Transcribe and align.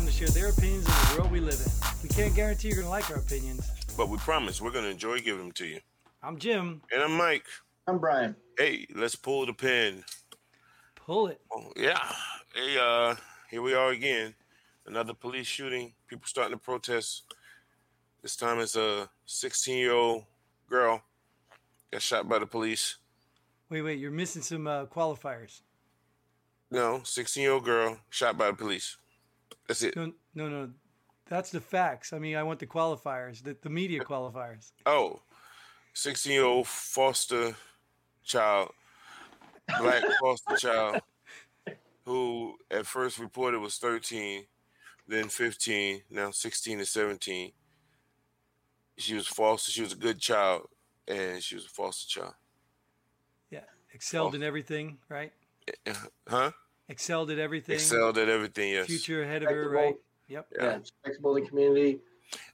come 0.00 0.06
to 0.06 0.12
share 0.14 0.28
their 0.28 0.48
opinions 0.48 0.88
of 0.88 1.10
the 1.10 1.20
world 1.20 1.30
we 1.30 1.40
live 1.40 1.60
in. 1.60 1.70
We 2.02 2.08
can't 2.08 2.34
guarantee 2.34 2.68
you're 2.68 2.76
going 2.76 2.86
to 2.86 2.90
like 2.90 3.10
our 3.10 3.18
opinions. 3.18 3.70
But 3.98 4.08
we 4.08 4.16
promise 4.16 4.58
we're 4.58 4.70
going 4.70 4.86
to 4.86 4.90
enjoy 4.90 5.18
giving 5.18 5.40
them 5.40 5.52
to 5.52 5.66
you. 5.66 5.80
I'm 6.22 6.38
Jim. 6.38 6.80
And 6.90 7.02
I'm 7.02 7.12
Mike. 7.18 7.44
I'm 7.86 7.98
Brian. 7.98 8.34
Hey, 8.56 8.86
let's 8.94 9.14
pull 9.14 9.44
the 9.44 9.52
pin. 9.52 10.02
Pull 10.94 11.26
it. 11.26 11.42
Oh, 11.52 11.70
yeah. 11.76 12.00
Hey, 12.54 12.78
uh, 12.80 13.14
here 13.50 13.60
we 13.60 13.74
are 13.74 13.90
again. 13.90 14.34
Another 14.86 15.12
police 15.12 15.46
shooting. 15.46 15.92
People 16.06 16.24
starting 16.26 16.54
to 16.54 16.58
protest. 16.58 17.34
This 18.22 18.36
time 18.36 18.58
it's 18.58 18.76
a 18.76 19.06
16 19.26 19.76
year 19.76 19.92
old 19.92 20.24
girl 20.66 21.02
got 21.92 22.00
shot 22.00 22.26
by 22.26 22.38
the 22.38 22.46
police. 22.46 22.96
Wait, 23.68 23.82
wait, 23.82 23.98
you're 23.98 24.10
missing 24.10 24.40
some 24.40 24.66
uh, 24.66 24.86
qualifiers. 24.86 25.60
No, 26.70 27.02
16 27.04 27.42
year 27.42 27.52
old 27.52 27.66
girl 27.66 27.98
shot 28.08 28.38
by 28.38 28.46
the 28.46 28.56
police. 28.56 28.96
That's 29.70 29.84
it. 29.84 29.94
No, 29.94 30.12
no, 30.34 30.48
no. 30.48 30.70
That's 31.28 31.50
the 31.50 31.60
facts. 31.60 32.12
I 32.12 32.18
mean, 32.18 32.34
I 32.34 32.42
want 32.42 32.58
the 32.58 32.66
qualifiers, 32.66 33.40
the, 33.40 33.56
the 33.62 33.70
media 33.70 34.00
qualifiers. 34.00 34.72
Oh, 34.84 35.22
16 35.92 36.32
year 36.32 36.42
old 36.42 36.66
foster 36.66 37.54
child, 38.24 38.72
black 39.78 40.02
foster 40.20 40.56
child, 40.56 41.02
who 42.04 42.56
at 42.68 42.84
first 42.84 43.20
reported 43.20 43.60
was 43.60 43.78
13, 43.78 44.44
then 45.06 45.28
15, 45.28 46.02
now 46.10 46.32
16 46.32 46.78
and 46.78 46.88
17. 46.88 47.52
She 48.98 49.14
was 49.14 49.28
foster. 49.28 49.70
She 49.70 49.82
was 49.82 49.92
a 49.92 49.96
good 49.96 50.18
child, 50.18 50.66
and 51.06 51.40
she 51.40 51.54
was 51.54 51.64
a 51.64 51.68
foster 51.68 52.08
child. 52.08 52.34
Yeah, 53.50 53.60
excelled 53.94 54.34
in 54.34 54.42
everything, 54.42 54.98
right? 55.08 55.32
Eh, 55.68 55.72
eh, 55.86 55.94
huh? 56.26 56.50
Excelled 56.90 57.30
at 57.30 57.38
everything. 57.38 57.76
Excelled 57.76 58.18
at 58.18 58.28
everything. 58.28 58.72
Yes. 58.72 58.86
Future 58.86 59.22
ahead 59.22 59.44
of 59.44 59.50
her, 59.50 59.70
right? 59.70 59.94
Yep. 60.26 60.46
Yeah, 60.56 60.64
yeah 60.64 60.76
respectable 60.78 61.36
in 61.36 61.44
the 61.44 61.48
community. 61.48 62.00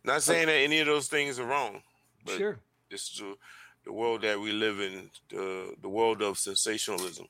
Not 0.05 0.23
saying 0.23 0.47
that 0.47 0.53
any 0.53 0.79
of 0.81 0.87
those 0.87 1.09
things 1.09 1.41
are 1.41 1.47
wrong. 1.47 1.81
But 2.25 2.37
sure. 2.37 2.59
This 2.91 3.11
is 3.11 3.19
the, 3.19 3.35
the 3.85 3.93
world 3.93 4.23
that 4.23 4.39
we 4.39 4.53
live 4.53 4.79
in, 4.81 5.11
the 5.31 5.75
the 5.81 5.89
world 5.89 6.21
of 6.21 6.39
sensationalism. 6.39 7.27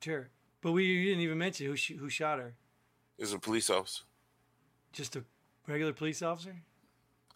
Sure, 0.00 0.30
but 0.62 0.72
we 0.72 1.04
didn't 1.04 1.20
even 1.20 1.36
mention 1.36 1.66
who 1.66 1.76
sh- 1.76 1.98
who 1.98 2.08
shot 2.08 2.38
her. 2.38 2.54
Is 3.18 3.34
a 3.34 3.38
police 3.38 3.68
officer. 3.68 4.04
Just 4.92 5.16
a 5.16 5.24
regular 5.66 5.92
police 5.92 6.22
officer. 6.22 6.56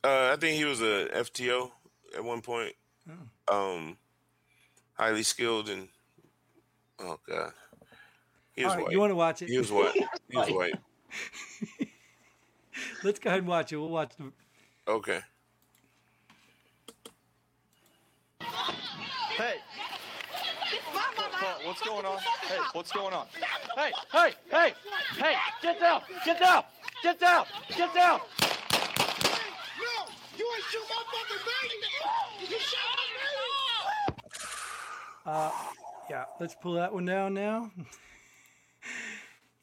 Uh, 0.03 0.31
I 0.33 0.37
think 0.37 0.57
he 0.57 0.65
was 0.65 0.81
a 0.81 1.09
FTO 1.13 1.71
at 2.15 2.25
one 2.25 2.41
point. 2.41 2.75
Oh. 3.09 3.55
Um, 3.55 3.99
highly 4.95 5.23
skilled 5.23 5.69
and 5.69 5.89
oh 6.99 7.21
god, 7.29 7.53
he 8.57 8.65
was 8.65 8.75
white. 8.75 8.91
You 8.91 9.01
want 9.01 9.11
to 9.11 9.17
watch 9.17 9.43
it? 9.43 9.49
He 9.51 9.59
was 9.59 9.71
white. 9.71 9.95
he 9.95 10.37
was 10.37 10.51
white. 10.51 10.75
Let's 13.05 13.19
go 13.19 13.29
ahead 13.29 13.41
and 13.41 13.49
watch 13.49 13.73
it. 13.73 13.77
We'll 13.77 13.91
watch 13.91 14.13
the. 14.17 14.33
Okay. 14.91 15.21
Hey. 18.41 19.57
What's 21.65 21.83
going 21.83 22.07
on? 22.07 22.19
Hey, 22.19 22.59
what's 22.73 22.93
going 22.93 23.13
on? 23.13 23.27
Hey, 23.77 23.93
hey, 24.13 24.33
hey, 24.51 24.73
hey, 25.19 25.35
get 25.61 25.79
down, 25.79 26.01
get 26.25 26.41
down, 26.41 26.65
get 27.03 27.21
down, 27.21 27.45
get 27.77 27.95
down. 27.95 28.21
No, 28.41 30.07
you 30.39 30.47
ain't 30.57 30.65
shoot 30.71 30.83
my 30.89 31.03
fucking 31.13 31.43
baby. 31.45 32.51
You 32.51 32.59
shot 32.59 32.81
my 32.97 33.03
baby. 34.17 34.27
Uh, 35.27 35.51
yeah, 36.09 36.25
let's 36.41 36.55
pull 36.55 36.75
that 36.75 36.95
one 36.95 37.05
down 37.05 37.35
now. 37.35 37.71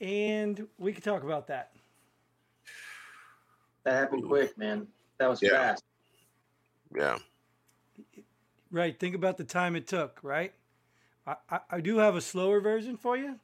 and 0.02 0.68
we 0.78 0.94
could 0.94 1.04
talk 1.04 1.24
about 1.24 1.48
that. 1.48 1.72
That 3.84 3.94
happened 3.94 4.26
quick, 4.26 4.58
man. 4.58 4.88
That 5.18 5.30
was 5.30 5.42
yeah. 5.42 5.50
fast. 5.50 5.84
Yeah. 6.96 7.18
Right. 8.72 8.98
Think 8.98 9.16
about 9.16 9.38
the 9.38 9.44
time 9.44 9.76
it 9.76 9.88
took, 9.88 10.20
right? 10.24 10.54
I, 11.28 11.36
I, 11.50 11.60
I 11.70 11.82
do 11.82 11.98
have 11.98 12.16
a 12.16 12.22
slower 12.22 12.60
version 12.60 12.98
for 12.98 13.18
you. 13.18 13.40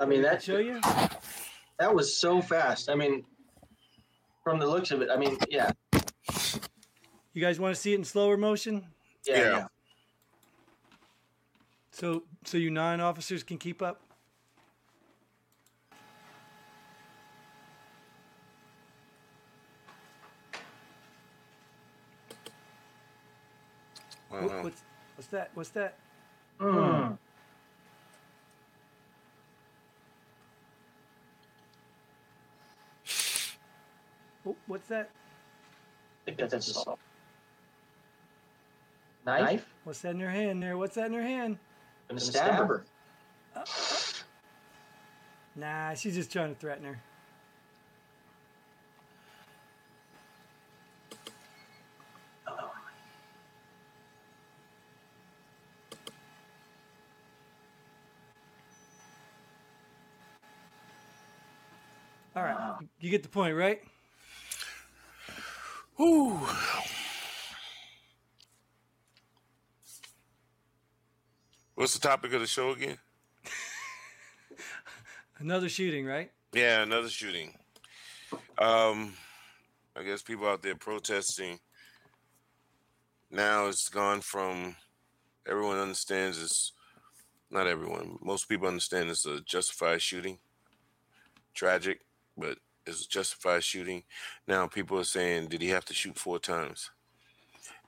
I 0.00 0.06
mean, 0.06 0.22
that 0.22 0.42
show 0.42 0.58
you. 0.58 0.80
That 1.78 1.94
was 1.94 2.16
so 2.16 2.40
fast. 2.40 2.88
I 2.88 2.94
mean, 2.94 3.24
from 4.44 4.58
the 4.58 4.66
looks 4.66 4.90
of 4.90 5.02
it, 5.02 5.10
I 5.10 5.16
mean, 5.16 5.36
yeah. 5.48 5.70
You 7.32 7.42
guys 7.42 7.60
want 7.60 7.74
to 7.74 7.80
see 7.80 7.92
it 7.92 7.96
in 7.96 8.04
slower 8.04 8.36
motion? 8.36 8.86
Yeah. 9.26 9.36
yeah. 9.36 9.50
yeah. 9.50 9.66
So, 11.90 12.24
so 12.44 12.58
you 12.58 12.70
nine 12.70 13.00
officers 13.00 13.42
can 13.42 13.58
keep 13.58 13.82
up. 13.82 14.00
What, 24.28 24.64
what's, 24.64 24.82
what's 25.16 25.28
that? 25.28 25.50
What's 25.54 25.70
that? 25.70 25.94
Mm. 26.60 27.18
what's 34.66 34.88
that? 34.88 35.10
I 36.26 36.30
think 36.30 36.50
that's 36.50 36.86
a 36.86 36.94
knife. 39.24 39.66
What's 39.84 40.00
that 40.00 40.10
in 40.10 40.20
her 40.20 40.30
hand 40.30 40.62
there? 40.62 40.76
What's 40.76 40.94
that 40.96 41.06
in 41.06 41.14
her 41.14 41.22
hand? 41.22 41.58
And 42.08 42.20
stab 42.20 42.66
her. 42.66 42.84
Uh, 43.54 43.64
nah, 45.56 45.94
she's 45.94 46.14
just 46.14 46.32
trying 46.32 46.54
to 46.54 46.60
threaten 46.60 46.84
her. 46.84 46.98
All 62.36 62.44
right, 62.44 62.54
wow. 62.54 62.78
You 63.08 63.12
get 63.12 63.22
the 63.22 63.28
point, 63.30 63.56
right? 63.56 63.80
Ooh. 65.98 66.38
What's 71.74 71.94
the 71.94 72.00
topic 72.00 72.34
of 72.34 72.40
the 72.40 72.46
show 72.46 72.72
again? 72.72 72.98
another 75.38 75.70
shooting, 75.70 76.04
right? 76.04 76.30
Yeah, 76.52 76.82
another 76.82 77.08
shooting. 77.08 77.54
Um, 78.58 79.14
I 79.96 80.02
guess 80.02 80.20
people 80.20 80.46
out 80.46 80.60
there 80.60 80.74
protesting. 80.74 81.58
Now 83.30 83.68
it's 83.68 83.88
gone 83.88 84.20
from 84.20 84.76
everyone 85.48 85.78
understands 85.78 86.42
it's 86.42 86.72
not 87.50 87.66
everyone. 87.66 88.18
Most 88.20 88.50
people 88.50 88.68
understand 88.68 89.08
it's 89.08 89.24
a 89.24 89.40
justified 89.40 90.02
shooting. 90.02 90.36
Tragic 91.54 92.00
but 92.36 92.58
it's 92.88 93.06
justified 93.06 93.62
shooting. 93.62 94.02
Now 94.46 94.66
people 94.66 94.98
are 94.98 95.04
saying, 95.04 95.48
did 95.48 95.62
he 95.62 95.68
have 95.68 95.84
to 95.86 95.94
shoot 95.94 96.18
four 96.18 96.38
times? 96.38 96.90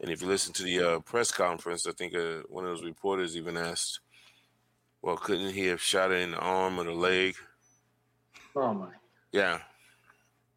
And 0.00 0.10
if 0.10 0.22
you 0.22 0.28
listen 0.28 0.52
to 0.54 0.62
the 0.62 0.80
uh, 0.80 0.98
press 1.00 1.30
conference, 1.30 1.86
I 1.86 1.92
think 1.92 2.14
uh, 2.14 2.42
one 2.48 2.64
of 2.64 2.70
those 2.70 2.84
reporters 2.84 3.36
even 3.36 3.56
asked, 3.56 4.00
well, 5.02 5.16
couldn't 5.16 5.52
he 5.52 5.66
have 5.66 5.80
shot 5.80 6.10
her 6.10 6.16
in 6.16 6.32
the 6.32 6.38
arm 6.38 6.78
or 6.78 6.84
the 6.84 6.92
leg? 6.92 7.34
Oh 8.56 8.74
my! 8.74 8.88
Yeah. 9.32 9.60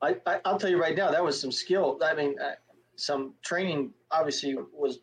I, 0.01 0.17
I 0.25 0.39
will 0.45 0.59
tell 0.59 0.69
you 0.69 0.81
right 0.81 0.97
now, 0.97 1.11
that 1.11 1.23
was 1.23 1.39
some 1.39 1.51
skill. 1.51 1.99
I 2.03 2.13
mean, 2.13 2.35
uh, 2.39 2.51
some 2.95 3.33
training 3.41 3.91
obviously 4.11 4.57
was. 4.73 4.99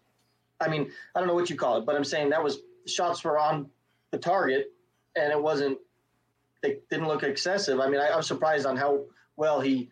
I 0.60 0.68
mean, 0.68 0.90
I 1.14 1.20
don't 1.20 1.28
know 1.28 1.34
what 1.34 1.48
you 1.48 1.56
call 1.56 1.78
it, 1.78 1.86
but 1.86 1.96
I'm 1.96 2.04
saying 2.04 2.30
that 2.30 2.42
was 2.42 2.58
shots 2.86 3.24
were 3.24 3.38
on 3.38 3.70
the 4.10 4.18
target, 4.18 4.72
and 5.16 5.32
it 5.32 5.40
wasn't 5.40 5.78
they 6.62 6.78
didn't 6.90 7.08
look 7.08 7.22
excessive. 7.22 7.80
I 7.80 7.88
mean, 7.88 8.00
I, 8.00 8.08
I 8.08 8.16
was 8.16 8.26
surprised 8.26 8.66
on 8.66 8.76
how 8.76 9.04
well 9.40 9.58
he, 9.58 9.88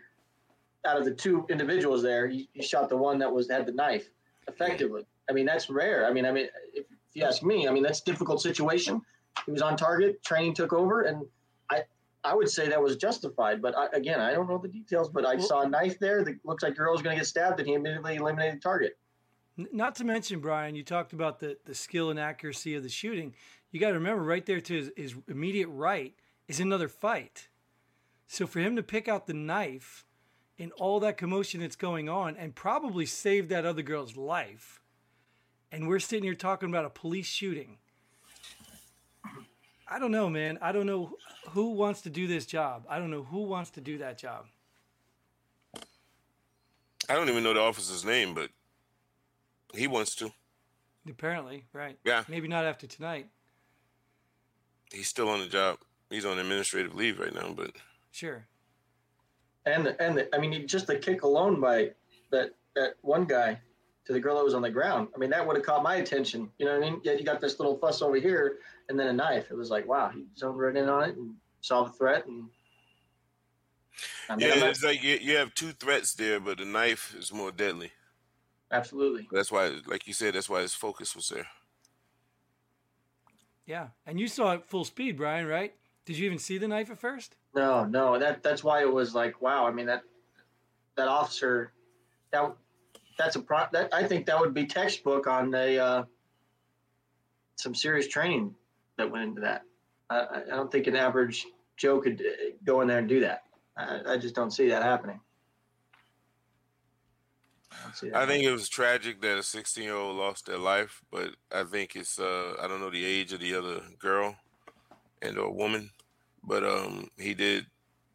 out 0.85 0.99
of 0.99 1.07
the 1.07 1.11
two 1.11 1.47
individuals 1.49 2.03
there, 2.03 2.29
he, 2.29 2.51
he 2.53 2.63
shot 2.63 2.91
the 2.91 2.97
one 2.97 3.19
that 3.19 3.33
was 3.33 3.51
had 3.51 3.65
the 3.65 3.73
knife 3.73 4.11
effectively. 4.47 5.07
I 5.29 5.33
mean, 5.33 5.47
that's 5.47 5.71
rare. 5.71 6.07
I 6.07 6.13
mean, 6.13 6.27
I 6.27 6.33
mean, 6.33 6.49
if, 6.75 6.85
if 6.91 6.97
you 7.15 7.25
ask 7.25 7.43
me, 7.43 7.67
I 7.67 7.73
mean, 7.73 7.83
that's 7.83 8.01
a 8.01 8.05
difficult 8.05 8.43
situation. 8.43 9.01
He 9.47 9.53
was 9.53 9.63
on 9.63 9.77
target. 9.77 10.23
Training 10.23 10.53
took 10.53 10.75
over, 10.75 11.03
and 11.03 11.25
I, 11.71 11.83
I 12.25 12.35
would 12.35 12.51
say 12.51 12.69
that 12.69 12.83
was 12.83 12.97
justified. 12.97 13.63
But 13.63 13.75
I, 13.77 13.87
again, 13.95 14.21
I 14.21 14.33
don't 14.33 14.49
know 14.49 14.59
the 14.59 14.69
details. 14.69 15.09
But 15.09 15.25
I 15.25 15.39
saw 15.39 15.63
a 15.63 15.69
knife 15.69 15.99
there 15.99 16.23
that 16.25 16.35
looks 16.45 16.63
like 16.63 16.77
girl 16.77 16.93
was 16.93 17.01
going 17.01 17.17
to 17.17 17.21
get 17.21 17.27
stabbed, 17.27 17.59
and 17.59 17.67
he 17.69 17.75
immediately 17.75 18.17
eliminated 18.17 18.57
the 18.57 18.61
target. 18.61 18.99
Not 19.57 19.95
to 19.97 20.05
mention, 20.05 20.41
Brian, 20.41 20.75
you 20.75 20.83
talked 20.83 21.15
about 21.15 21.41
the 21.41 21.57
the 21.65 21.75
skill 21.75 22.11
and 22.11 22.19
accuracy 22.19 22.75
of 22.75 22.83
the 22.83 22.89
shooting. 22.91 23.35
You 23.71 23.81
got 23.81 23.89
to 23.89 23.95
remember, 23.95 24.23
right 24.23 24.45
there 24.45 24.61
to 24.61 24.75
his, 24.75 24.91
his 24.95 25.15
immediate 25.27 25.69
right 25.69 26.15
is 26.49 26.61
another 26.61 26.89
fight. 26.89 27.49
So 28.29 28.47
for 28.47 28.61
him 28.61 28.77
to 28.77 28.83
pick 28.83 29.09
out 29.09 29.27
the 29.27 29.35
knife 29.35 30.05
in 30.59 30.71
all 30.73 31.01
that 31.01 31.17
commotion 31.17 31.61
that's 31.61 31.77
going 31.77 32.09
on 32.09 32.37
and 32.37 32.55
probably 32.55 33.07
save 33.07 33.49
that 33.49 33.65
other 33.65 33.83
girl's 33.83 34.17
life, 34.17 34.81
and 35.73 35.89
we're 35.89 35.99
sitting 35.99 36.25
here 36.25 36.35
talking 36.35 36.69
about 36.69 36.85
a 36.85 36.91
police 36.91 37.27
shooting. 37.27 37.79
I 39.91 39.99
don't 39.99 40.13
know, 40.13 40.29
man. 40.29 40.59
I 40.61 40.73
don't 40.73 40.87
know 40.87 41.17
who 41.51 41.71
wants 41.71 42.03
to 42.03 42.11
do 42.11 42.27
this 42.27 42.45
job. 42.45 42.85
I 42.89 42.99
don't 42.99 43.11
know 43.11 43.23
who 43.23 43.45
wants 43.45 43.71
to 43.71 43.81
do 43.81 43.99
that 43.99 44.19
job. 44.19 44.45
I 47.09 47.15
don't 47.15 47.31
even 47.31 47.43
know 47.43 47.55
the 47.55 47.61
officer's 47.61 48.05
name, 48.05 48.35
but 48.35 48.51
he 49.73 49.87
wants 49.87 50.15
to. 50.17 50.31
Apparently, 51.09 51.65
right? 51.73 51.99
Yeah. 52.05 52.25
Maybe 52.29 52.49
not 52.49 52.67
after 52.67 52.87
tonight. 52.87 53.29
He's 54.93 55.09
still 55.09 55.31
on 55.31 55.41
the 55.41 55.47
job. 55.47 55.79
He's 56.11 56.27
on 56.27 56.39
administrative 56.39 56.95
leave 56.95 57.19
right 57.19 57.35
now, 57.35 57.55
but 57.57 57.71
Sure. 58.11 58.47
And 59.67 59.87
the, 59.87 60.03
and 60.03 60.17
the, 60.17 60.35
I 60.35 60.39
mean, 60.39 60.67
just 60.67 60.87
the 60.87 60.97
kick 60.97 61.23
alone 61.23 61.61
by 61.61 61.91
that 62.31 62.51
that 62.75 62.95
one 63.03 63.25
guy 63.25 63.61
to 64.07 64.13
the 64.13 64.21
girl 64.21 64.37
that 64.37 64.45
was 64.45 64.55
on 64.55 64.63
the 64.63 64.71
ground. 64.71 65.09
I 65.15 65.19
mean, 65.19 65.31
that 65.31 65.47
would 65.47 65.57
have 65.57 65.65
caught 65.67 65.83
my 65.83 65.97
attention. 65.97 66.51
You 66.59 66.67
know 66.67 66.79
what 66.79 66.87
I 66.87 66.91
mean? 66.91 67.01
Yeah, 67.05 67.13
you 67.13 67.25
got 67.25 67.41
this 67.41 67.59
little 67.59 67.77
fuss 67.77 68.01
over 68.01 68.17
here, 68.17 68.59
and 68.89 68.99
then 68.99 69.09
a 69.09 69.13
knife. 69.13 69.51
It 69.51 69.57
was 69.57 69.71
like, 69.71 69.87
wow, 69.87 70.09
he 70.09 70.25
zoned 70.37 70.59
right 70.59 70.75
in 70.75 70.89
on 70.89 71.09
it 71.11 71.17
and 71.17 71.35
saw 71.61 71.85
the 71.85 71.93
threat. 71.93 72.27
And 72.27 72.45
I 74.31 74.37
mean, 74.37 74.49
yeah, 74.49 74.55
not- 74.55 74.71
it's 74.71 74.85
like 74.85 75.03
you, 75.03 75.19
you 75.21 75.37
have 75.37 75.53
two 75.55 75.73
threats 75.73 76.15
there, 76.15 76.41
but 76.41 76.59
the 76.59 76.65
knife 76.65 77.15
is 77.19 77.33
more 77.33 77.53
deadly. 77.53 77.93
absolutely. 78.71 79.29
That's 79.31 79.53
why, 79.53 79.77
like 79.87 80.07
you 80.07 80.15
said, 80.15 80.35
that's 80.35 80.49
why 80.49 80.63
his 80.63 80.73
focus 80.75 81.15
was 81.15 81.29
there. 81.29 81.47
Yeah. 83.67 83.89
And 84.07 84.19
you 84.19 84.29
saw 84.29 84.53
it 84.53 84.65
full 84.65 84.85
speed, 84.85 85.17
Brian, 85.19 85.47
right? 85.47 85.75
Did 86.09 86.17
you 86.17 86.25
even 86.25 86.39
see 86.39 86.57
the 86.57 86.67
knife 86.67 86.91
at 86.91 86.99
first? 86.99 87.37
No, 87.55 87.85
no, 87.85 88.19
that 88.19 88.43
that's 88.43 88.65
why 88.65 88.81
it 88.81 88.91
was 88.91 89.15
like, 89.15 89.43
wow. 89.43 89.67
I 89.67 89.71
mean, 89.71 89.85
that 89.85 90.05
that 90.97 91.07
officer, 91.07 91.75
that 92.31 92.51
that's 93.19 93.37
a 93.37 93.41
pro. 93.41 93.65
That 93.73 93.93
I 93.93 94.05
think 94.05 94.25
that 94.25 94.41
would 94.41 94.55
be 94.55 94.65
textbook 94.65 95.27
on 95.27 95.55
a 95.55 95.79
uh, 95.79 96.05
some 97.57 97.75
serious 97.75 98.09
training 98.09 98.55
that 98.97 99.11
went 99.11 99.25
into 99.25 99.43
that. 99.43 99.65
I, 100.09 100.21
I 100.21 100.43
I 100.45 100.57
don't 100.57 100.73
think 100.73 100.87
an 100.87 100.97
average 100.97 101.47
Joe 101.77 102.01
could 102.01 102.23
uh, 102.23 102.53
go 102.65 102.81
in 102.81 102.89
there 102.89 103.01
and 103.01 103.09
do 103.09 103.21
that. 103.21 103.43
I, 103.77 104.15
I 104.15 104.17
just 104.17 104.35
don't 104.35 104.51
see 104.51 104.71
that 104.71 104.83
happening. 104.83 105.21
I, 107.71 107.83
don't 107.83 107.97
see 107.97 108.09
that 108.09 108.17
I 108.17 108.25
think 108.25 108.45
it 108.45 108.51
was 108.51 108.71
tragic 108.71 109.21
that 109.21 109.37
a 109.37 109.43
16 109.43 109.85
year 109.85 109.95
old 109.95 110.17
lost 110.17 110.47
their 110.47 110.57
life, 110.57 111.03
but 111.11 111.35
I 111.53 111.65
think 111.65 111.97
it's 111.97 112.19
uh 112.19 112.55
I 112.59 112.67
don't 112.67 112.81
know 112.81 112.89
the 112.89 113.05
age 113.05 113.35
of 113.35 113.41
the 113.41 113.55
other 113.55 113.83
girl 113.99 114.37
and 115.23 115.39
or 115.39 115.53
woman, 115.53 115.91
but 116.49 116.65
um 116.65 117.11
he 117.19 117.35
did 117.35 117.67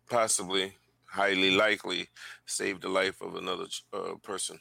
possibly 0.09 0.73
highly 1.05 1.51
likely 1.51 2.09
save 2.45 2.81
the 2.81 2.89
life 2.89 3.21
of 3.21 3.35
another 3.35 3.67
uh, 3.93 4.15
person. 4.23 4.59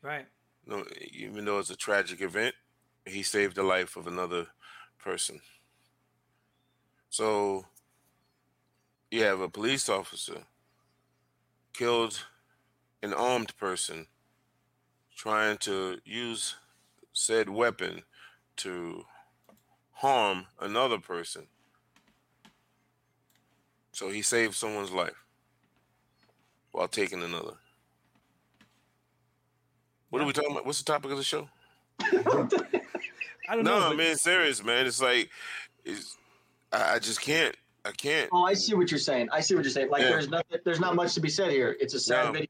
Right. 0.00 0.26
No, 0.64 0.84
even 1.12 1.44
though 1.44 1.58
it's 1.58 1.70
a 1.70 1.76
tragic 1.76 2.20
event, 2.20 2.54
he 3.04 3.22
saved 3.22 3.56
the 3.56 3.64
life 3.64 3.96
of 3.96 4.06
another 4.06 4.46
person. 4.98 5.40
So 7.10 7.66
you 9.10 9.24
have 9.24 9.40
a 9.40 9.48
police 9.48 9.88
officer 9.88 10.42
killed 11.72 12.26
an 13.02 13.12
armed 13.12 13.56
person 13.56 14.06
trying 15.16 15.56
to 15.58 15.98
use 16.04 16.54
said 17.12 17.48
weapon 17.48 18.02
to 18.56 19.04
harm 19.92 20.46
another 20.60 20.98
person. 20.98 21.48
So 23.98 24.10
he 24.10 24.22
saved 24.22 24.54
someone's 24.54 24.92
life 24.92 25.24
while 26.70 26.86
taking 26.86 27.20
another. 27.20 27.54
What 30.10 30.22
are 30.22 30.24
we 30.24 30.32
talking 30.32 30.52
about? 30.52 30.64
What's 30.64 30.78
the 30.78 30.84
topic 30.84 31.10
of 31.10 31.16
the 31.16 31.24
show? 31.24 31.48
I 32.00 32.06
don't 33.56 33.64
No, 33.64 33.80
know. 33.80 33.86
I 33.86 33.88
but- 33.88 33.96
mean 33.96 34.14
serious, 34.14 34.62
man. 34.62 34.86
It's 34.86 35.02
like, 35.02 35.30
it's, 35.84 36.16
I 36.72 36.94
I 36.94 36.98
just 37.00 37.20
can't. 37.20 37.56
I 37.84 37.90
can't. 37.90 38.28
Oh, 38.32 38.44
I 38.44 38.54
see 38.54 38.74
what 38.74 38.88
you're 38.92 39.00
saying. 39.00 39.30
I 39.32 39.40
see 39.40 39.56
what 39.56 39.64
you're 39.64 39.72
saying. 39.72 39.90
Like 39.90 40.02
Yeah. 40.02 40.10
there's 40.10 40.28
nothing, 40.28 40.58
there's 40.64 40.78
not 40.78 40.94
much 40.94 41.14
to 41.14 41.20
be 41.20 41.28
said 41.28 41.50
here. 41.50 41.76
It's 41.80 41.94
a 41.94 41.98
sad 42.00 42.26
No. 42.26 42.32
video. 42.32 42.46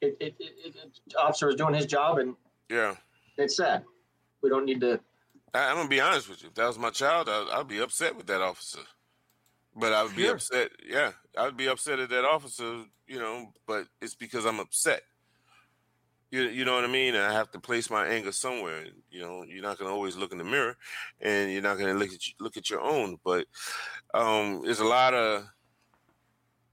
It, 0.00 0.16
it, 0.18 0.34
it, 0.40 0.52
it, 0.64 0.74
it, 1.06 1.14
officer 1.16 1.50
is 1.50 1.54
doing 1.54 1.74
his 1.74 1.86
job, 1.86 2.18
and 2.18 2.34
Yeah, 2.68 2.96
it's 3.38 3.56
sad. 3.56 3.84
We 4.42 4.48
don't 4.50 4.64
need 4.64 4.80
to. 4.80 4.98
I, 5.54 5.68
I'm 5.70 5.76
gonna 5.76 5.88
be 5.88 6.00
honest 6.00 6.28
with 6.28 6.42
you. 6.42 6.48
If 6.48 6.54
that 6.54 6.66
was 6.66 6.80
my 6.80 6.90
child, 6.90 7.28
I, 7.28 7.46
I'd 7.60 7.68
be 7.68 7.78
upset 7.78 8.16
with 8.16 8.26
that 8.26 8.40
officer. 8.40 8.80
But 9.80 9.92
I 9.92 10.02
would 10.02 10.14
be 10.14 10.24
Sure. 10.24 10.34
upset. 10.34 10.70
Yeah, 10.84 11.12
I'd 11.36 11.56
be 11.56 11.66
upset 11.68 11.98
at 11.98 12.10
that 12.10 12.24
officer. 12.24 12.84
You 13.06 13.18
know, 13.18 13.52
but 13.66 13.86
it's 14.00 14.14
because 14.14 14.44
I'm 14.44 14.60
upset. 14.60 15.02
You, 16.30 16.42
you 16.42 16.64
know 16.64 16.76
what 16.76 16.84
I 16.84 16.88
mean? 16.88 17.16
And 17.16 17.24
I 17.24 17.32
have 17.32 17.50
to 17.52 17.58
place 17.60 17.90
my 17.90 18.06
anger 18.06 18.30
somewhere. 18.30 18.86
You 19.10 19.20
know, 19.20 19.42
you're 19.42 19.62
not 19.62 19.78
gonna 19.78 19.90
always 19.92 20.16
look 20.16 20.30
in 20.32 20.38
the 20.38 20.44
mirror, 20.44 20.76
and 21.20 21.50
you're 21.50 21.62
not 21.62 21.78
gonna 21.78 21.94
look 21.94 22.12
at 22.12 22.20
look 22.38 22.56
at 22.56 22.70
your 22.70 22.80
own. 22.80 23.18
But 23.24 23.46
um, 24.14 24.62
there's 24.64 24.78
a 24.80 24.84
lot 24.84 25.14
of 25.14 25.44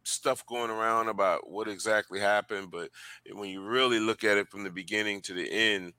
stuff 0.03 0.45
going 0.45 0.69
around 0.69 1.09
about 1.09 1.49
what 1.49 1.67
exactly 1.67 2.19
happened. 2.19 2.69
But 2.71 2.91
when 3.31 3.49
you 3.49 3.61
really 3.63 3.99
look 3.99 4.23
at 4.23 4.37
it 4.37 4.49
from 4.49 4.63
the 4.63 4.69
beginning 4.69 5.21
to 5.21 5.33
the 5.33 5.49
end, 5.51 5.93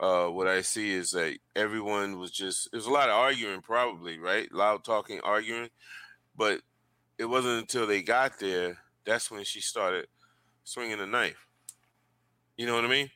uh, 0.00 0.28
what 0.28 0.48
I 0.48 0.62
see 0.62 0.92
is 0.92 1.10
that 1.10 1.38
everyone 1.54 2.18
was 2.18 2.30
just 2.30 2.70
there's 2.72 2.86
a 2.86 2.90
lot 2.90 3.10
of 3.10 3.16
arguing, 3.16 3.60
probably 3.60 4.18
right, 4.18 4.50
loud 4.50 4.82
talking, 4.82 5.20
arguing, 5.22 5.68
but 6.36 6.60
it 7.18 7.24
wasn't 7.24 7.60
until 7.60 7.86
they 7.86 8.02
got 8.02 8.38
there 8.38 8.78
that's 9.04 9.30
when 9.30 9.44
she 9.44 9.60
started 9.60 10.06
swinging 10.64 11.00
a 11.00 11.06
knife. 11.06 11.46
You 12.56 12.66
know 12.66 12.74
what 12.74 12.84
I 12.84 12.88
mean? 12.88 13.10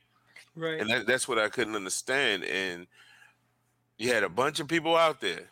right. 0.55 0.79
And 0.79 0.89
that, 0.89 1.07
that's 1.07 1.27
what 1.27 1.39
I 1.39 1.49
couldn't 1.49 1.75
understand. 1.75 2.43
And 2.43 2.87
you 3.97 4.13
had 4.13 4.23
a 4.23 4.29
bunch 4.29 4.59
of 4.59 4.67
people 4.67 4.95
out 4.95 5.19
there, 5.19 5.49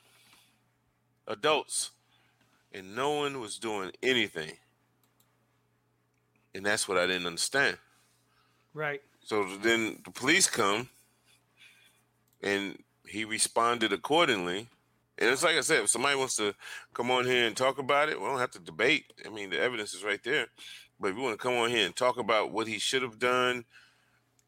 adults, 1.27 1.91
and 2.73 2.95
no 2.95 3.11
one 3.11 3.39
was 3.39 3.57
doing 3.57 3.91
anything. 4.03 4.51
And 6.53 6.65
that's 6.65 6.87
what 6.87 6.97
I 6.97 7.05
didn't 7.07 7.27
understand. 7.27 7.77
right. 8.73 9.01
So 9.23 9.45
then 9.61 9.99
the 10.05 10.11
police 10.11 10.49
come 10.49 10.87
and 12.41 12.81
he 13.05 13.25
responded 13.25 13.91
accordingly. 13.91 14.69
And 15.19 15.29
it's 15.29 15.43
like 15.43 15.55
I 15.55 15.61
said, 15.61 15.83
if 15.83 15.89
somebody 15.89 16.15
wants 16.15 16.35
to 16.37 16.53
come 16.93 17.09
on 17.09 17.25
here 17.25 17.47
and 17.47 17.57
talk 17.57 17.79
about 17.79 18.09
it, 18.09 18.19
we 18.19 18.25
don't 18.27 18.39
have 18.39 18.51
to 18.51 18.59
debate. 18.59 19.13
I 19.25 19.29
mean, 19.29 19.49
the 19.49 19.59
evidence 19.59 19.93
is 19.93 20.03
right 20.03 20.23
there. 20.23 20.47
But 20.99 21.09
if 21.11 21.17
you 21.17 21.23
want 21.23 21.39
to 21.39 21.41
come 21.43 21.55
on 21.55 21.69
here 21.69 21.85
and 21.85 21.95
talk 21.95 22.17
about 22.17 22.51
what 22.51 22.67
he 22.67 22.79
should 22.79 23.01
have 23.01 23.19
done, 23.19 23.65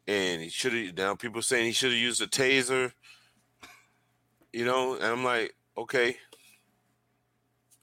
and 0.06 0.42
he 0.42 0.48
should 0.48 0.72
have, 0.72 0.96
now 0.96 1.14
people 1.14 1.42
saying 1.42 1.66
he 1.66 1.72
should 1.72 1.90
have 1.90 2.00
used 2.00 2.22
a 2.22 2.26
taser, 2.26 2.92
you 4.52 4.64
know, 4.64 4.94
and 4.94 5.04
I'm 5.04 5.24
like, 5.24 5.54
okay, 5.76 6.16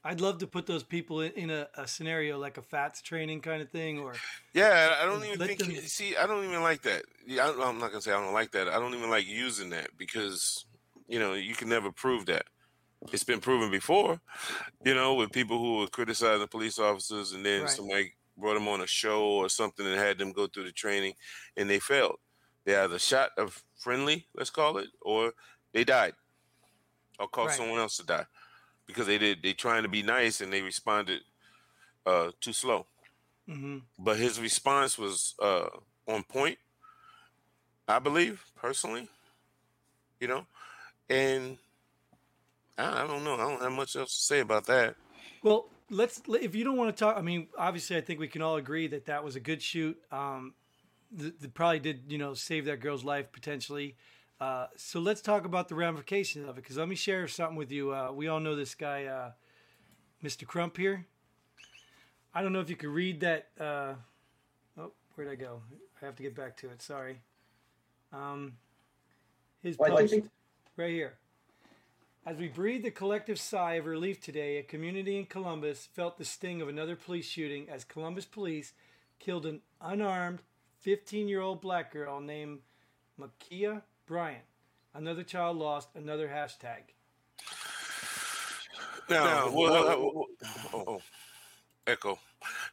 I'd 0.04 0.20
love 0.20 0.38
to 0.38 0.46
put 0.46 0.66
those 0.66 0.82
people 0.84 1.20
in, 1.20 1.32
in 1.32 1.50
a, 1.50 1.68
a 1.76 1.86
scenario 1.86 2.38
like 2.38 2.56
a 2.56 2.62
FATS 2.62 3.02
training 3.02 3.40
kind 3.40 3.60
of 3.60 3.70
thing, 3.70 3.98
or 3.98 4.14
Yeah, 4.54 4.94
I 5.00 5.04
don't 5.04 5.24
even 5.24 5.38
think. 5.46 5.58
them- 5.58 5.70
he- 5.70 5.80
see, 5.80 6.16
I 6.16 6.26
don't 6.26 6.44
even 6.44 6.62
like 6.62 6.82
that. 6.82 7.02
I, 7.30 7.54
I'm 7.62 7.78
not 7.78 7.90
gonna 7.90 8.00
say 8.00 8.12
I 8.12 8.20
don't 8.22 8.32
like 8.32 8.52
that. 8.52 8.68
I 8.68 8.78
don't 8.78 8.94
even 8.94 9.10
like 9.10 9.26
using 9.26 9.70
that 9.70 9.90
because 9.98 10.64
you 11.08 11.18
know 11.18 11.34
you 11.34 11.54
can 11.54 11.68
never 11.68 11.90
prove 11.92 12.26
that. 12.26 12.46
It's 13.12 13.24
been 13.24 13.40
proven 13.40 13.70
before, 13.70 14.20
you 14.84 14.94
know, 14.94 15.14
with 15.14 15.32
people 15.32 15.58
who 15.58 15.78
were 15.78 15.88
criticizing 15.88 16.48
police 16.48 16.78
officers, 16.78 17.32
and 17.32 17.44
then 17.46 17.66
Right. 17.66 17.68
somebody 17.68 18.14
brought 18.36 18.54
them 18.54 18.68
on 18.68 18.80
a 18.80 18.86
show 18.86 19.24
or 19.24 19.48
something 19.48 19.86
and 19.86 19.96
had 19.96 20.18
them 20.18 20.32
go 20.32 20.46
through 20.48 20.64
the 20.64 20.72
training, 20.72 21.14
and 21.56 21.70
they 21.70 21.80
failed. 21.80 22.18
They 22.64 22.76
either 22.76 22.98
shot 22.98 23.32
a 23.38 23.50
friendly, 23.78 24.26
let's 24.34 24.50
call 24.50 24.78
it, 24.78 24.88
or 25.02 25.34
they 25.72 25.84
died, 25.84 26.14
or 27.18 27.28
caused 27.28 27.54
Right. 27.54 27.56
someone 27.56 27.78
else 27.78 27.96
to 27.96 28.04
die 28.06 28.26
because 28.86 29.06
they 29.06 29.18
did. 29.18 29.42
They 29.42 29.54
trying 29.54 29.84
to 29.84 29.88
be 29.88 30.02
nice 30.02 30.40
and 30.40 30.52
they 30.52 30.62
responded 30.62 31.22
uh, 32.06 32.32
too 32.40 32.54
slow 32.54 32.86
hmm 33.46 33.78
but 33.98 34.16
his 34.16 34.40
response 34.40 34.98
was 34.98 35.34
uh, 35.40 35.68
on 36.06 36.22
point. 36.24 36.58
I 37.88 37.98
believe 37.98 38.52
personally, 38.54 39.08
you 40.20 40.28
know, 40.28 40.46
and 41.10 41.58
I, 42.78 43.02
I 43.02 43.06
don't 43.06 43.24
know. 43.24 43.34
I 43.34 43.38
don't 43.38 43.60
have 43.62 43.72
much 43.72 43.96
else 43.96 44.16
to 44.16 44.22
say 44.22 44.40
about 44.40 44.66
that. 44.66 44.94
Well, 45.42 45.68
let's. 45.90 46.22
If 46.28 46.54
you 46.54 46.64
don't 46.64 46.76
want 46.76 46.96
to 46.96 46.98
talk, 46.98 47.16
I 47.16 47.20
mean, 47.22 47.48
obviously, 47.58 47.96
I 47.96 48.00
think 48.00 48.20
we 48.20 48.28
can 48.28 48.42
all 48.42 48.56
agree 48.56 48.86
that 48.88 49.06
that 49.06 49.22
was 49.24 49.36
a 49.36 49.40
good 49.40 49.60
shoot. 49.62 49.98
Um, 50.10 50.54
that 51.12 51.40
that 51.40 51.54
probably 51.54 51.80
did, 51.80 52.02
you 52.08 52.18
know, 52.18 52.34
save 52.34 52.64
that 52.66 52.80
girl's 52.80 53.04
life 53.04 53.32
potentially. 53.32 53.96
Uh, 54.40 54.66
so 54.76 55.00
let's 55.00 55.20
talk 55.20 55.44
about 55.44 55.68
the 55.68 55.74
ramifications 55.74 56.48
of 56.48 56.56
it. 56.58 56.62
Because 56.62 56.76
let 56.76 56.88
me 56.88 56.94
share 56.94 57.26
something 57.26 57.56
with 57.56 57.72
you. 57.72 57.92
Uh, 57.92 58.12
we 58.12 58.28
all 58.28 58.38
know 58.40 58.54
this 58.54 58.74
guy, 58.74 59.06
uh, 59.06 59.30
Mr. 60.22 60.46
Crump 60.46 60.76
here. 60.76 61.06
I 62.34 62.42
don't 62.42 62.52
know 62.52 62.60
if 62.60 62.70
you 62.70 62.76
could 62.76 62.90
read 62.90 63.20
that. 63.20 63.48
Uh, 63.58 63.94
oh, 64.78 64.92
where'd 65.14 65.28
I 65.30 65.34
go? 65.34 65.62
I 66.00 66.04
have 66.04 66.14
to 66.16 66.22
get 66.22 66.36
back 66.36 66.56
to 66.58 66.68
it. 66.70 66.80
Sorry. 66.82 67.20
Um, 68.12 68.52
his 69.62 69.76
Well, 69.76 69.96
post 69.96 70.12
think- 70.12 70.30
right 70.76 70.90
here. 70.90 71.14
As 72.28 72.36
we 72.36 72.48
breathed 72.48 72.84
a 72.84 72.90
collective 72.90 73.40
sigh 73.40 73.76
of 73.76 73.86
relief 73.86 74.20
today, 74.20 74.58
a 74.58 74.62
community 74.62 75.16
in 75.16 75.24
Columbus 75.24 75.88
felt 75.94 76.18
the 76.18 76.26
sting 76.26 76.60
of 76.60 76.68
another 76.68 76.94
police 76.94 77.26
shooting 77.26 77.66
as 77.70 77.84
Columbus 77.84 78.26
police 78.26 78.74
killed 79.18 79.46
an 79.46 79.62
unarmed 79.80 80.40
15 80.80 81.26
year 81.26 81.40
old 81.40 81.62
black 81.62 81.90
girl 81.90 82.20
named 82.20 82.58
Ma'Khia 83.18 83.80
Bryant. 84.04 84.44
Another 84.92 85.22
child 85.22 85.56
lost, 85.56 85.88
another 85.94 86.28
hashtag. 86.28 86.92
Now, 89.08 89.50
well, 89.50 89.88
uh, 89.88 89.96
oh, 89.96 90.26
oh, 90.74 91.00
echo. 91.86 92.18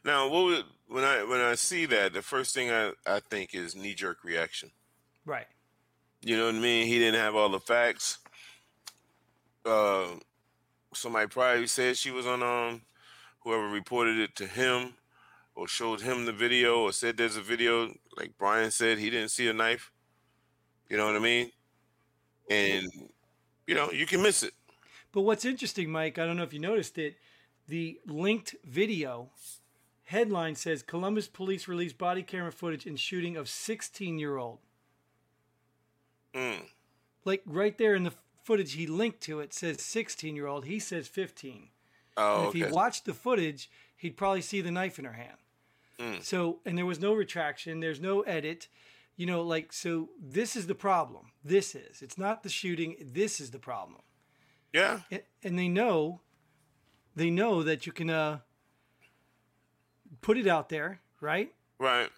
Now, 0.04 0.28
what 0.28 0.44
would, 0.44 0.64
when 0.88 1.02
I 1.02 1.24
when 1.24 1.40
I 1.40 1.54
see 1.54 1.86
that, 1.86 2.12
the 2.12 2.20
first 2.20 2.54
thing 2.54 2.70
I, 2.70 2.92
I 3.06 3.20
think 3.20 3.54
is 3.54 3.74
knee 3.74 3.94
jerk 3.94 4.22
reaction. 4.22 4.70
Right. 5.24 5.46
You 6.20 6.36
know 6.36 6.44
what 6.44 6.56
I 6.56 6.58
mean? 6.58 6.86
He 6.88 6.98
didn't 6.98 7.18
have 7.18 7.34
all 7.34 7.48
the 7.48 7.58
facts. 7.58 8.18
Uh, 9.66 10.06
somebody 10.94 11.26
probably 11.26 11.66
said 11.66 11.96
she 11.96 12.10
was 12.10 12.26
on 12.26 12.42
um 12.42 12.82
whoever 13.40 13.68
reported 13.68 14.18
it 14.18 14.34
to 14.36 14.46
him 14.46 14.94
or 15.54 15.66
showed 15.66 16.00
him 16.00 16.24
the 16.24 16.32
video 16.32 16.80
or 16.80 16.92
said 16.92 17.16
there's 17.16 17.36
a 17.36 17.42
video 17.42 17.92
like 18.16 18.32
Brian 18.38 18.70
said 18.70 18.98
he 18.98 19.10
didn't 19.10 19.30
see 19.30 19.48
a 19.48 19.52
knife. 19.52 19.92
You 20.88 20.96
know 20.96 21.06
what 21.06 21.16
I 21.16 21.20
mean? 21.20 21.50
And 22.48 22.86
you 23.66 23.74
know, 23.74 23.90
you 23.90 24.06
can 24.06 24.22
miss 24.22 24.42
it. 24.42 24.52
But 25.12 25.22
what's 25.22 25.44
interesting, 25.44 25.90
Mike, 25.90 26.18
I 26.18 26.26
don't 26.26 26.36
know 26.36 26.42
if 26.42 26.52
you 26.52 26.60
noticed 26.60 26.98
it, 26.98 27.16
the 27.68 27.98
linked 28.06 28.54
video 28.64 29.30
headline 30.04 30.54
says 30.54 30.82
Columbus 30.82 31.26
police 31.26 31.66
release 31.66 31.92
body 31.92 32.22
camera 32.22 32.52
footage 32.52 32.86
in 32.86 32.96
shooting 32.96 33.36
of 33.36 33.48
16 33.48 34.18
year 34.18 34.36
old. 34.36 34.58
Mm. 36.34 36.62
Like 37.24 37.42
right 37.46 37.76
there 37.76 37.94
in 37.94 38.04
the 38.04 38.12
footage 38.46 38.74
he 38.74 38.86
linked 38.86 39.20
to 39.22 39.40
it 39.40 39.52
says 39.52 39.82
16 39.82 40.36
year 40.36 40.46
old. 40.46 40.64
He 40.64 40.78
says 40.78 41.08
15. 41.08 41.68
Oh, 42.16 42.34
and 42.34 42.42
if 42.44 42.48
okay. 42.50 42.58
he 42.60 42.64
watched 42.64 43.04
the 43.04 43.12
footage, 43.12 43.68
he'd 43.96 44.16
probably 44.16 44.40
see 44.40 44.60
the 44.60 44.70
knife 44.70 44.98
in 44.98 45.04
her 45.04 45.12
hand. 45.12 45.36
Mm. 45.98 46.22
So, 46.22 46.60
and 46.64 46.78
there 46.78 46.86
was 46.86 47.00
no 47.00 47.12
retraction, 47.12 47.80
there's 47.80 48.00
no 48.00 48.20
edit. 48.22 48.68
You 49.16 49.26
know, 49.26 49.42
like, 49.42 49.72
so 49.72 50.10
this 50.20 50.56
is 50.56 50.66
the 50.66 50.74
problem. 50.74 51.32
This 51.42 51.74
is. 51.74 52.02
It's 52.02 52.18
not 52.18 52.42
the 52.42 52.48
shooting, 52.48 52.96
this 53.00 53.40
is 53.40 53.50
the 53.50 53.58
problem. 53.58 54.02
yeah. 54.72 55.00
And, 55.10 55.22
and 55.42 55.58
they 55.58 55.68
know, 55.68 56.20
they 57.14 57.30
know 57.30 57.62
that 57.62 57.86
you 57.86 57.92
can 57.92 58.10
uh, 58.10 58.38
put 60.20 60.38
it 60.38 60.46
out 60.46 60.68
there, 60.68 61.00
right? 61.20 61.52
Right. 61.78 62.10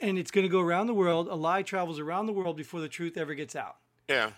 And 0.00 0.18
it's 0.18 0.30
going 0.30 0.44
to 0.44 0.50
go 0.50 0.60
around 0.60 0.86
the 0.86 0.94
world. 0.94 1.28
A 1.28 1.34
lie 1.34 1.62
travels 1.62 1.98
around 1.98 2.26
the 2.26 2.32
world 2.32 2.56
before 2.56 2.80
the 2.80 2.88
truth 2.88 3.16
ever 3.16 3.34
gets 3.34 3.56
out. 3.56 3.76
Yeah. 4.08 4.30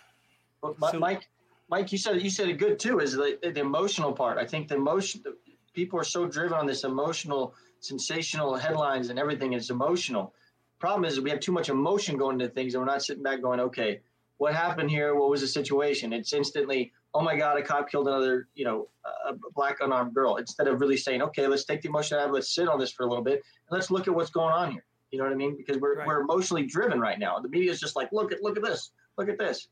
But 0.61 0.91
So- 0.91 0.99
Mike, 0.99 1.27
Mike, 1.69 1.91
you 1.91 1.97
said 1.97 2.21
you 2.21 2.29
said 2.29 2.49
it 2.49 2.57
good 2.57 2.79
too. 2.79 2.99
Is 2.99 3.13
the, 3.13 3.37
the 3.41 3.59
emotional 3.59 4.13
part? 4.13 4.37
I 4.37 4.45
think 4.45 4.67
the 4.67 4.75
emotion. 4.75 5.21
The, 5.23 5.35
people 5.73 5.99
are 5.99 6.03
so 6.03 6.25
driven 6.25 6.57
on 6.57 6.65
this 6.65 6.83
emotional, 6.83 7.53
sensational 7.81 8.55
headlines 8.55 9.09
and 9.09 9.19
everything. 9.19 9.53
It's 9.53 9.69
emotional. 9.69 10.33
Problem 10.79 11.05
is, 11.05 11.19
we 11.19 11.29
have 11.29 11.39
too 11.39 11.51
much 11.51 11.69
emotion 11.69 12.17
going 12.17 12.39
into 12.39 12.51
things, 12.53 12.73
and 12.73 12.81
we're 12.81 12.91
not 12.91 13.03
sitting 13.03 13.21
back 13.23 13.41
going, 13.41 13.59
"Okay, 13.59 13.99
what 14.37 14.53
happened 14.55 14.89
here? 14.89 15.15
What 15.15 15.29
was 15.29 15.41
the 15.41 15.47
situation?" 15.47 16.13
It's 16.13 16.33
instantly, 16.33 16.91
"Oh 17.13 17.21
my 17.21 17.35
God, 17.35 17.57
a 17.57 17.63
cop 17.63 17.89
killed 17.89 18.07
another, 18.07 18.47
you 18.55 18.65
know, 18.65 18.87
a 19.05 19.33
a 19.33 19.51
black 19.53 19.77
unarmed 19.81 20.13
girl." 20.13 20.37
Instead 20.37 20.67
of 20.67 20.79
really 20.81 20.97
saying, 20.97 21.21
"Okay, 21.21 21.47
let's 21.47 21.65
take 21.65 21.81
the 21.81 21.89
emotion 21.89 22.17
out. 22.17 22.31
Let's 22.31 22.53
sit 22.53 22.67
on 22.67 22.79
this 22.79 22.91
for 22.91 23.03
a 23.03 23.07
little 23.07 23.23
bit, 23.23 23.35
and 23.35 23.71
let's 23.77 23.91
look 23.91 24.07
at 24.07 24.13
what's 24.15 24.29
going 24.31 24.53
on 24.53 24.71
here." 24.71 24.85
You 25.11 25.17
know 25.19 25.25
what 25.25 25.33
I 25.33 25.37
mean? 25.37 25.55
Because 25.57 25.77
we're 25.77 25.97
Right. 25.97 26.07
we're 26.07 26.21
emotionally 26.21 26.65
driven 26.65 26.99
right 26.99 27.19
now. 27.19 27.39
The 27.39 27.49
media 27.49 27.71
is 27.71 27.79
just 27.79 27.95
like, 27.95 28.11
"Look 28.11 28.31
at 28.31 28.41
look 28.41 28.57
at 28.57 28.63
this, 28.63 28.91
look 29.17 29.29
at 29.29 29.37
this." 29.37 29.67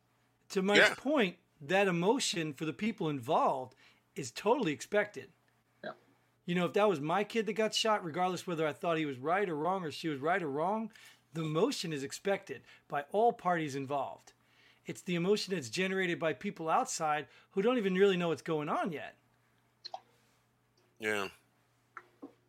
To 0.50 0.62
my 0.62 0.78
Yeah. 0.78 0.94
point, 0.96 1.38
that 1.62 1.88
emotion 1.88 2.54
for 2.54 2.66
the 2.66 2.74
people 2.74 3.10
involved 3.10 3.75
is 4.16 4.32
totally 4.32 4.72
expected. 4.72 5.32
Yeah. 5.84 5.92
You 6.46 6.56
know, 6.56 6.66
if 6.66 6.74
that 6.74 6.88
was 6.90 7.00
my 7.00 7.24
kid 7.24 7.46
that 7.48 7.54
got 7.54 7.74
shot, 7.74 8.04
regardless 8.04 8.46
whether 8.46 8.68
I 8.68 8.74
thought 8.74 8.98
he 8.98 9.06
was 9.06 9.18
right 9.18 9.50
or 9.50 9.56
wrong 9.56 9.84
or 9.84 9.92
she 9.92 10.08
was 10.08 10.20
right 10.20 10.42
or 10.42 10.50
wrong, 10.50 10.92
the 11.34 11.42
emotion 11.42 11.92
is 11.92 12.04
expected 12.04 12.62
by 12.88 13.06
all 13.12 13.34
parties 13.34 13.75
involved. 13.75 14.34
It's 14.86 15.02
the 15.02 15.16
emotion 15.16 15.54
that's 15.54 15.70
generated 15.70 16.20
by 16.20 16.34
people 16.34 16.70
outside 16.70 17.28
who 17.52 17.62
don't 17.62 17.78
even 17.78 17.96
really 17.96 18.18
know 18.18 18.30
what's 18.30 18.42
going 18.42 18.70
on 18.70 18.92
yet. 18.92 19.18
Yeah. 21.00 21.30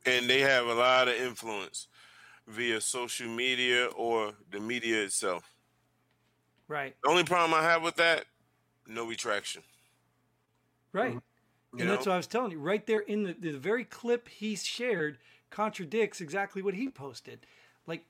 And 0.04 0.28
they 0.30 0.40
have 0.40 0.66
a 0.66 0.74
lot 0.74 1.08
of 1.08 1.14
influence 1.14 1.88
via 2.46 2.80
social 2.80 3.28
media 3.28 3.86
or 3.86 4.34
the 4.50 4.60
media 4.60 5.02
itself. 5.02 5.55
Right. 6.68 6.94
The 7.02 7.10
only 7.10 7.24
problem 7.24 7.54
I 7.54 7.62
have 7.62 7.82
with 7.82 7.96
that, 7.96 8.24
no 8.86 9.06
retraction. 9.06 9.62
Right. 10.92 11.10
Mm-hmm. 11.10 11.78
You 11.78 11.82
And 11.82 11.90
that's 11.90 12.06
what 12.06 12.14
I 12.14 12.16
was 12.16 12.26
telling 12.26 12.52
you. 12.52 12.58
Right 12.58 12.86
there 12.86 13.00
in 13.00 13.24
the, 13.24 13.32
the 13.34 13.52
very 13.52 13.84
clip 13.84 14.28
he 14.28 14.56
shared 14.56 15.18
contradicts 15.50 16.20
exactly 16.20 16.62
what 16.62 16.74
he 16.74 16.88
posted. 16.88 17.40
Like, 17.86 18.04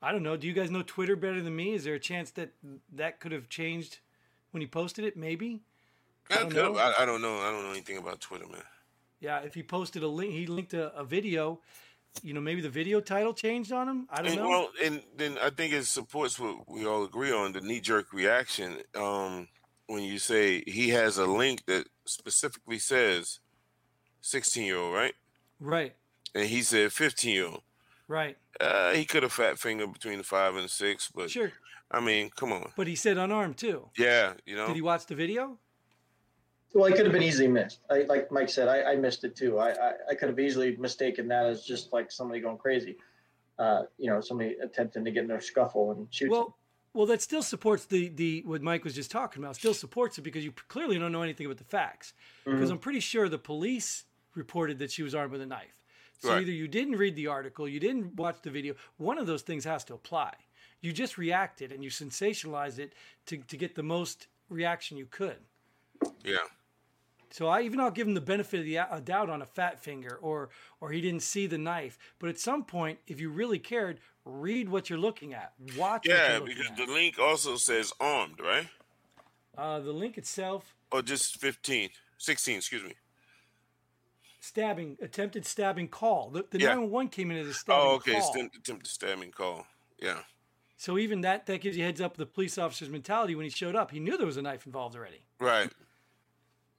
I 0.00 0.12
don't 0.12 0.22
know. 0.22 0.36
Do 0.36 0.46
you 0.46 0.52
guys 0.52 0.70
know 0.70 0.82
Twitter 0.82 1.16
better 1.16 1.42
than 1.42 1.56
me? 1.56 1.74
Is 1.74 1.84
there 1.84 1.94
a 1.94 2.00
chance 2.00 2.30
that 2.32 2.50
that 2.94 3.20
could 3.20 3.32
have 3.32 3.48
changed 3.48 3.98
when 4.52 4.60
he 4.60 4.66
posted 4.66 5.04
it? 5.04 5.16
Maybe. 5.16 5.62
I 6.30 6.34
I 6.34 6.38
don't 6.38 6.54
don't, 6.54 6.74
know. 6.74 6.78
I, 6.78 7.02
I 7.02 7.04
don't 7.04 7.20
know. 7.20 7.38
I 7.38 7.50
don't 7.50 7.64
know 7.64 7.70
anything 7.70 7.98
about 7.98 8.20
Twitter, 8.20 8.46
man. 8.46 8.62
Yeah. 9.20 9.40
If 9.40 9.54
he 9.54 9.62
posted 9.62 10.02
a 10.02 10.08
link, 10.08 10.32
he 10.32 10.46
linked 10.46 10.74
a, 10.74 10.94
a 10.94 11.04
video. 11.04 11.60
You 12.22 12.34
know, 12.34 12.40
maybe 12.40 12.60
the 12.60 12.68
video 12.70 13.00
title 13.00 13.32
changed 13.32 13.70
on 13.72 13.88
him. 13.88 14.06
I 14.10 14.22
don't 14.22 14.32
And, 14.32 14.36
know. 14.42 14.48
well, 14.48 14.68
and 14.82 15.02
then 15.16 15.38
I 15.40 15.50
think 15.50 15.72
it 15.72 15.84
supports 15.86 16.38
what 16.38 16.68
we 16.68 16.84
all 16.86 17.04
agree 17.04 17.30
on 17.32 17.52
the 17.52 17.60
knee 17.60 17.80
jerk 17.80 18.12
reaction. 18.12 18.78
Um, 18.94 19.48
when 19.86 20.02
you 20.02 20.18
say 20.18 20.62
he 20.66 20.88
has 20.90 21.16
a 21.18 21.26
link 21.26 21.64
that 21.66 21.86
specifically 22.06 22.78
says 22.78 23.38
16 24.20 24.64
year 24.66 24.76
old, 24.78 24.94
right? 24.94 25.14
right. 25.60 25.94
And 26.34 26.46
he 26.46 26.62
said 26.62 26.92
15 26.92 27.34
year 27.34 27.46
old. 27.46 27.62
Right. 28.08 28.36
Uh, 28.60 28.92
he 28.92 29.04
could 29.04 29.22
have 29.22 29.32
fat 29.32 29.58
fingered 29.58 29.92
between 29.92 30.18
the 30.18 30.24
five 30.24 30.56
and 30.56 30.64
the 30.64 30.68
six, 30.68 31.08
but 31.14 31.30
Sure. 31.30 31.52
I 31.90 32.00
mean, 32.00 32.30
come 32.34 32.52
on. 32.52 32.72
But 32.76 32.86
he 32.86 32.96
said 32.96 33.16
unarmed 33.16 33.56
too. 33.58 33.88
Yeah, 33.96 34.34
you 34.44 34.56
know. 34.56 34.66
Did 34.66 34.76
he 34.76 34.82
watch 34.82 35.06
the 35.06 35.14
video? 35.14 35.58
Well, 36.74 36.84
it 36.84 36.96
could 36.96 37.06
have 37.06 37.12
been 37.12 37.22
easily 37.22 37.48
missed. 37.48 37.80
I, 37.90 38.02
like 38.02 38.30
Mike 38.30 38.48
said, 38.48 38.68
I, 38.68 38.92
I 38.92 38.96
missed 38.96 39.24
it 39.24 39.34
too. 39.34 39.58
I, 39.58 39.70
I, 39.70 39.92
I 40.10 40.14
could 40.14 40.28
have 40.28 40.38
easily 40.38 40.76
mistaken 40.76 41.26
that 41.28 41.46
as 41.46 41.64
just 41.64 41.92
like 41.92 42.10
somebody 42.12 42.40
going 42.40 42.58
crazy. 42.58 42.96
Uh, 43.58 43.82
you 43.96 44.08
know, 44.08 44.20
somebody 44.20 44.54
attempting 44.62 45.04
to 45.04 45.10
get 45.10 45.24
in 45.24 45.30
a 45.30 45.40
scuffle 45.40 45.90
and 45.92 46.06
shoot. 46.10 46.30
Well, 46.30 46.56
well, 46.92 47.06
that 47.06 47.22
still 47.22 47.42
supports 47.42 47.86
the 47.86 48.08
the 48.10 48.42
what 48.46 48.62
Mike 48.62 48.84
was 48.84 48.94
just 48.94 49.10
talking 49.10 49.42
about. 49.42 49.56
Still 49.56 49.74
supports 49.74 50.18
it 50.18 50.22
because 50.22 50.44
you 50.44 50.52
clearly 50.68 50.98
don't 50.98 51.10
know 51.12 51.22
anything 51.22 51.46
about 51.46 51.58
the 51.58 51.64
facts. 51.64 52.12
Because 52.44 52.70
I'm 52.70 52.78
pretty 52.78 53.00
sure 53.00 53.28
the 53.28 53.38
police 53.38 54.04
reported 54.34 54.78
that 54.78 54.90
she 54.90 55.02
was 55.02 55.14
armed 55.14 55.32
with 55.32 55.40
a 55.40 55.46
knife. 55.46 55.82
So 56.20 56.30
Right. 56.30 56.42
either 56.42 56.50
you 56.52 56.66
didn't 56.68 56.96
read 56.96 57.14
the 57.16 57.28
article, 57.28 57.68
you 57.68 57.78
didn't 57.80 58.16
watch 58.16 58.42
the 58.42 58.50
video. 58.50 58.74
One 58.96 59.18
of 59.18 59.26
those 59.26 59.42
things 59.42 59.64
has 59.64 59.84
to 59.84 59.94
apply. 59.94 60.34
You 60.80 60.92
just 60.92 61.16
reacted 61.18 61.72
and 61.72 61.82
you 61.82 61.90
sensationalized 61.90 62.78
it 62.78 62.92
to 63.26 63.38
to 63.38 63.56
get 63.56 63.74
the 63.74 63.82
most 63.82 64.28
reaction 64.48 64.96
you 64.96 65.06
could. 65.06 65.38
yeah. 66.24 66.38
So 67.30 67.46
I 67.48 67.62
even 67.62 67.80
I'll 67.80 67.90
give 67.90 68.06
him 68.06 68.14
the 68.14 68.20
benefit 68.20 68.60
of 68.60 68.66
the 68.66 69.00
doubt 69.04 69.28
on 69.30 69.42
a 69.42 69.46
fat 69.46 69.78
finger 69.80 70.16
or 70.20 70.48
or 70.80 70.90
he 70.90 71.00
didn't 71.00 71.22
see 71.22 71.46
the 71.46 71.58
knife. 71.58 71.98
But 72.18 72.30
at 72.30 72.38
some 72.38 72.64
point, 72.64 72.98
if 73.06 73.20
you 73.20 73.30
really 73.30 73.58
cared, 73.58 74.00
read 74.24 74.68
what 74.68 74.88
you're 74.88 74.98
looking 74.98 75.34
at. 75.34 75.52
Watch. 75.76 75.78
what 75.78 76.06
Yeah, 76.06 76.38
you're 76.38 76.46
because 76.46 76.66
at. 76.70 76.76
the 76.76 76.86
link 76.86 77.18
also 77.18 77.56
says 77.56 77.92
armed, 78.00 78.40
right? 78.40 78.68
Uh, 79.56 79.80
the 79.80 79.92
link 79.92 80.16
itself, 80.16 80.74
Or 80.92 81.02
just 81.02 81.36
15, 81.38 81.90
16, 82.16 82.56
excuse 82.58 82.84
me. 82.84 82.94
stabbing, 84.40 84.96
attempted 85.02 85.44
stabbing 85.44 85.88
call. 85.88 86.30
The, 86.30 86.44
the 86.50 86.58
Yeah. 86.60 86.68
911 86.68 87.08
came 87.08 87.30
in 87.30 87.38
as 87.38 87.48
a 87.48 87.54
stabbing 87.54 87.84
Oh, 87.84 87.94
okay. 87.96 88.20
call. 88.20 88.30
Attempt, 88.30 88.56
attempt 88.56 88.84
to 88.86 88.90
stabbing 88.90 89.32
call. 89.32 89.66
Yeah. 90.00 90.20
So 90.76 90.96
even 90.96 91.22
that 91.22 91.46
that 91.46 91.60
gives 91.60 91.76
you 91.76 91.82
heads 91.82 92.00
up 92.00 92.16
the 92.16 92.24
police 92.26 92.56
officer's 92.56 92.88
mentality 92.88 93.34
when 93.34 93.44
he 93.44 93.50
showed 93.50 93.74
up. 93.74 93.90
He 93.90 93.98
knew 93.98 94.16
there 94.16 94.26
was 94.26 94.36
a 94.36 94.42
knife 94.42 94.64
involved 94.64 94.94
already. 94.94 95.24
Right. 95.40 95.72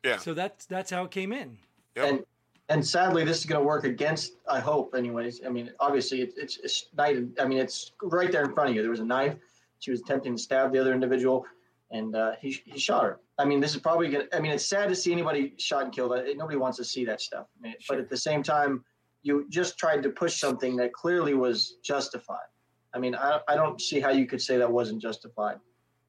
Yeah. 0.04 0.18
So 0.18 0.34
that's 0.34 0.66
that's 0.66 0.92
how 0.92 1.04
it 1.04 1.12
came 1.12 1.32
in. 1.32 1.58
Yep. 1.96 2.08
and 2.08 2.24
and 2.70 2.86
sadly, 2.86 3.24
this 3.24 3.40
is 3.40 3.46
going 3.46 3.60
to 3.60 3.66
work 3.66 3.84
against. 3.84 4.34
I 4.48 4.60
hope, 4.60 4.94
anyways. 4.96 5.42
I 5.46 5.50
mean, 5.50 5.72
obviously, 5.80 6.22
it, 6.22 6.34
it's 6.38 6.58
it's 6.58 6.86
night. 6.96 7.18
I 7.40 7.46
mean, 7.46 7.58
it's 7.58 7.94
right 8.02 8.32
there 8.32 8.46
in 8.46 8.54
front 8.54 8.70
of 8.70 8.76
you. 8.76 8.82
There 8.82 8.92
was 8.92 9.00
a 9.00 9.06
knife. 9.06 9.36
She 9.80 9.92
was 9.92 10.02
attempting 10.02 10.36
to 10.36 10.42
stab 10.42 10.72
the 10.72 10.80
other 10.80 10.94
individual, 10.94 11.46
and 11.92 12.16
uh, 12.16 12.34
he 12.40 12.62
he 12.66 12.80
shot 12.80 13.04
her. 13.04 13.20
I 13.40 13.46
mean, 13.46 13.60
this 13.60 13.74
is 13.74 13.82
probably 13.82 14.10
going. 14.10 14.28
to 14.28 14.36
I 14.36 14.40
mean, 14.40 14.52
it's 14.52 14.66
sad 14.66 14.88
to 14.90 14.96
see 14.96 15.12
anybody 15.12 15.54
shot 15.58 15.84
and 15.84 15.92
killed. 15.94 16.14
Nobody 16.36 16.58
wants 16.58 16.78
to 16.78 16.84
see 16.84 17.06
that 17.06 17.22
stuff. 17.22 17.48
I 17.60 17.62
mean, 17.64 17.76
Sure. 17.80 17.96
But 17.96 18.04
at 18.04 18.10
the 18.10 18.18
same 18.18 18.44
time, 18.44 18.86
you 19.24 19.48
just 19.50 19.78
tried 19.78 20.04
to 20.04 20.10
push 20.10 20.40
something 20.40 20.76
that 20.78 20.94
clearly 20.94 21.34
was 21.34 21.78
justified. 21.84 22.48
I 22.94 23.00
mean, 23.00 23.16
I, 23.16 23.40
I 23.48 23.56
don't 23.56 23.80
see 23.82 24.00
how 24.00 24.10
you 24.10 24.26
could 24.26 24.42
say 24.42 24.58
that 24.58 24.72
wasn't 24.72 25.02
justified 25.02 25.58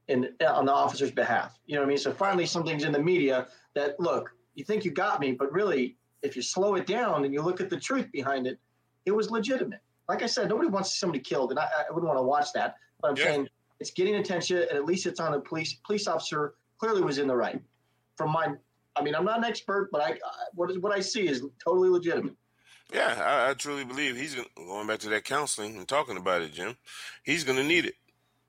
in 0.08 0.28
on 0.46 0.66
the 0.66 0.72
officer's 0.72 1.10
behalf. 1.10 1.58
You 1.66 1.76
know 1.76 1.82
what 1.82 1.86
I 1.86 1.88
mean? 1.88 1.98
So 1.98 2.12
finally, 2.12 2.46
something's 2.46 2.84
in 2.84 2.92
the 2.92 3.02
media 3.02 3.48
that 3.74 3.98
look, 4.00 4.32
you 4.54 4.64
think 4.64 4.84
you 4.84 4.90
got 4.90 5.20
me, 5.20 5.32
but 5.32 5.52
really, 5.52 5.96
if 6.22 6.36
you 6.36 6.42
slow 6.42 6.74
it 6.74 6.86
down 6.86 7.24
and 7.24 7.32
you 7.32 7.42
look 7.42 7.60
at 7.60 7.70
the 7.70 7.78
truth 7.78 8.10
behind 8.12 8.46
it, 8.46 8.58
it 9.06 9.12
was 9.12 9.30
legitimate. 9.30 9.80
Like 10.08 10.22
I 10.22 10.26
said, 10.26 10.48
nobody 10.48 10.68
wants 10.68 10.98
somebody 10.98 11.20
killed, 11.20 11.50
and 11.50 11.58
I, 11.58 11.64
I 11.64 11.92
wouldn't 11.92 12.06
want 12.06 12.18
to 12.18 12.22
watch 12.22 12.52
that. 12.54 12.76
But 13.00 13.12
I'm 13.12 13.16
Yeah. 13.16 13.24
saying 13.24 13.48
it's 13.78 13.90
getting 13.90 14.16
attention, 14.16 14.58
and 14.58 14.72
at 14.72 14.84
least 14.84 15.06
it's 15.06 15.20
on 15.20 15.34
a 15.34 15.40
police 15.40 15.74
police 15.86 16.06
officer. 16.06 16.54
Clearly, 16.78 17.02
was 17.02 17.18
in 17.18 17.28
the 17.28 17.36
right. 17.36 17.60
From 18.16 18.32
my, 18.32 18.54
I 18.96 19.02
mean, 19.02 19.14
I'm 19.14 19.24
not 19.24 19.38
an 19.38 19.44
expert, 19.44 19.90
but 19.92 20.00
I 20.00 20.18
what 20.54 20.70
is 20.70 20.78
what 20.78 20.92
I 20.92 21.00
see 21.00 21.28
is 21.28 21.42
totally 21.62 21.88
legitimate. 21.88 22.34
Yeah, 22.92 23.22
I, 23.22 23.50
I 23.50 23.54
truly 23.54 23.84
believe 23.84 24.16
he's 24.16 24.34
gonna, 24.34 24.48
going 24.56 24.86
back 24.86 24.98
to 25.00 25.08
that 25.10 25.24
counseling 25.24 25.76
and 25.76 25.86
talking 25.86 26.16
about 26.16 26.42
it, 26.42 26.52
Jim. 26.52 26.76
He's 27.22 27.44
going 27.44 27.58
to 27.58 27.64
need 27.64 27.84
it. 27.86 27.94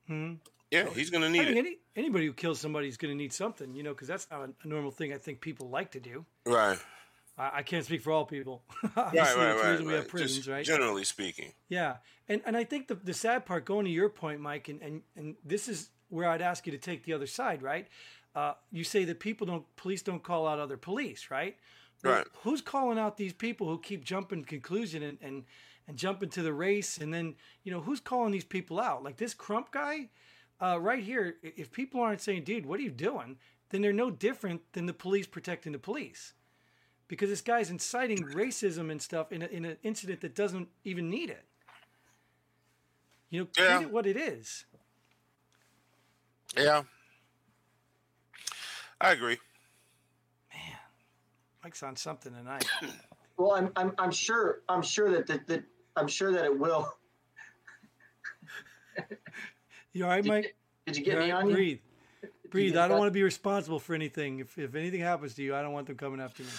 Hmm. 0.08 0.34
Yeah, 0.72 0.90
he's 0.94 1.10
gonna 1.10 1.26
I 1.28 1.30
need 1.30 1.48
it. 1.48 1.58
any, 1.58 1.78
anybody 1.96 2.26
who 2.26 2.34
kills 2.34 2.60
somebody 2.60 2.88
is 2.88 2.98
going 2.98 3.12
to 3.12 3.18
need 3.18 3.34
something, 3.34 3.74
you 3.76 3.84
know, 3.84 3.92
because 3.92 4.08
that's 4.08 4.28
not 4.32 4.50
a, 4.64 4.68
normal 4.68 4.92
thing 4.92 5.12
I 5.14 5.18
think 5.18 5.42
people 5.42 5.70
like 5.70 5.92
to 5.92 6.00
do. 6.00 6.26
Right. 6.46 6.80
I, 7.38 7.52
I 7.56 7.64
can't 7.64 7.84
speak 7.86 8.02
for 8.02 8.12
all 8.12 8.26
people. 8.26 8.64
Right, 8.96 9.14
right, 9.14 9.56
right. 9.62 9.82
we 9.82 9.94
have 9.94 10.08
prisons, 10.08 10.38
Just 10.38 10.50
right? 10.50 10.66
Generally 10.66 11.04
speaking. 11.06 11.54
Yeah, 11.70 11.98
and 12.30 12.42
and 12.46 12.56
I 12.56 12.64
think 12.64 12.88
the 12.88 12.96
the 12.96 13.14
sad 13.14 13.46
part, 13.46 13.66
going 13.66 13.86
to 13.86 13.92
your 13.92 14.10
point, 14.10 14.40
Mike, 14.40 14.70
and 14.70 14.82
and 14.82 15.02
and 15.16 15.36
this 15.46 15.68
is 15.68 15.90
where 16.10 16.28
I'd 16.30 16.42
ask 16.42 16.66
you 16.66 16.72
to 16.72 16.78
take 16.78 17.04
the 17.04 17.14
other 17.14 17.28
side, 17.28 17.62
right? 17.62 17.88
Uh, 18.34 18.54
you 18.72 18.84
say 18.86 19.04
that 19.06 19.20
people 19.20 19.46
don't, 19.48 19.66
police 19.76 20.02
don't 20.02 20.24
call 20.24 20.48
out 20.48 20.58
other 20.60 20.78
police, 20.78 21.30
right? 21.30 21.58
Well, 22.04 22.14
Right. 22.16 22.28
Who's 22.44 22.62
calling 22.62 22.98
out 22.98 23.18
these 23.18 23.34
people 23.34 23.68
who 23.68 23.78
keep 23.80 24.04
jumping 24.06 24.44
to 24.44 24.48
conclusion 24.48 25.04
and 25.04 25.18
and 25.22 25.44
and 25.88 25.98
jumping 25.98 26.30
to 26.30 26.42
the 26.42 26.54
race, 26.54 26.98
and 26.98 27.14
then 27.14 27.36
you 27.64 27.72
know 27.74 27.82
who's 27.82 28.00
calling 28.00 28.32
these 28.32 28.46
people 28.46 28.80
out? 28.80 29.04
Like 29.04 29.18
this 29.18 29.34
Crump 29.34 29.72
guy, 29.72 30.10
uh, 30.62 30.80
right 30.80 31.04
here. 31.04 31.36
If 31.44 31.72
people 31.72 32.02
aren't 32.02 32.22
saying, 32.22 32.44
"Dude, 32.44 32.66
what 32.66 32.80
are 32.80 32.84
you 32.84 32.92
doing?" 32.92 33.38
then 33.72 33.82
they're 33.82 33.94
no 33.94 34.12
different 34.12 34.62
than 34.74 34.86
the 34.86 34.94
police 34.94 35.26
protecting 35.26 35.72
the 35.72 35.80
police 35.80 36.34
because 37.08 37.30
this 37.30 37.42
guy's 37.42 37.70
inciting 37.70 38.18
racism 38.20 38.92
and 38.92 39.02
stuff 39.02 39.32
in, 39.32 39.42
a, 39.42 39.46
in 39.48 39.66
an 39.66 39.78
incident 39.82 40.22
that 40.22 40.36
doesn't 40.36 40.68
even 40.84 41.10
need 41.10 41.30
it. 41.30 41.46
You 43.30 43.40
know, 43.42 43.46
treat 43.46 43.66
Yeah. 43.66 43.82
it 43.82 43.92
what 43.92 44.06
it 44.06 44.18
is. 44.18 44.66
Yeah. 46.58 46.84
I 49.00 49.12
agree. 49.14 49.38
Man, 50.54 50.78
Mike's 51.64 51.82
on 51.82 51.96
something 51.96 52.34
tonight. 52.34 52.66
Well, 53.38 53.54
I'm, 53.54 53.72
I'm, 53.76 53.94
I'm 53.98 54.12
sure, 54.12 54.62
I'm 54.70 54.84
sure 54.84 55.10
that, 55.10 55.26
that, 55.26 55.48
that 55.48 55.64
I'm 55.96 56.08
sure 56.08 56.32
that 56.32 56.46
it 56.46 56.60
will. 56.60 56.94
You 59.94 60.04
all 60.06 60.10
right, 60.10 60.24
Did 60.24 60.30
Mike? 60.30 60.44
get- 60.44 60.56
Did 60.86 60.98
you 60.98 61.04
get 61.06 61.14
You 61.16 61.20
me 61.20 61.32
right? 61.32 61.44
on 61.44 61.50
you? 61.50 61.56
Breathe. 61.56 61.80
Breathe. 62.52 62.78
I 62.78 62.88
don't 62.88 62.98
want 63.00 63.08
to 63.08 63.14
be 63.14 63.24
responsible 63.24 63.80
for 63.80 63.94
anything. 63.94 64.40
If, 64.40 64.58
if 64.58 64.76
anything 64.76 65.00
happens 65.02 65.34
to 65.36 65.44
you, 65.44 65.56
I 65.56 65.62
don't 65.62 65.72
want 65.74 65.88
them 65.88 65.96
coming 65.98 66.20
after 66.22 66.44
me. 66.44 66.50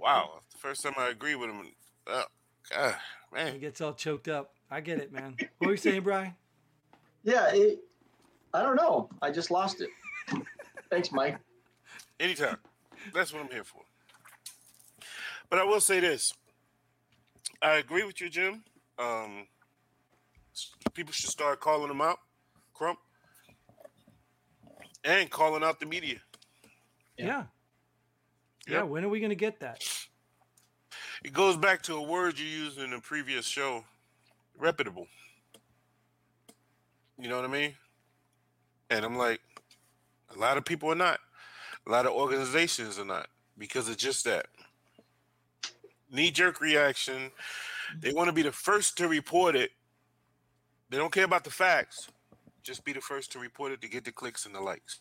Wow. 0.00 0.40
The 0.50 0.58
first 0.58 0.82
time 0.82 0.94
I 0.98 1.08
agree 1.10 1.34
with 1.34 1.50
him. 1.50 1.62
Uh, 2.06 2.22
God, 2.70 2.96
He 3.52 3.58
gets 3.58 3.80
all 3.80 3.92
choked 3.92 4.28
up. 4.28 4.54
I 4.70 4.80
get 4.80 4.98
it, 4.98 5.12
man. 5.12 5.36
What 5.58 5.66
were 5.66 5.72
you 5.72 5.76
saying, 5.76 6.02
Brian? 6.02 6.34
Yeah, 7.22 7.50
it, 7.52 7.80
I 8.54 8.62
don't 8.62 8.76
know. 8.76 9.10
I 9.20 9.30
just 9.30 9.50
lost 9.50 9.82
it. 9.82 9.90
Thanks, 10.90 11.12
Mike. 11.12 11.38
Anytime. 12.18 12.56
That's 13.14 13.32
what 13.32 13.42
I'm 13.42 13.50
here 13.50 13.64
for. 13.64 13.82
But 15.50 15.58
I 15.58 15.64
will 15.64 15.80
say 15.80 16.00
this. 16.00 16.32
I 17.60 17.74
agree 17.74 18.04
with 18.04 18.20
you, 18.20 18.28
Jim. 18.30 18.64
Um, 18.98 19.46
people 20.94 21.12
should 21.12 21.30
start 21.30 21.60
calling 21.60 21.88
them 21.88 22.00
out, 22.00 22.18
Crump, 22.82 22.98
and 25.04 25.30
calling 25.30 25.62
out 25.62 25.78
the 25.78 25.86
media. 25.86 26.16
Yeah. 27.16 27.44
Yeah. 28.66 28.78
Yep. 28.78 28.86
when 28.86 29.04
are 29.04 29.08
we 29.08 29.20
going 29.20 29.30
to 29.30 29.36
get 29.36 29.60
that? 29.60 29.84
It 31.22 31.32
goes 31.32 31.56
back 31.56 31.82
to 31.82 31.94
a 31.94 32.02
word 32.02 32.40
you 32.40 32.44
used 32.44 32.80
in 32.80 32.90
the 32.90 32.98
previous 32.98 33.46
show, 33.46 33.84
reputable. 34.58 35.06
You 37.20 37.28
know 37.28 37.36
what 37.36 37.44
I 37.44 37.52
mean? 37.52 37.74
And 38.90 39.04
I'm 39.04 39.16
like, 39.16 39.40
a 40.34 40.38
lot 40.40 40.56
of 40.56 40.64
people 40.64 40.90
are 40.90 40.96
not. 40.96 41.20
A 41.86 41.90
lot 41.92 42.04
of 42.04 42.10
organizations 42.10 42.98
are 42.98 43.04
not 43.04 43.28
because 43.56 43.88
of 43.88 43.96
just 43.96 44.24
that. 44.24 44.46
Knee 46.10 46.32
jerk 46.32 46.60
reaction. 46.60 47.30
They 48.00 48.12
want 48.12 48.26
to 48.26 48.32
be 48.32 48.42
the 48.42 48.50
first 48.50 48.98
to 48.98 49.06
report 49.06 49.54
it. 49.54 49.70
They 50.90 50.96
don't 50.96 51.12
care 51.12 51.26
about 51.26 51.44
the 51.44 51.50
facts. 51.50 52.08
Just 52.62 52.84
be 52.84 52.92
the 52.92 53.00
first 53.00 53.32
to 53.32 53.38
report 53.38 53.72
it 53.72 53.80
to 53.80 53.88
get 53.88 54.04
the 54.04 54.12
clicks 54.12 54.46
and 54.46 54.54
the 54.54 54.60
likes. 54.60 55.00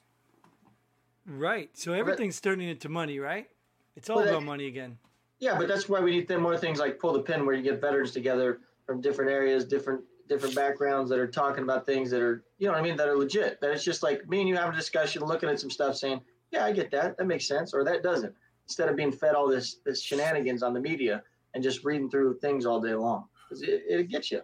Right. 1.25 1.69
So 1.77 1.93
everything's 1.93 2.41
turning 2.41 2.69
into 2.69 2.89
money, 2.89 3.19
right? 3.19 3.47
It's 3.95 4.09
all 4.09 4.17
Well, 4.17 4.25
that- 4.25 4.31
about 4.31 4.43
money 4.43 4.67
again. 4.67 4.97
Yeah, 5.39 5.57
but 5.57 5.67
that's 5.67 5.89
why 5.89 5.99
we 5.99 6.11
need 6.11 6.29
more 6.37 6.57
things 6.57 6.79
like 6.79 6.99
pull 6.99 7.13
the 7.13 7.21
pin, 7.21 7.45
where 7.45 7.55
you 7.55 7.63
get 7.63 7.81
veterans 7.81 8.11
together 8.11 8.61
from 8.85 9.01
different 9.01 9.31
areas, 9.31 9.65
different 9.65 10.03
different 10.27 10.55
backgrounds 10.55 11.09
that 11.09 11.19
are 11.19 11.27
talking 11.27 11.63
about 11.63 11.85
things 11.85 12.09
that 12.09 12.21
are, 12.21 12.45
you 12.57 12.65
know 12.65 12.71
what 12.71 12.79
I 12.79 12.83
mean, 12.83 12.95
that 12.95 13.09
are 13.09 13.17
legit. 13.17 13.59
That 13.59 13.71
it's 13.71 13.83
just 13.83 14.01
like 14.01 14.29
me 14.29 14.39
and 14.39 14.47
you 14.47 14.55
having 14.55 14.73
a 14.73 14.77
discussion, 14.77 15.21
looking 15.23 15.49
at 15.49 15.59
some 15.59 15.69
stuff, 15.69 15.97
saying, 15.97 16.21
"Yeah, 16.51 16.63
I 16.63 16.71
get 16.71 16.89
that. 16.91 17.17
That 17.17 17.25
makes 17.25 17.45
sense," 17.47 17.73
or 17.73 17.83
"That 17.83 18.01
doesn't." 18.01 18.33
Instead 18.65 18.87
of 18.87 18.95
being 18.95 19.11
fed 19.11 19.35
all 19.35 19.47
this 19.47 19.75
this 19.83 20.01
shenanigans 20.01 20.63
on 20.63 20.73
the 20.73 20.79
media 20.79 21.23
and 21.53 21.61
just 21.61 21.83
reading 21.83 22.09
through 22.09 22.37
things 22.39 22.65
all 22.65 22.79
day 22.79 22.93
long, 22.93 23.27
'Cause 23.49 23.61
it, 23.63 23.83
it 23.89 24.07
gets 24.07 24.31
you. 24.31 24.41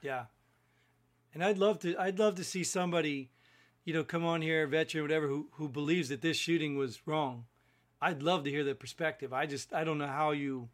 Yeah. 0.00 0.26
And 1.36 1.44
I'd 1.44 1.58
love 1.58 1.80
to 1.80 1.94
I'd 1.98 2.18
love 2.18 2.36
to 2.36 2.44
see 2.44 2.64
somebody, 2.64 3.28
you 3.84 3.92
know, 3.92 4.02
come 4.02 4.24
on 4.24 4.40
here, 4.40 4.66
veteran, 4.66 5.04
whatever, 5.04 5.28
who 5.28 5.48
who 5.56 5.68
believes 5.68 6.08
that 6.08 6.22
this 6.22 6.38
shooting 6.38 6.78
was 6.78 7.06
wrong. 7.06 7.44
I'd 8.00 8.22
love 8.22 8.44
to 8.44 8.50
hear 8.50 8.64
their 8.64 8.74
perspective. 8.74 9.34
I 9.34 9.44
just 9.44 9.74
I 9.74 9.84
don't 9.84 9.98
know 9.98 10.06
how 10.06 10.30
you 10.30 10.70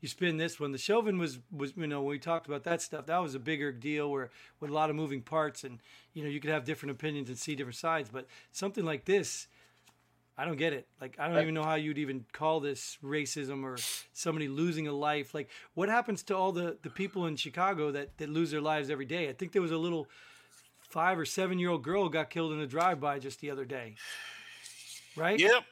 you 0.00 0.08
spin 0.08 0.38
this 0.38 0.58
one. 0.58 0.72
The 0.72 0.78
Chauvin 0.78 1.18
was 1.18 1.38
was 1.52 1.74
you 1.76 1.86
know 1.86 2.00
when 2.00 2.10
we 2.10 2.18
talked 2.18 2.48
about 2.48 2.64
that 2.64 2.82
stuff, 2.82 3.06
that 3.06 3.18
was 3.18 3.36
a 3.36 3.38
bigger 3.38 3.70
deal 3.70 4.10
where 4.10 4.30
with 4.58 4.70
a 4.72 4.74
lot 4.74 4.90
of 4.90 4.96
moving 4.96 5.22
parts 5.22 5.62
and 5.62 5.78
you 6.14 6.24
know 6.24 6.28
you 6.28 6.40
could 6.40 6.50
have 6.50 6.64
different 6.64 6.90
opinions 6.90 7.28
and 7.28 7.38
see 7.38 7.54
different 7.54 7.76
sides. 7.76 8.10
But 8.12 8.26
something 8.50 8.84
like 8.84 9.04
this, 9.04 9.46
I 10.38 10.44
don't 10.44 10.56
get 10.56 10.72
it. 10.72 10.86
Like 11.00 11.16
I 11.18 11.28
don't 11.28 11.40
even 11.40 11.54
know 11.54 11.62
how 11.62 11.76
you'd 11.76 11.98
even 11.98 12.26
call 12.32 12.60
this 12.60 12.98
racism 13.02 13.64
or 13.64 13.76
somebody 14.12 14.48
losing 14.48 14.86
a 14.86 14.92
life. 14.92 15.34
Like 15.34 15.48
what 15.74 15.88
happens 15.88 16.22
to 16.24 16.36
all 16.36 16.52
the 16.52 16.76
the 16.82 16.90
people 16.90 17.26
in 17.26 17.36
Chicago 17.36 17.90
that 17.92 18.18
that 18.18 18.28
lose 18.28 18.50
their 18.50 18.60
lives 18.60 18.90
every 18.90 19.06
day? 19.06 19.28
I 19.28 19.32
think 19.32 19.52
there 19.52 19.62
was 19.62 19.72
a 19.72 19.78
little 19.78 20.08
five 20.80 21.18
or 21.18 21.24
seven 21.24 21.58
year 21.58 21.70
old 21.70 21.82
girl 21.82 22.08
got 22.08 22.30
killed 22.30 22.52
in 22.52 22.60
a 22.60 22.66
drive 22.66 23.00
by 23.00 23.18
just 23.18 23.40
the 23.40 23.50
other 23.50 23.64
day. 23.64 23.94
Right? 25.16 25.40
Yep. 25.40 25.64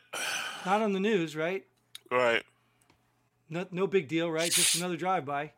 Not 0.65 0.81
on 0.81 0.93
the 0.93 1.01
news, 1.01 1.37
right? 1.37 1.65
Right. 2.11 2.43
No, 3.51 3.67
no 3.71 3.87
big 3.87 4.09
deal, 4.09 4.31
right? 4.31 4.51
Just 4.51 4.77
another 4.77 4.97
drive 4.97 5.27
by. 5.27 5.53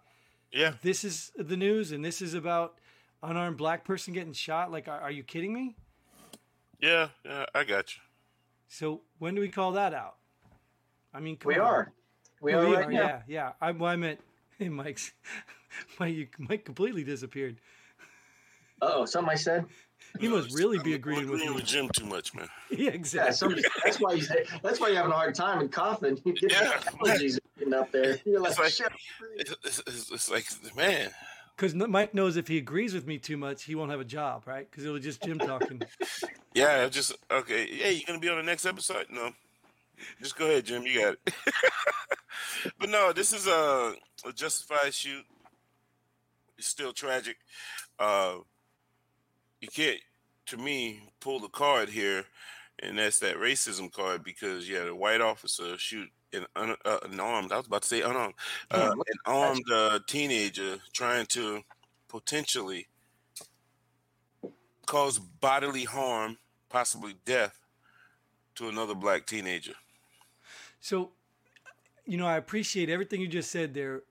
Yeah. 0.53 0.73
This 0.83 1.05
is 1.05 1.31
the 1.37 1.57
news, 1.57 1.93
and 1.93 2.05
this 2.05 2.21
is 2.21 2.35
about 2.35 2.75
unarmed 3.23 3.57
black 3.57 3.85
person 3.85 4.13
getting 4.13 4.33
shot. 4.33 4.73
Like, 4.73 4.89
are, 4.89 5.01
are 5.01 5.11
you 5.11 5.23
kidding 5.23 5.53
me? 5.55 5.77
Yeah. 6.81 7.09
Yeah. 7.25 7.47
I 7.55 7.63
got 7.63 7.95
you. 7.95 8.03
So 8.69 9.03
when 9.19 9.35
do 9.35 9.41
we 9.41 9.49
call 9.49 9.73
that 9.73 9.95
out? 9.95 10.17
I 11.15 11.21
mean, 11.21 11.37
come 11.37 11.49
We 11.49 11.59
on. 11.59 11.67
are, 11.67 11.93
we 12.41 12.55
Oh, 12.55 12.59
are 12.61 12.75
right 12.75 12.87
are, 12.87 12.91
now. 12.93 12.99
Yeah, 13.01 13.23
yeah. 13.27 13.53
I, 13.61 13.71
well, 13.73 13.91
I 13.91 13.97
meant, 13.97 14.21
hey, 14.59 14.69
Mike's, 14.69 15.13
Mike, 16.01 16.15
you, 16.15 16.29
Mike 16.39 16.65
completely 16.65 17.05
disappeared. 17.05 17.59
Uh 18.83 18.91
oh, 18.95 19.05
something 19.07 19.31
I 19.33 19.37
said. 19.37 19.65
He 20.21 20.29
must 20.29 20.53
really 20.55 20.79
be 20.79 20.91
I'm 20.93 20.97
agreeing 20.97 21.31
with 21.31 21.41
me. 21.41 21.63
Jim 21.63 21.89
too 21.97 22.05
much, 22.05 22.35
man. 22.35 22.49
Yeah, 22.71 22.77
Yeah, 22.79 22.91
exactly. 22.91 23.65
that's 23.85 23.99
why 24.01 24.13
you 24.13 24.27
that's 24.63 24.79
why 24.81 24.89
you're 24.89 24.97
having 24.99 25.13
a 25.13 25.15
hard 25.15 25.35
time 25.35 25.61
and 25.61 25.73
coughing. 25.73 26.21
You 26.25 26.35
get 26.35 26.53
Yeah. 26.53 26.73
allergies 27.03 27.39
getting 27.59 27.73
up 27.75 27.91
there. 27.93 28.19
You're 28.27 28.41
like, 28.41 28.51
It's 28.59 28.81
like- 28.81 28.93
It's, 29.37 29.51
it's, 29.65 29.79
it's, 29.87 30.11
it's 30.13 30.31
like, 30.31 30.45
man. 30.77 31.11
Because 31.57 31.75
Mike 31.75 32.13
knows 32.13 32.37
if 32.37 32.49
he 32.49 32.59
agrees 32.59 32.93
with 32.93 33.07
me 33.07 33.19
too 33.19 33.39
much, 33.39 33.65
he 33.65 33.75
won't 33.75 33.91
have 33.91 34.01
a 34.01 34.05
job, 34.05 34.43
right? 34.47 34.71
Because 34.71 34.85
it 34.85 34.91
was 34.91 35.03
just 35.03 35.23
Jim 35.23 35.39
talking. 35.39 35.83
Yeah, 36.55 36.89
just 36.89 37.15
okay. 37.31 37.69
Yeah, 37.71 37.89
you 37.89 38.03
gonna 38.07 38.19
be 38.19 38.31
on 38.31 38.39
the 38.39 38.43
next 38.43 38.65
episode? 38.65 39.09
No, 39.11 39.31
just 40.23 40.39
go 40.39 40.47
ahead, 40.47 40.65
Jim. 40.65 40.85
You 40.85 41.03
got 41.03 41.13
it. 41.13 41.35
but 42.81 42.89
no, 42.89 43.13
this 43.13 43.35
is 43.35 43.47
a, 43.47 43.93
a 44.27 44.33
justified 44.35 44.95
shoot. 44.95 45.23
It's 46.57 46.67
still 46.67 46.95
tragic. 46.95 47.37
Uh, 47.99 48.37
you 49.61 49.69
can't, 49.69 50.01
to 50.47 50.57
me, 50.57 51.11
pull 51.21 51.41
the 51.41 51.49
card 51.49 51.91
here, 51.91 52.25
and 52.83 52.99
that's 52.99 53.19
that 53.19 53.37
racism 53.37 53.93
card 53.93 54.25
because 54.25 54.67
you 54.67 54.77
had 54.77 54.89
a 54.89 54.95
white 54.95 55.21
officer 55.21 55.77
shoot 55.77 56.09
an 56.37 56.47
un, 56.57 56.77
uh, 56.85 56.99
an 57.03 57.21
armed. 57.21 57.53
I 57.53 57.57
was 57.57 57.67
about 57.67 57.83
to 57.83 57.89
say 57.89 58.03
unarmed, 58.03 58.35
uh, 58.71 58.93
an 58.93 59.19
armed 59.25 59.71
uh, 59.73 59.99
teenager 60.07 60.79
trying 60.93 61.27
to 61.27 61.63
potentially 62.09 62.89
cause 64.87 65.19
bodily 65.19 65.85
harm, 65.85 66.39
possibly 66.69 67.15
death, 67.25 67.61
to 68.55 68.69
another 68.69 68.95
black 68.95 69.27
teenager. 69.27 69.75
So, 70.81 71.13
you 72.05 72.17
know, 72.17 72.27
I 72.27 72.37
appreciate 72.37 72.89
everything 72.89 73.21
you 73.21 73.29
just 73.29 73.51
said 73.51 73.75
there. 73.75 74.05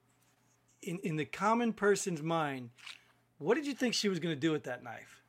In 0.82 0.98
in 1.00 1.16
the 1.16 1.24
common 1.24 1.72
person's 1.72 2.22
mind, 2.22 2.70
what 3.38 3.54
did 3.54 3.66
you 3.66 3.74
think 3.74 3.94
she 3.94 4.08
was 4.08 4.20
going 4.20 4.34
to 4.34 4.40
do 4.40 4.52
with 4.52 4.64
that 4.64 4.84
knife? 4.84 5.22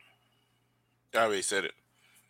I 1.14 1.20
already 1.20 1.42
said 1.42 1.66
it. 1.66 1.74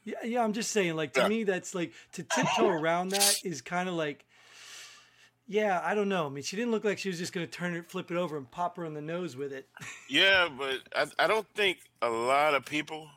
Yeah, 0.04 0.24
yeah. 0.24 0.44
I'm 0.44 0.54
just 0.54 0.72
saying, 0.72 0.96
like 0.96 1.14
to 1.14 1.22
Yeah. 1.22 1.28
me, 1.28 1.44
that's 1.44 1.76
like 1.76 1.94
to 2.14 2.24
tiptoe 2.24 2.68
around 2.68 3.10
that 3.10 3.40
is 3.44 3.62
kind 3.62 3.90
of 3.90 3.96
like, 3.96 4.26
yeah, 5.48 5.82
I 5.84 5.96
don't 5.96 6.10
know. 6.10 6.26
I 6.26 6.30
mean, 6.30 6.44
she 6.44 6.56
didn't 6.56 6.72
look 6.72 6.84
like 6.84 6.98
she 6.98 7.10
was 7.10 7.18
just 7.18 7.34
going 7.34 7.46
to 7.46 7.52
turn 7.52 7.74
it, 7.74 7.90
flip 7.90 8.12
it 8.12 8.18
over, 8.18 8.38
and 8.38 8.50
pop 8.50 8.78
her 8.78 8.86
in 8.86 8.94
the 8.94 9.02
nose 9.02 9.36
with 9.36 9.54
it. 9.54 9.68
Yeah, 10.10 10.48
but 10.58 10.80
I, 10.96 11.26
I 11.26 11.28
don't 11.28 11.48
think 11.54 11.80
a 12.02 12.10
lot 12.10 12.54
of 12.56 12.66
people. 12.66 13.10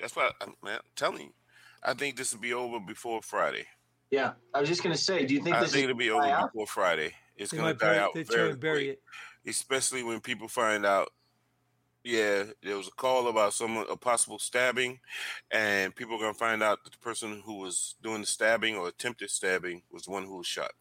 That's 0.00 0.16
why 0.16 0.30
I'm, 0.40 0.54
man, 0.64 0.76
I'm 0.76 0.90
telling 0.96 1.20
you. 1.26 1.32
I 1.82 1.94
think 1.94 2.16
this 2.16 2.32
will 2.32 2.40
be 2.40 2.54
over 2.54 2.80
before 2.80 3.20
Friday. 3.22 3.66
Yeah, 4.10 4.32
I 4.54 4.60
was 4.60 4.68
just 4.68 4.82
gonna 4.82 4.96
say, 4.96 5.24
do 5.26 5.34
you 5.34 5.42
think 5.42 5.56
I 5.56 5.60
this 5.60 5.72
think 5.72 5.84
is 5.84 5.84
it'll 5.84 5.96
be 5.96 6.10
over 6.10 6.24
out? 6.24 6.52
before 6.52 6.66
Friday. 6.66 7.14
It's 7.36 7.52
gonna 7.52 7.64
might 7.64 7.78
die 7.78 7.98
out 7.98 8.14
they 8.14 8.24
try 8.24 8.36
very 8.36 8.50
and 8.50 8.60
bury 8.60 8.84
quick, 8.86 8.98
it. 9.44 9.50
especially 9.50 10.02
when 10.02 10.20
people 10.20 10.48
find 10.48 10.86
out 10.86 11.10
Yeah, 12.04 12.44
there 12.62 12.76
was 12.76 12.88
a 12.88 12.92
call 12.92 13.28
about 13.28 13.54
someone 13.54 13.86
a 13.90 13.96
possible 13.96 14.38
stabbing, 14.38 15.00
and 15.50 15.94
people 15.94 16.16
are 16.16 16.20
gonna 16.20 16.34
find 16.34 16.62
out 16.62 16.82
that 16.84 16.92
the 16.92 16.98
person 16.98 17.42
who 17.44 17.58
was 17.58 17.94
doing 18.02 18.22
the 18.22 18.26
stabbing 18.26 18.76
or 18.76 18.88
attempted 18.88 19.30
stabbing 19.30 19.82
was 19.90 20.04
the 20.04 20.10
one 20.10 20.24
who 20.24 20.36
was 20.38 20.46
shot. 20.46 20.72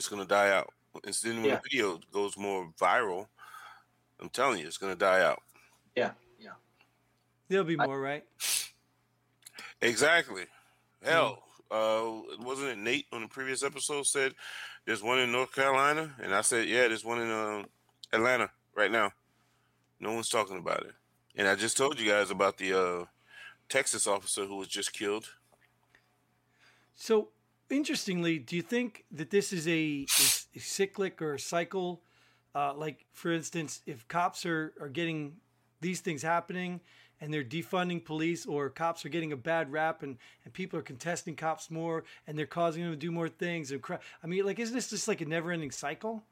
It's 0.00 0.08
gonna 0.08 0.24
die 0.24 0.48
out. 0.48 0.72
And 1.04 1.12
then 1.12 1.36
when 1.42 1.44
Yeah. 1.44 1.56
the 1.56 1.60
video 1.62 1.98
goes 2.10 2.34
more 2.38 2.72
viral, 2.80 3.28
I'm 4.18 4.30
telling 4.30 4.58
you, 4.60 4.66
it's 4.66 4.78
gonna 4.78 4.96
die 4.96 5.20
out. 5.20 5.42
Yeah, 5.94 6.14
yeah. 6.38 6.54
There'll 7.48 7.66
be 7.66 7.78
I- 7.78 7.84
more, 7.84 8.00
right? 8.00 8.24
Exactly. 9.82 10.46
Hell, 11.02 11.42
uh, 11.70 12.22
wasn't 12.38 12.70
it 12.70 12.78
Nate 12.78 13.08
on 13.12 13.20
the 13.20 13.28
previous 13.28 13.62
episode 13.62 14.06
said 14.06 14.34
there's 14.86 15.02
one 15.02 15.18
in 15.18 15.30
North 15.32 15.52
Carolina, 15.54 16.16
and 16.22 16.34
I 16.34 16.40
said, 16.40 16.66
yeah, 16.66 16.88
there's 16.88 17.04
one 17.04 17.20
in 17.20 17.30
um, 17.30 17.66
Atlanta 18.14 18.50
right 18.74 18.90
now. 18.90 19.12
No 19.98 20.12
one's 20.14 20.30
talking 20.30 20.56
about 20.56 20.86
it, 20.86 20.94
and 21.36 21.46
I 21.46 21.56
just 21.56 21.76
told 21.76 22.00
you 22.00 22.10
guys 22.10 22.30
about 22.30 22.56
the 22.56 22.72
uh, 22.72 23.04
Texas 23.68 24.06
officer 24.06 24.46
who 24.46 24.56
was 24.56 24.68
just 24.68 24.94
killed. 24.94 25.28
So, 26.94 27.28
interestingly, 27.70 28.38
do 28.38 28.56
you 28.56 28.62
think 28.62 29.04
that 29.12 29.30
this 29.30 29.52
is 29.52 29.66
a, 29.66 30.06
a 30.54 30.58
cyclic 30.58 31.22
or 31.22 31.34
a 31.34 31.38
cycle? 31.38 32.02
Uh, 32.54 32.74
like, 32.74 33.06
for 33.12 33.32
instance, 33.32 33.80
if 33.86 34.06
cops 34.08 34.44
are, 34.44 34.74
are 34.80 34.88
getting 34.88 35.36
these 35.80 36.00
things 36.00 36.22
happening 36.22 36.80
and 37.20 37.32
they're 37.32 37.44
defunding 37.44 38.02
police, 38.04 38.46
or 38.46 38.70
cops 38.70 39.04
are 39.04 39.10
getting 39.10 39.32
a 39.32 39.36
bad 39.36 39.70
rap 39.70 40.02
and, 40.02 40.16
and 40.44 40.54
people 40.54 40.78
are 40.78 40.82
contesting 40.82 41.36
cops 41.36 41.70
more 41.70 42.04
and 42.26 42.38
they're 42.38 42.46
causing 42.46 42.82
them 42.82 42.92
to 42.92 42.96
do 42.96 43.12
more 43.12 43.28
things. 43.28 43.70
And 43.70 43.82
I 44.22 44.26
mean, 44.26 44.46
like, 44.46 44.58
isn't 44.58 44.74
this 44.74 44.90
just 44.90 45.06
like 45.06 45.20
a 45.20 45.26
never 45.26 45.52
ending 45.52 45.70
cycle? 45.70 46.24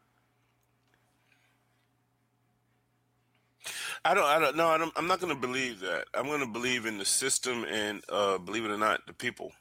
I 4.05 4.15
don't. 4.15 4.25
I 4.25 4.39
don't. 4.39 4.57
No, 4.57 4.69
I 4.69 4.79
don't, 4.79 4.93
I'm 4.97 5.07
not 5.07 5.21
going 5.21 5.35
to 5.35 5.41
believe 5.41 5.81
that. 5.81 6.07
I'm 6.15 6.27
going 6.27 6.41
to 6.41 6.47
believe 6.47 6.87
in 6.87 6.97
the 6.97 7.05
system 7.05 7.65
and, 7.65 8.03
uh, 8.09 8.39
believe 8.39 8.65
it 8.65 8.71
or 8.71 8.79
not, 8.79 9.07
the 9.07 9.13
people. 9.13 9.53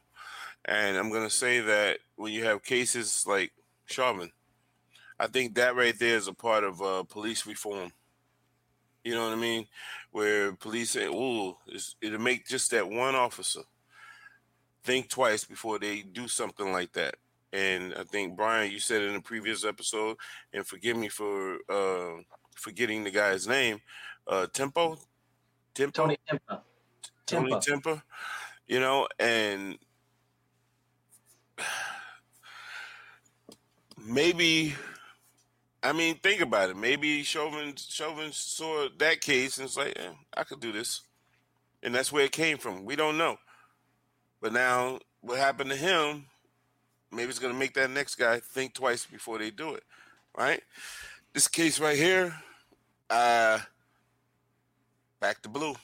And 0.68 0.98
I'm 0.98 1.10
going 1.10 1.24
to 1.24 1.34
say 1.34 1.60
that 1.62 2.00
when 2.16 2.34
you 2.34 2.44
have 2.44 2.64
cases 2.64 3.26
like 3.26 3.54
Chauvin, 3.86 4.32
I 5.20 5.28
think 5.28 5.56
that 5.56 5.76
right 5.76 5.98
there 5.98 6.18
is 6.18 6.28
a 6.28 6.34
part 6.34 6.64
of 6.64 6.82
uh, 6.82 7.04
police 7.04 7.46
reform. 7.46 7.92
You 9.04 9.16
know 9.16 9.24
what 9.30 9.38
I 9.38 9.42
mean? 9.42 9.68
Where 10.12 10.52
police 10.54 10.92
say, 10.92 11.06
"Ooh, 11.06 11.56
it'll 12.02 12.20
make 12.20 12.46
just 12.48 12.72
that 12.72 12.90
one 12.90 13.16
officer 13.16 13.62
think 14.84 15.10
twice 15.10 15.44
before 15.44 15.80
they 15.80 16.02
do 16.02 16.28
something 16.28 16.72
like 16.72 16.92
that." 16.94 17.16
And 17.54 17.94
I 17.96 18.04
think 18.04 18.36
Brian, 18.36 18.72
you 18.72 18.80
said 18.80 19.02
in 19.02 19.16
a 19.16 19.22
previous 19.22 19.64
episode, 19.64 20.18
and 20.54 20.68
forgive 20.68 20.98
me 20.98 21.08
for 21.08 21.58
uh, 21.70 22.22
forgetting 22.56 23.04
the 23.06 23.12
guy's 23.12 23.48
name, 23.48 23.80
uh, 24.28 24.48
Timpa, 24.54 24.98
Timpa, 25.74 25.94
Tony 25.94 26.18
Timpa, 26.30 26.62
Tony 27.26 27.54
Timpa. 27.54 28.02
You 28.68 28.82
know, 28.82 29.08
and 29.18 29.78
maybe 34.06 34.76
I 35.84 35.94
mean 35.94 36.16
think 36.16 36.42
about 36.42 36.70
it. 36.70 36.78
Maybe 36.78 37.24
Chauvin 37.24 37.74
Chauvin 37.76 38.32
saw 38.32 38.88
that 38.98 39.22
case 39.22 39.58
and 39.58 39.66
it's 39.66 39.78
like, 39.78 39.94
eh, 39.98 40.12
I 40.36 40.44
could 40.44 40.60
do 40.60 40.72
this. 40.72 41.02
And 41.84 41.94
that's 41.94 42.12
where 42.12 42.26
it 42.26 42.32
came 42.32 42.58
from. 42.58 42.86
We 42.86 42.96
don't 42.96 43.18
know. 43.18 43.38
But 44.42 44.54
now 44.54 45.00
what 45.22 45.38
happened 45.38 45.70
to 45.70 45.76
him, 45.76 46.26
maybe 47.12 47.30
it's 47.30 47.40
gonna 47.40 47.54
make 47.54 47.74
that 47.76 47.92
next 47.92 48.16
guy 48.16 48.40
think 48.40 48.74
twice 48.74 49.06
before 49.06 49.38
they 49.38 49.52
do 49.52 49.76
it. 49.76 49.84
Right? 50.38 50.62
This 51.34 51.48
case 51.48 51.80
right 51.80 51.98
here, 51.98 52.36
uh 53.10 53.60
back 55.20 55.42
to 55.42 55.50
blue. 55.50 55.76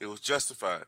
It 0.00 0.06
was 0.06 0.20
justified. 0.20 0.84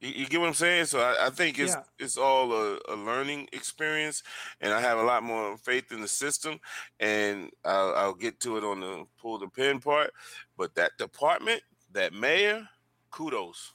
You, 0.00 0.10
you 0.10 0.26
get 0.26 0.40
what 0.40 0.48
I'm 0.48 0.54
saying? 0.54 0.86
So 0.86 1.00
I, 1.00 1.26
I 1.26 1.30
think 1.30 1.58
it's 1.58 1.74
Yeah. 1.74 1.82
it's 1.98 2.16
all 2.16 2.52
a, 2.52 2.78
a 2.88 2.96
learning 2.96 3.48
experience, 3.52 4.22
and 4.60 4.72
I 4.72 4.80
have 4.80 4.98
a 4.98 5.02
lot 5.02 5.22
more 5.22 5.56
faith 5.56 5.92
in 5.92 6.00
the 6.00 6.08
system. 6.08 6.60
And 7.00 7.50
I'll, 7.64 7.94
I'll 7.94 8.14
get 8.14 8.40
to 8.40 8.56
it 8.58 8.64
on 8.64 8.80
the 8.80 9.06
pull 9.20 9.38
the 9.38 9.48
pin 9.48 9.80
part. 9.80 10.12
But 10.56 10.74
that 10.74 10.92
department, 10.98 11.62
that 11.92 12.12
mayor, 12.12 12.68
kudos, 13.10 13.72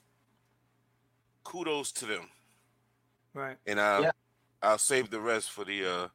kudos 1.44 1.92
to 1.94 2.06
them. 2.06 2.30
Right. 3.34 3.58
And 3.66 3.80
I'll 3.80 4.04
Yeah. 4.04 4.12
I'll 4.64 4.78
save 4.78 5.10
the 5.10 5.20
rest 5.20 5.50
for 5.50 5.66
the 5.66 5.86
uh, 5.86 6.08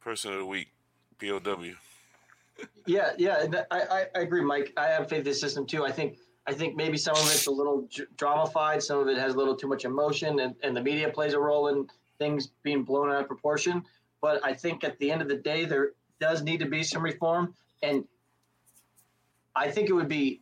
person 0.00 0.32
of 0.32 0.38
the 0.38 0.46
week, 0.46 0.68
POW. 1.18 1.74
Yeah, 2.86 3.12
yeah, 3.18 3.44
I, 3.70 3.80
I, 3.80 4.06
I 4.14 4.20
agree, 4.20 4.42
Mike. 4.42 4.72
I 4.76 4.86
have 4.86 5.08
faith 5.08 5.20
in 5.20 5.24
the 5.24 5.34
system 5.34 5.66
too. 5.66 5.84
I 5.84 5.92
think 5.92 6.18
I 6.46 6.52
think 6.52 6.74
maybe 6.76 6.96
some 6.96 7.16
of 7.16 7.22
it's 7.22 7.46
a 7.46 7.50
little 7.50 7.88
dr- 7.94 8.08
dramified, 8.16 8.82
some 8.82 8.98
of 8.98 9.08
it 9.08 9.16
has 9.16 9.34
a 9.34 9.36
little 9.36 9.56
too 9.56 9.68
much 9.68 9.84
emotion, 9.84 10.40
and, 10.40 10.54
and 10.62 10.76
the 10.76 10.82
media 10.82 11.08
plays 11.08 11.34
a 11.34 11.40
role 11.40 11.68
in 11.68 11.86
things 12.18 12.48
being 12.62 12.82
blown 12.82 13.10
out 13.10 13.20
of 13.20 13.26
proportion. 13.28 13.84
But 14.20 14.44
I 14.44 14.52
think 14.52 14.84
at 14.84 14.98
the 14.98 15.10
end 15.10 15.22
of 15.22 15.28
the 15.28 15.36
day, 15.36 15.64
there 15.64 15.92
does 16.20 16.42
need 16.42 16.58
to 16.60 16.66
be 16.66 16.82
some 16.82 17.02
reform, 17.02 17.54
and 17.82 18.04
I 19.54 19.70
think 19.70 19.88
it 19.88 19.92
would 19.92 20.08
be 20.08 20.40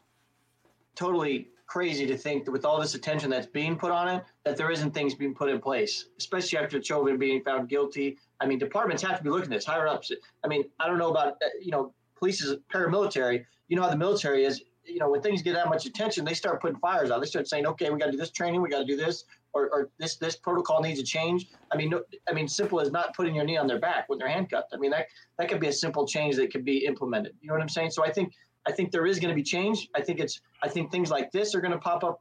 totally 0.95 1.49
crazy 1.67 2.05
to 2.05 2.17
think 2.17 2.45
that 2.45 2.51
with 2.51 2.65
all 2.65 2.81
this 2.81 2.95
attention 2.95 3.31
that's 3.31 3.47
being 3.47 3.77
put 3.77 3.93
on 3.93 4.09
it, 4.09 4.25
that 4.45 4.57
there 4.57 4.71
isn't 4.71 4.93
things 4.93 5.15
being 5.15 5.35
put 5.35 5.49
in 5.49 5.61
place, 5.61 6.07
especially 6.19 6.59
after 6.59 6.83
Chauvin 6.83 7.17
being 7.17 7.43
found 7.43 7.69
guilty. 7.69 8.19
I 8.41 8.47
mean, 8.47 8.59
departments 8.59 9.03
have 9.05 9.19
to 9.19 9.23
be 9.23 9.31
looking 9.31 9.53
at 9.53 9.59
this 9.59 9.65
higher 9.65 9.87
ups. 9.87 10.11
I 10.45 10.49
mean, 10.49 10.65
I 10.81 10.89
don't 10.89 10.99
know 10.99 11.11
about 11.11 11.35
uh, 11.35 11.47
you 11.63 11.71
know, 11.71 11.95
police 12.19 12.43
is 12.43 12.57
paramilitary. 12.75 13.45
You 13.69 13.77
know 13.77 13.83
how 13.83 13.91
the 13.91 13.97
military 13.97 14.45
is. 14.45 14.63
You 14.91 14.99
know, 14.99 15.11
when 15.11 15.23
things 15.23 15.43
get 15.43 15.55
that 15.55 15.69
much 15.69 15.87
attention, 15.87 16.25
they 16.25 16.35
start 16.35 16.61
putting 16.61 16.79
fires 16.79 17.11
out. 17.11 17.21
They 17.21 17.27
start 17.27 17.49
saying, 17.49 17.67
"Okay, 17.67 17.91
we 17.91 17.99
got 17.99 18.07
to 18.07 18.13
do 18.13 18.19
this 18.19 18.31
training. 18.31 18.61
We 18.61 18.69
got 18.69 18.81
to 18.81 18.85
do 18.85 18.97
this." 18.97 19.25
Or, 19.53 19.69
or 19.71 19.91
this 19.99 20.17
this 20.17 20.37
protocol 20.37 20.81
needs 20.81 21.01
to 21.01 21.05
change. 21.05 21.49
I 21.73 21.77
mean, 21.77 21.91
no, 21.91 22.03
I 22.29 22.33
mean, 22.33 22.47
simple 22.47 22.81
as 22.81 22.91
not 22.91 23.15
putting 23.15 23.35
your 23.35 23.45
knee 23.45 23.57
on 23.57 23.67
their 23.67 23.81
back 23.81 24.09
when 24.09 24.19
they're 24.19 24.29
handcuffed. 24.29 24.73
I 24.73 24.77
mean, 24.77 24.91
that 24.93 25.07
that 25.39 25.49
could 25.49 25.61
be 25.61 25.69
a 25.69 25.73
simple 25.73 26.07
change 26.07 26.37
that 26.37 26.53
could 26.53 26.65
be 26.65 26.85
implemented. 26.85 27.35
You 27.41 27.49
know 27.49 27.55
what 27.55 27.63
I'm 27.63 27.69
saying? 27.69 27.91
So 27.91 28.05
I 28.05 28.11
think 28.11 28.33
I 28.67 28.73
think 28.73 28.93
there 28.93 29.07
is 29.07 29.19
going 29.19 29.31
to 29.31 29.35
be 29.35 29.43
change. 29.43 29.89
I 29.95 30.01
think 30.01 30.21
it's 30.21 30.41
I 30.63 30.69
think 30.69 30.91
things 30.91 31.11
like 31.11 31.33
this 31.33 31.55
are 31.55 31.61
going 31.61 31.73
to 31.73 31.79
pop 31.79 32.05
up 32.05 32.21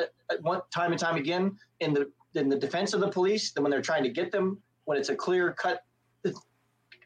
at 0.00 0.42
one 0.42 0.60
time 0.72 0.92
and 0.92 1.00
time 1.00 1.16
again 1.16 1.56
in 1.80 1.92
the 1.92 2.10
in 2.34 2.48
the 2.48 2.58
defense 2.58 2.94
of 2.94 3.00
the 3.00 3.08
police. 3.08 3.52
Then 3.52 3.64
when 3.64 3.70
they're 3.70 3.82
trying 3.82 4.02
to 4.04 4.10
get 4.10 4.32
them, 4.32 4.58
when 4.84 4.98
it's 4.98 5.10
a 5.10 5.16
clear 5.16 5.52
cut, 5.52 5.84
uh, 6.24 6.30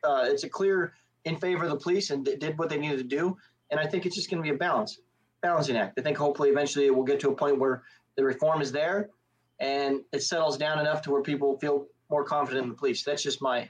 it's 0.05 0.45
a 0.45 0.49
clear 0.49 0.93
in 1.25 1.37
favor 1.37 1.65
of 1.65 1.71
the 1.71 1.77
police 1.77 2.11
and 2.11 2.25
did 2.25 2.57
what 2.59 2.69
they 2.69 2.79
needed 2.79 2.99
to 2.99 3.05
do. 3.05 3.37
And 3.71 3.81
I 3.81 3.87
think 3.87 4.07
it's 4.07 4.15
just 4.17 4.31
going 4.31 4.43
to 4.43 4.49
be 4.49 4.55
a 4.55 4.59
balance, 4.59 4.99
balancing 5.43 5.77
act. 5.77 5.99
I 5.99 6.03
think 6.03 6.17
hopefully 6.17 6.51
eventually 6.51 6.91
we'll 6.91 7.05
get 7.05 7.21
to 7.21 7.31
a 7.31 7.35
point 7.35 7.59
where 7.59 7.83
the 8.17 8.25
reform 8.25 8.63
is 8.63 8.73
there 8.73 9.11
and 9.59 10.01
it 10.13 10.23
settles 10.23 10.57
down 10.57 10.79
enough 10.79 11.03
to 11.03 11.11
where 11.11 11.23
people 11.23 11.59
feel 11.59 11.87
more 12.11 12.25
confident 12.25 12.65
in 12.65 12.71
the 12.71 12.77
police. 12.77 13.03
That's 13.03 13.23
just 13.23 13.43
my 13.43 13.69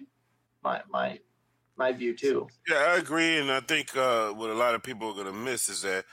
my 0.62 0.82
my 0.90 1.18
my 1.76 1.92
view 1.92 2.14
too. 2.16 2.48
Yeah, 2.68 2.76
I 2.76 2.96
agree, 2.96 3.38
and 3.38 3.50
I 3.50 3.60
think 3.60 3.96
uh, 3.96 4.30
what 4.30 4.50
a 4.50 4.54
lot 4.54 4.74
of 4.74 4.82
people 4.82 5.10
are 5.10 5.14
going 5.14 5.26
to 5.26 5.32
miss 5.32 5.68
is 5.68 5.82
that 5.82 6.04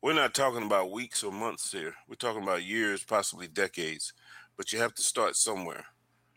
we're 0.00 0.12
not 0.14 0.32
talking 0.34 0.62
about 0.62 0.92
weeks 0.92 1.22
or 1.24 1.32
months 1.32 1.72
here. 1.72 1.94
We're 2.08 2.14
talking 2.14 2.42
about 2.42 2.62
years, 2.62 3.02
possibly 3.04 3.48
decades. 3.48 4.12
But 4.56 4.72
you 4.72 4.78
have 4.80 4.94
to 4.94 5.02
start 5.02 5.36
somewhere, 5.36 5.84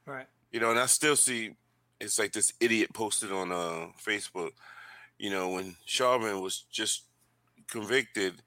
Right. 0.06 0.28
you 0.52 0.60
know. 0.60 0.70
And 0.72 0.80
I 0.80 0.86
still 0.88 1.16
see 1.16 1.56
it's 2.00 2.20
like 2.20 2.32
this 2.34 2.54
idiot 2.60 2.94
posted 2.94 3.32
on 3.32 3.52
uh, 3.52 3.88
Facebook. 4.04 4.52
You 5.22 5.30
know, 5.30 5.50
when 5.50 5.76
Chauvin 5.86 6.42
was 6.42 6.66
just 6.72 7.04
convicted, 7.70 8.42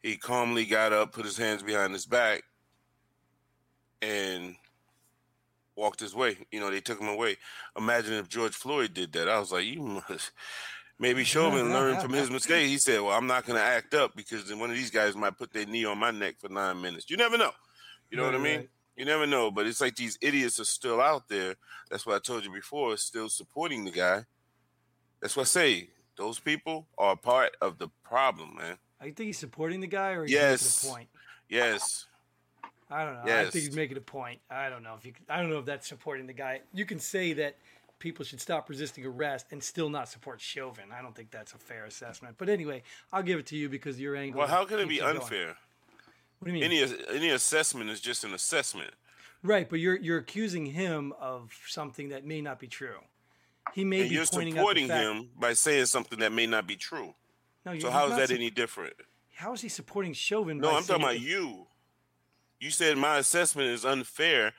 he 0.00 0.16
calmly 0.16 0.64
got 0.64 0.92
up, 0.92 1.12
put 1.12 1.24
his 1.24 1.36
hands 1.36 1.64
behind 1.64 1.92
his 1.92 2.06
back, 2.06 2.44
and 4.00 4.54
walked 5.74 5.98
his 5.98 6.14
way. 6.14 6.36
You 6.52 6.60
know, 6.60 6.70
they 6.70 6.80
took 6.80 7.00
him 7.00 7.08
away. 7.08 7.36
Imagine 7.76 8.14
if 8.14 8.28
George 8.28 8.54
Floyd 8.54 8.94
did 8.94 9.12
that. 9.14 9.28
I 9.28 9.40
was 9.40 9.50
like, 9.50 9.64
you 9.64 9.82
must. 9.82 10.30
Maybe 11.00 11.24
Chauvin 11.24 11.72
learned 11.72 12.00
from 12.00 12.12
his 12.12 12.30
mistake. 12.30 12.68
He 12.68 12.78
said, 12.78 13.00
"Well, 13.00 13.16
I'm 13.16 13.26
not 13.26 13.44
going 13.44 13.58
to 13.58 13.64
act 13.64 13.94
up 13.94 14.14
because 14.14 14.48
then 14.48 14.60
one 14.60 14.70
of 14.70 14.76
these 14.76 14.90
guys 14.92 15.16
might 15.16 15.36
put 15.36 15.52
their 15.52 15.66
knee 15.66 15.86
on 15.86 15.98
my 15.98 16.12
neck 16.12 16.36
for 16.38 16.48
nine 16.48 16.80
minutes." 16.80 17.10
You 17.10 17.16
never 17.16 17.38
know. 17.38 17.50
You 18.08 18.18
know 18.18 18.26
what 18.26 18.34
I 18.36 18.38
mean? 18.38 18.56
right. 18.58 18.70
You 18.96 19.04
never 19.04 19.26
know. 19.26 19.50
But 19.50 19.66
it's 19.66 19.80
like 19.80 19.96
these 19.96 20.18
idiots 20.20 20.60
are 20.60 20.64
still 20.64 21.00
out 21.00 21.26
there. 21.28 21.56
That's 21.90 22.06
what 22.06 22.14
I 22.14 22.18
told 22.20 22.44
you 22.44 22.52
before. 22.52 22.96
Still 22.98 23.30
supporting 23.30 23.84
the 23.84 23.90
guy. 23.90 24.26
That's 25.20 25.36
what 25.36 25.44
I 25.44 25.46
say. 25.46 25.88
Those 26.20 26.38
people 26.38 26.86
are 26.98 27.16
part 27.16 27.56
of 27.62 27.78
the 27.78 27.88
problem, 28.04 28.56
man. 28.56 28.76
Oh, 28.76 28.76
I 29.00 29.04
think 29.04 29.20
he's 29.20 29.38
supporting 29.38 29.80
the 29.80 29.86
guy, 29.86 30.10
or 30.10 30.24
he's 30.24 30.32
Yes. 30.32 30.84
making 30.84 30.90
a 30.90 30.94
point. 30.94 31.08
Yes. 31.48 32.06
I 32.90 33.04
don't 33.06 33.14
know. 33.14 33.22
I 33.38 33.42
think 33.44 33.64
he's 33.64 33.74
making 33.74 33.96
a 33.96 34.02
point. 34.02 34.38
I 34.50 34.68
don't 34.68 34.82
know 34.82 34.96
if 34.98 35.06
you. 35.06 35.14
I 35.30 35.40
don't 35.40 35.48
know 35.48 35.60
if 35.60 35.64
that's 35.64 35.88
supporting 35.88 36.26
the 36.26 36.34
guy. 36.34 36.60
You 36.74 36.84
can 36.84 36.98
say 36.98 37.32
that 37.32 37.56
people 38.00 38.22
should 38.26 38.40
stop 38.40 38.68
resisting 38.68 39.06
arrest 39.06 39.46
and 39.50 39.62
still 39.62 39.88
not 39.88 40.10
support 40.10 40.42
Chauvin. 40.42 40.92
I 40.92 41.00
don't 41.00 41.14
think 41.16 41.30
that's 41.30 41.54
a 41.54 41.58
fair 41.58 41.86
assessment. 41.86 42.34
But 42.36 42.50
anyway, 42.50 42.82
I'll 43.14 43.22
give 43.22 43.38
it 43.38 43.46
to 43.46 43.56
you 43.56 43.70
because 43.70 43.98
your 43.98 44.14
angle. 44.14 44.40
Well, 44.40 44.48
how 44.48 44.66
can 44.66 44.78
it 44.78 44.88
be 44.88 44.96
you 44.96 45.00
going. 45.00 45.16
unfair? 45.16 45.56
What 46.40 46.48
do 46.48 46.54
you 46.54 46.60
mean? 46.60 46.64
Any 46.64 46.94
any 47.08 47.30
assessment 47.30 47.88
is 47.88 47.98
just 48.00 48.24
an 48.24 48.34
assessment. 48.34 48.92
right, 49.42 49.70
but 49.70 49.78
you're 49.80 49.96
you're 49.96 50.18
accusing 50.18 50.66
him 50.66 51.14
of 51.18 51.50
something 51.66 52.10
that 52.10 52.26
may 52.26 52.42
not 52.42 52.58
be 52.58 52.66
true. 52.66 52.98
He 53.74 53.84
may 53.84 54.00
And 54.02 54.08
be 54.10 54.14
you're 54.16 54.26
pointing 54.26 54.54
supporting 54.54 54.84
out 54.84 54.88
the 54.88 54.94
fact, 54.94 55.04
him 55.04 55.30
by 55.38 55.52
saying 55.52 55.86
something 55.86 56.18
that 56.20 56.32
may 56.32 56.46
not 56.46 56.66
be 56.66 56.76
true. 56.76 57.14
No, 57.64 57.78
So 57.78 57.90
how 57.90 58.06
is 58.08 58.16
that 58.16 58.28
sup- 58.28 58.36
any 58.36 58.50
different? 58.50 58.94
How 59.34 59.52
is 59.52 59.60
he 59.60 59.68
supporting 59.68 60.12
Chauvin? 60.12 60.58
No, 60.58 60.70
by 60.70 60.76
I'm 60.76 60.84
talking 60.84 61.02
about 61.02 61.20
you. 61.20 61.66
You 62.58 62.70
said 62.70 62.98
my 62.98 63.18
assessment 63.18 63.68
is 63.68 63.84
unfair, 63.84 64.52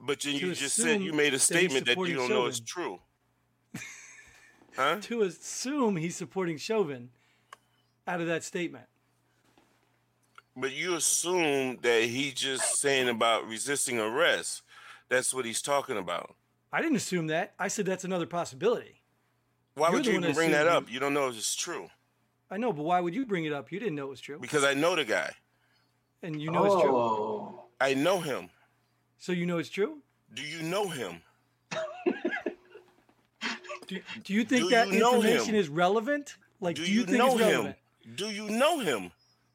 but 0.00 0.20
then 0.20 0.34
you 0.34 0.54
just 0.54 0.76
said 0.76 1.02
you 1.02 1.12
made 1.12 1.34
a 1.34 1.38
statement 1.38 1.86
that 1.86 1.98
you 1.98 2.14
don't 2.14 2.28
know 2.30 2.46
is 2.46 2.60
true. 2.60 3.00
Huh? 4.74 4.96
To 5.02 5.20
assume 5.22 5.96
he's 5.96 6.16
supporting 6.16 6.56
Chauvin 6.56 7.10
out 8.06 8.22
of 8.22 8.26
that 8.28 8.42
statement. 8.42 8.86
But 10.56 10.72
you 10.72 10.94
assume 10.94 11.78
that 11.82 12.04
he's 12.04 12.32
just 12.32 12.78
saying 12.78 13.08
about 13.10 13.46
resisting 13.46 13.98
arrest. 13.98 14.62
That's 15.10 15.34
what 15.34 15.44
he's 15.44 15.60
talking 15.60 15.98
about. 15.98 16.34
I 16.72 16.80
didn't 16.80 16.96
assume 16.96 17.26
that. 17.28 17.54
I 17.58 17.68
said 17.68 17.84
that's 17.86 18.04
another 18.04 18.26
possibility. 18.26 19.02
Why 19.74 19.88
You're 19.88 19.98
would 19.98 20.06
you 20.06 20.12
even 20.14 20.32
bring 20.32 20.50
that 20.52 20.66
up? 20.66 20.90
You 20.90 21.00
don't 21.00 21.14
know 21.14 21.28
if 21.28 21.36
it's 21.36 21.54
true 21.54 21.88
I 22.50 22.58
know, 22.58 22.72
but 22.72 22.82
why 22.82 23.00
would 23.00 23.14
you 23.14 23.24
bring 23.24 23.46
it 23.46 23.52
up? 23.52 23.72
You 23.72 23.78
didn't 23.80 23.94
know 23.94 24.04
it 24.06 24.10
was 24.10 24.20
true, 24.20 24.38
because 24.38 24.62
I 24.62 24.74
know 24.74 24.94
the 24.94 25.04
guy. 25.06 25.30
and 26.22 26.40
you 26.40 26.50
know 26.50 26.64
it's 26.66 26.82
true. 26.82 26.94
Oh, 26.94 27.64
I 27.80 27.94
know 27.94 28.20
him. 28.20 28.50
So 29.18 29.32
you 29.32 29.46
know 29.46 29.56
it's 29.56 29.70
true. 29.70 29.98
Do 30.34 30.42
you 30.42 30.62
know 30.62 30.88
him? 30.88 31.22
Do, 33.86 34.00
do 34.24 34.32
you 34.34 34.44
think 34.44 34.64
Do 34.64 34.70
that 34.70 34.88
you 34.88 35.06
information 35.06 35.54
is 35.54 35.68
relevant? 35.68 36.36
Like, 36.60 36.76
Do 36.76 36.84
do 36.84 36.92
you, 36.92 37.00
you 37.00 37.06
think 37.06 37.18
know 37.18 37.32
it's 37.32 37.40
him? 37.40 37.50
relevant? 37.50 37.76
Do 38.16 38.26
you 38.30 38.48
know 38.50 38.78
him? 38.80 39.12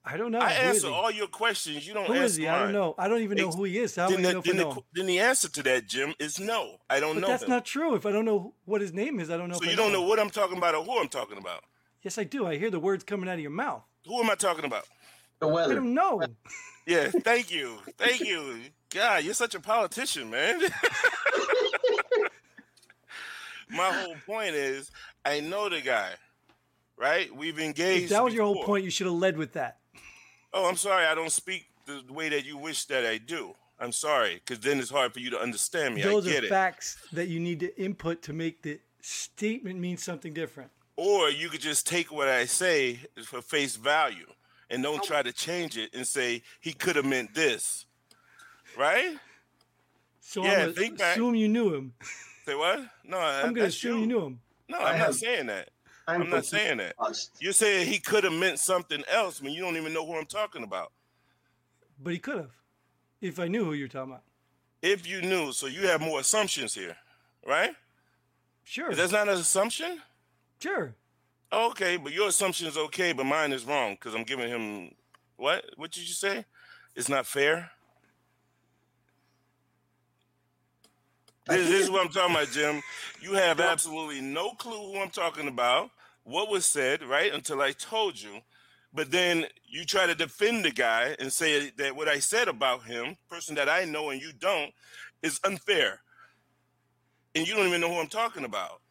I 0.10 0.16
don't 0.16 0.32
know. 0.32 0.40
I 0.40 0.54
Who 0.54 0.70
is 0.70 0.76
answer 0.84 0.88
all 0.94 1.12
your 1.12 1.28
questions. 1.28 1.86
You 1.86 1.94
don't 1.94 2.06
Who 2.08 2.14
answer 2.14 2.24
is 2.26 2.36
he? 2.38 2.48
I 2.48 2.64
don't 2.64 2.72
know. 2.72 2.96
I 2.98 3.08
don't 3.10 3.22
even 3.22 3.38
know 3.38 3.52
who 3.52 3.66
he 3.66 3.78
is. 3.80 3.96
How 3.96 4.08
do 4.08 4.14
Then 4.16 4.24
the, 4.24 4.34
know 4.34 4.42
then, 4.42 4.56
the, 4.58 4.64
know? 4.64 4.70
qu- 4.72 4.80
him? 4.80 4.86
then 4.94 5.06
the 5.08 5.20
answer 5.20 5.50
to 5.50 5.64
that, 5.64 5.86
Jim, 5.88 6.14
is 6.20 6.40
no. 6.40 6.78
I 6.90 7.00
don't 7.02 7.16
But 7.16 7.22
know 7.22 7.28
that's 7.28 7.44
him. 7.44 7.50
not 7.50 7.66
true. 7.66 7.94
If 7.96 8.06
I 8.06 8.12
don't 8.14 8.24
know 8.26 8.54
what 8.66 8.80
his 8.82 8.94
name 8.94 9.20
is, 9.20 9.30
I 9.30 9.36
don't 9.38 9.50
know. 9.50 9.56
so 9.56 9.64
if 9.64 9.68
I 9.68 9.72
you 9.72 9.78
don't 9.78 9.92
know 9.92 10.04
him. 10.04 10.08
what 10.10 10.20
I'm 10.20 10.30
talking 10.30 10.58
about 10.58 10.76
or 10.76 10.84
who 10.86 10.98
I'm 11.00 11.10
talking 11.10 11.38
about. 11.38 11.64
Yes, 12.04 12.18
I 12.18 12.24
do. 12.24 12.48
I 12.48 12.58
hear 12.58 12.72
the 12.72 12.80
words 12.80 13.04
coming 13.04 13.28
out 13.28 13.34
of 13.36 13.42
your 13.42 13.52
mouth. 13.52 13.84
Who 14.06 14.22
am 14.24 14.30
I 14.30 14.36
talking 14.36 14.64
about? 14.66 14.86
the 15.40 15.48
I 15.48 15.52
weather. 15.52 15.76
don't 15.76 15.94
know. 15.94 16.22
Yeah, 16.86 17.10
thank 17.10 17.52
you. 17.52 17.78
Thank 17.98 18.22
you. 18.22 18.60
God, 18.94 19.24
you're 19.26 19.34
such 19.34 19.54
a 19.56 19.60
politician, 19.60 20.30
man. 20.30 20.62
My 23.70 23.92
whole 23.92 24.16
point 24.26 24.56
is 24.56 24.90
I 25.26 25.42
know 25.42 25.68
the 25.68 25.82
guy, 25.82 26.12
right? 26.98 27.34
We've 27.36 27.60
engaged. 27.60 28.06
If 28.06 28.10
that 28.12 28.24
was 28.24 28.34
your 28.34 28.46
whole 28.46 28.64
point, 28.64 28.86
you 28.86 28.90
should 28.90 29.08
have 29.08 29.16
led 29.16 29.36
with 29.38 29.54
that. 29.54 29.80
Oh, 30.54 30.68
I'm 30.68 30.76
sorry. 30.78 31.06
I 31.06 31.16
don't 31.16 31.32
speak 31.32 31.68
the 31.86 32.04
way 32.12 32.30
that 32.30 32.46
you 32.46 32.58
wish 32.58 32.86
that 32.86 33.06
I 33.06 33.18
do. 33.18 33.56
I'm 33.80 33.92
sorry, 33.92 34.36
because 34.36 34.60
then 34.64 34.80
it's 34.80 34.90
hard 34.90 35.14
for 35.14 35.20
you 35.20 35.30
to 35.30 35.40
understand 35.40 35.94
me. 35.96 36.02
Those 36.02 36.26
I 36.28 36.32
get 36.32 36.44
are 36.44 36.46
it. 36.48 36.50
facts 36.50 36.98
that 37.14 37.28
you 37.28 37.40
need 37.40 37.60
to 37.60 37.80
input 37.80 38.24
to 38.24 38.34
make 38.34 38.64
the 38.64 38.80
statement 39.02 39.80
mean 39.80 39.98
something 39.98 40.34
different. 40.34 40.72
Or 40.96 41.30
you 41.30 41.48
could 41.50 41.62
just 41.62 41.86
take 41.86 42.12
what 42.12 42.28
I 42.28 42.46
say 42.46 43.00
for 43.24 43.40
face 43.42 43.76
value 43.76 44.26
and 44.72 44.82
don't 44.82 45.04
try 45.04 45.22
to 45.22 45.32
change 45.32 45.78
it 45.78 45.92
and 45.94 46.08
say 46.08 46.42
he 46.60 46.74
could 46.74 46.96
have 46.96 47.06
meant 47.06 47.36
this. 47.36 47.86
Right? 48.76 49.16
So 50.22 50.44
Yeah, 50.44 50.52
I'm 50.54 50.60
gonna 50.60 50.72
think 50.74 50.98
back. 50.98 51.16
assume 51.16 51.36
you 51.36 51.48
knew 51.48 51.74
him. 51.76 51.94
Say 52.46 52.56
what? 52.56 52.80
No, 53.04 53.18
I'm 53.20 53.54
gonna 53.54 53.68
assume 53.68 54.02
you. 54.02 54.08
knew 54.08 54.26
him. 54.26 54.40
No, 54.68 54.80
I 54.80 54.92
I'm 54.94 54.98
not 54.98 55.06
have- 55.08 55.16
saying 55.16 55.46
that. 55.48 55.70
I'm, 56.08 56.22
I'm 56.24 56.30
not 56.30 56.46
saying 56.46 56.78
that. 56.78 56.96
confused. 56.98 57.32
You're 57.40 57.54
saying 57.54 57.88
he 57.88 58.00
could 58.00 58.24
have 58.24 58.34
meant 58.34 58.60
something 58.60 59.04
else 59.12 59.42
when 59.42 59.52
you 59.52 59.62
don't 59.62 59.76
even 59.76 59.94
know 59.94 60.06
who 60.06 60.16
I'm 60.16 60.26
talking 60.26 60.64
about. 60.64 60.92
But 62.02 62.14
he 62.14 62.20
could 62.20 62.38
have, 62.38 62.52
if 63.22 63.40
I 63.40 63.48
knew 63.48 63.66
who 63.66 63.74
you're 63.74 63.88
talking 63.88 64.12
about. 64.12 64.24
If 64.82 65.08
you 65.08 65.22
knew, 65.22 65.52
so 65.52 65.68
you 65.68 65.88
have 65.88 66.00
more 66.00 66.20
assumptions 66.20 66.74
here, 66.74 66.96
right? 67.46 67.72
Sure. 68.64 68.94
That's 68.94 69.12
not 69.12 69.28
an 69.28 69.36
assumption? 69.36 70.02
sure. 70.60 70.96
Okay, 71.52 71.96
but 71.96 72.12
your 72.12 72.28
assumption 72.28 72.68
is 72.68 72.78
okay, 72.78 73.14
but 73.14 73.26
mine 73.26 73.54
is 73.54 73.64
wrong 73.64 73.94
because 73.94 74.14
I'm 74.14 74.24
giving 74.24 74.50
him 74.50 74.92
what? 75.38 75.64
What 75.78 75.92
did 75.92 76.08
you 76.08 76.14
say? 76.14 76.46
It's 76.96 77.08
not 77.08 77.26
fair. 77.26 77.72
This, 81.48 81.70
this 81.70 81.84
is 81.84 81.92
what 81.92 82.06
I'm 82.06 82.12
talking 82.12 82.36
about, 82.36 82.52
Jim. 82.52 82.82
You 83.22 83.34
have 83.34 83.62
absolutely 83.62 84.20
no 84.20 84.52
clue 84.52 84.92
who 84.92 85.00
I'm 85.00 85.10
talking 85.10 85.48
about, 85.48 85.90
what 86.28 86.50
was 86.50 86.66
said, 86.66 87.04
right? 87.04 87.34
Until 87.34 87.62
I 87.62 87.72
told 87.72 88.22
you. 88.22 88.42
But 88.94 89.12
then 89.12 89.46
you 89.66 89.86
try 89.86 90.06
to 90.06 90.16
defend 90.16 90.66
the 90.66 90.72
guy 90.72 91.16
and 91.20 91.32
say 91.32 91.72
that 91.78 91.96
what 91.96 92.08
I 92.08 92.20
said 92.20 92.48
about 92.48 92.84
him, 92.84 93.18
person 93.30 93.56
that 93.56 93.70
I 93.70 93.86
know 93.86 94.10
and 94.10 94.22
you 94.22 94.32
don't, 94.38 94.72
is 95.22 95.40
unfair. 95.44 96.02
And 97.34 97.48
you 97.48 97.56
don't 97.56 97.68
even 97.68 97.82
know 97.82 97.90
who 97.90 98.00
I'm 98.00 98.08
talking 98.08 98.44
about. 98.44 98.82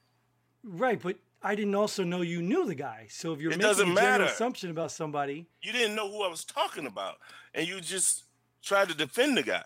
Right, 0.62 1.00
but 1.00 1.16
I 1.42 1.54
didn't 1.54 1.74
also 1.74 2.04
know 2.04 2.22
you 2.22 2.40
knew 2.40 2.66
the 2.66 2.74
guy. 2.74 3.06
So 3.10 3.32
if 3.32 3.40
you're 3.40 3.52
It 3.52 3.58
making 3.58 3.94
general 3.94 4.28
assumption 4.28 4.70
about 4.70 4.92
somebody, 4.92 5.46
You 5.62 5.72
didn't 5.72 5.94
know 5.94 6.10
who 6.10 6.22
I 6.22 6.28
was 6.28 6.44
talking 6.44 6.86
about, 6.86 7.16
and 7.54 7.66
you 7.66 7.80
just 7.80 8.24
tried 8.62 8.88
to 8.88 8.94
defend 8.94 9.36
the 9.36 9.42
guy. 9.42 9.64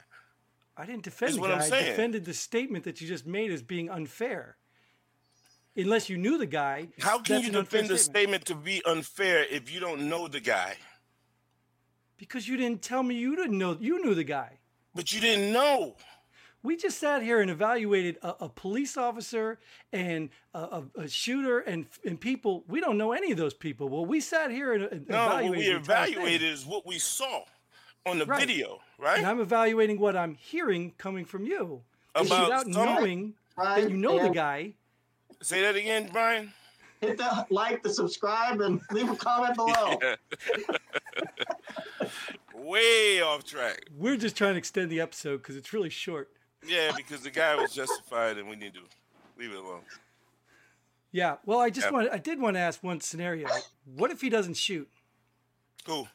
I 0.76 0.86
didn't 0.86 1.02
defend 1.04 1.28
That's 1.28 1.36
the 1.36 1.40
what 1.40 1.50
guy. 1.50 1.66
I'm 1.66 1.72
I 1.72 1.88
defended 1.88 2.24
the 2.24 2.34
statement 2.34 2.84
that 2.84 3.00
you 3.00 3.08
just 3.08 3.26
made 3.26 3.50
as 3.50 3.62
being 3.62 3.90
unfair. 3.90 4.56
Unless 5.76 6.08
you 6.08 6.18
knew 6.18 6.36
the 6.36 6.46
guy, 6.46 6.88
How 6.98 7.18
can 7.20 7.42
you 7.42 7.50
defend 7.50 7.88
the 7.88 7.98
statement 7.98 8.44
to 8.46 8.54
be 8.54 8.82
unfair 8.84 9.44
if 9.50 9.72
you 9.72 9.80
don't 9.80 10.08
know 10.08 10.26
the 10.28 10.40
guy? 10.40 10.76
Because 12.16 12.48
you 12.48 12.56
didn't 12.56 12.82
tell 12.82 13.02
me 13.02 13.14
you 13.14 13.36
didn't 13.36 13.56
know 13.56 13.76
you 13.80 14.04
knew 14.04 14.14
the 14.14 14.24
guy. 14.24 14.58
But 14.94 15.12
you 15.12 15.20
didn't 15.20 15.52
know. 15.52 15.96
We 16.62 16.76
just 16.76 16.98
sat 16.98 17.22
here 17.22 17.40
and 17.40 17.50
evaluated 17.50 18.18
a, 18.20 18.44
a 18.44 18.48
police 18.50 18.98
officer 18.98 19.58
and 19.92 20.28
a, 20.52 20.58
a, 20.58 20.84
a 21.02 21.08
shooter 21.08 21.60
and 21.60 21.86
and 22.04 22.20
people. 22.20 22.64
We 22.68 22.80
don't 22.80 22.98
know 22.98 23.12
any 23.12 23.30
of 23.30 23.38
those 23.38 23.54
people. 23.54 23.88
Well, 23.88 24.04
we 24.04 24.20
sat 24.20 24.50
here 24.50 24.74
and, 24.74 24.82
and 24.84 25.08
No, 25.08 25.16
what 25.26 25.36
evaluated. 25.44 25.56
we 25.56 25.64
the 25.72 25.76
entire 25.76 26.08
evaluated 26.08 26.42
is 26.50 26.66
what 26.66 26.84
we 26.86 26.98
saw 26.98 27.44
on 28.04 28.18
the 28.18 28.26
Right. 28.26 28.40
video, 28.46 28.80
right? 28.98 29.18
and 29.18 29.26
I'm 29.26 29.40
evaluating 29.40 29.98
what 30.00 30.16
I'm 30.16 30.34
hearing 30.34 30.92
coming 30.98 31.24
from 31.24 31.46
you 31.46 31.82
About 32.14 32.42
without 32.44 32.62
some- 32.64 32.72
knowing 32.72 33.34
that 33.56 33.88
you 33.90 33.96
know 33.96 34.18
the 34.20 34.30
guy. 34.34 34.74
Say 35.42 35.62
that 35.62 35.76
again, 35.76 36.10
Brian. 36.12 36.52
Hit 37.00 37.16
the 37.16 37.46
like, 37.50 37.82
the 37.82 37.92
subscribe, 37.92 38.60
and 38.60 38.80
leave 38.90 39.10
a 39.10 39.16
comment 39.16 39.54
below. 39.56 39.98
Way 42.54 43.22
off 43.22 43.44
track. 43.44 43.86
We're 43.96 44.16
just 44.16 44.36
trying 44.36 44.54
to 44.54 44.58
extend 44.58 44.90
the 44.90 45.00
episode 45.00 45.38
because 45.38 45.56
it's 45.56 45.72
really 45.72 45.90
short. 45.90 46.30
Yeah, 46.66 46.92
because 46.94 47.22
the 47.22 47.30
guy 47.30 47.54
was 47.54 47.72
justified, 47.72 48.36
and 48.36 48.48
we 48.48 48.56
need 48.56 48.74
to 48.74 48.80
leave 49.38 49.50
it 49.52 49.56
alone. 49.56 49.80
Yeah. 51.10 51.36
Well, 51.46 51.58
I 51.58 51.70
just 51.70 51.86
Yep. 51.86 51.92
want 51.92 52.08
I 52.12 52.18
did 52.18 52.38
want 52.38 52.56
to 52.56 52.60
ask 52.60 52.82
one 52.82 53.00
scenario. 53.00 53.48
What 53.84 54.10
if 54.10 54.20
he 54.20 54.28
doesn't 54.28 54.56
shoot 54.58 54.88
Cool. 55.84 56.08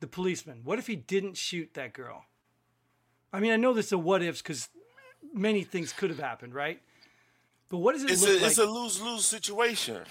the 0.00 0.06
policeman? 0.06 0.62
What 0.64 0.78
if 0.78 0.86
he 0.86 0.96
didn't 0.96 1.36
shoot 1.36 1.74
that 1.74 1.92
girl? 1.92 2.24
I 3.32 3.40
mean, 3.40 3.52
I 3.52 3.56
know 3.56 3.74
this 3.74 3.86
is 3.86 3.92
a 3.92 3.98
what 3.98 4.22
ifs 4.22 4.40
because 4.42 4.68
many 5.34 5.64
things 5.64 5.92
could 5.92 6.08
have 6.10 6.18
happened, 6.18 6.54
right? 6.54 6.80
But 7.74 7.80
what 7.80 7.94
does 7.94 8.04
it 8.04 8.10
It's 8.12 8.20
look 8.22 8.30
a 8.30 8.34
like? 8.34 8.42
it's 8.44 8.58
a 8.58 8.66
lose 8.66 9.00
lose 9.02 9.26
situation 9.26 10.04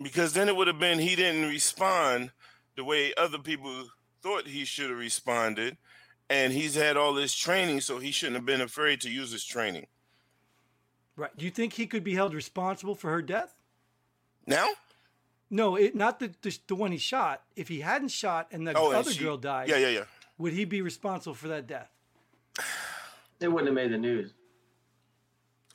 because 0.00 0.32
then 0.32 0.48
it 0.48 0.54
would 0.54 0.68
have 0.68 0.78
been 0.78 1.00
he 1.00 1.16
didn't 1.16 1.48
respond 1.48 2.30
the 2.76 2.84
way 2.84 3.12
other 3.16 3.38
people 3.38 3.86
thought 4.22 4.46
he 4.46 4.64
should 4.64 4.90
have 4.90 4.98
responded, 5.00 5.76
and 6.30 6.52
he's 6.52 6.76
had 6.76 6.96
all 6.96 7.14
this 7.14 7.34
training, 7.34 7.80
so 7.80 7.98
he 7.98 8.12
shouldn't 8.12 8.36
have 8.36 8.46
been 8.46 8.60
afraid 8.60 9.00
to 9.00 9.10
use 9.10 9.32
his 9.32 9.44
training. 9.44 9.88
right. 11.16 11.36
Do 11.36 11.44
you 11.44 11.50
think 11.50 11.72
he 11.72 11.84
could 11.88 12.04
be 12.04 12.14
held 12.14 12.32
responsible 12.32 12.94
for 12.94 13.10
her 13.10 13.20
death? 13.20 13.52
Now, 14.46 14.68
No, 15.50 15.74
it, 15.74 15.96
not 15.96 16.20
the, 16.20 16.30
the 16.42 16.56
the 16.68 16.76
one 16.76 16.92
he 16.92 16.98
shot. 16.98 17.42
If 17.56 17.66
he 17.66 17.80
hadn't 17.80 18.10
shot 18.12 18.46
and 18.52 18.68
the 18.68 18.74
oh, 18.78 18.90
and 18.90 18.98
other 18.98 19.10
she- 19.12 19.24
girl 19.24 19.36
died, 19.36 19.68
Yeah, 19.68 19.78
yeah, 19.78 19.88
yeah. 19.88 20.04
would 20.38 20.52
he 20.52 20.64
be 20.64 20.80
responsible 20.80 21.34
for 21.34 21.48
that 21.48 21.66
death? 21.66 21.90
It 23.40 23.48
wouldn't 23.48 23.66
have 23.66 23.74
made 23.74 23.90
the 23.92 23.98
news 23.98 24.32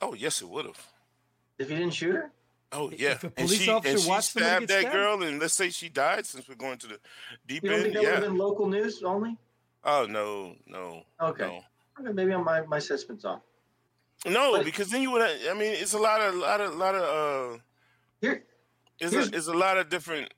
Oh, 0.00 0.14
yes, 0.14 0.40
it 0.42 0.48
would 0.48 0.66
have. 0.66 0.86
if 1.58 1.68
he 1.68 1.74
didn't 1.76 1.94
shoot 1.94 2.14
her. 2.14 2.30
Oh 2.72 2.88
yeah, 2.90 3.10
If 3.12 3.24
a 3.24 3.26
and 3.26 3.34
police 3.36 3.52
she, 3.60 3.70
officer 3.70 3.90
and 3.94 4.00
she 4.00 4.08
watched 4.08 4.30
somebody 4.32 4.48
stabbed 4.50 4.68
get 4.68 4.74
that 4.74 4.80
stabbed? 4.82 4.94
girl, 4.94 5.22
and 5.24 5.40
let's 5.40 5.54
say 5.54 5.70
she 5.70 5.88
died, 5.88 6.24
since 6.24 6.48
we're 6.48 6.54
going 6.54 6.78
to 6.78 6.86
the 6.86 6.98
deep 7.46 7.64
You 7.64 7.70
don't 7.70 7.78
end. 7.80 7.82
think 7.84 7.94
that 7.96 8.00
would 8.02 8.08
Yeah. 8.08 8.14
have 8.14 8.24
been 8.24 8.36
local 8.38 8.66
news 8.68 9.02
only? 9.02 9.36
Oh 9.84 10.06
no, 10.08 10.54
no. 10.66 11.02
Okay. 11.20 11.46
No. 11.48 11.64
Okay, 12.04 12.12
maybe 12.12 12.32
on 12.32 12.44
my 12.44 12.60
my 12.62 12.76
assessment's 12.78 13.24
off. 13.24 13.40
No, 14.24 14.52
But- 14.52 14.64
because 14.64 14.88
then 14.90 15.02
you 15.02 15.10
would. 15.10 15.22
Have 15.22 15.56
I 15.56 15.58
mean, 15.58 15.72
it's 15.74 15.94
a 15.94 15.98
lot 15.98 16.20
of, 16.20 16.34
lot 16.34 16.60
of, 16.60 16.74
lot 16.76 16.94
of. 16.94 17.02
uh 17.56 17.58
Here, 18.20 18.44
It's 19.00 19.14
a, 19.14 19.22
it's 19.36 19.48
a 19.48 19.52
lot 19.54 19.76
of 19.78 19.88
different 19.88 20.32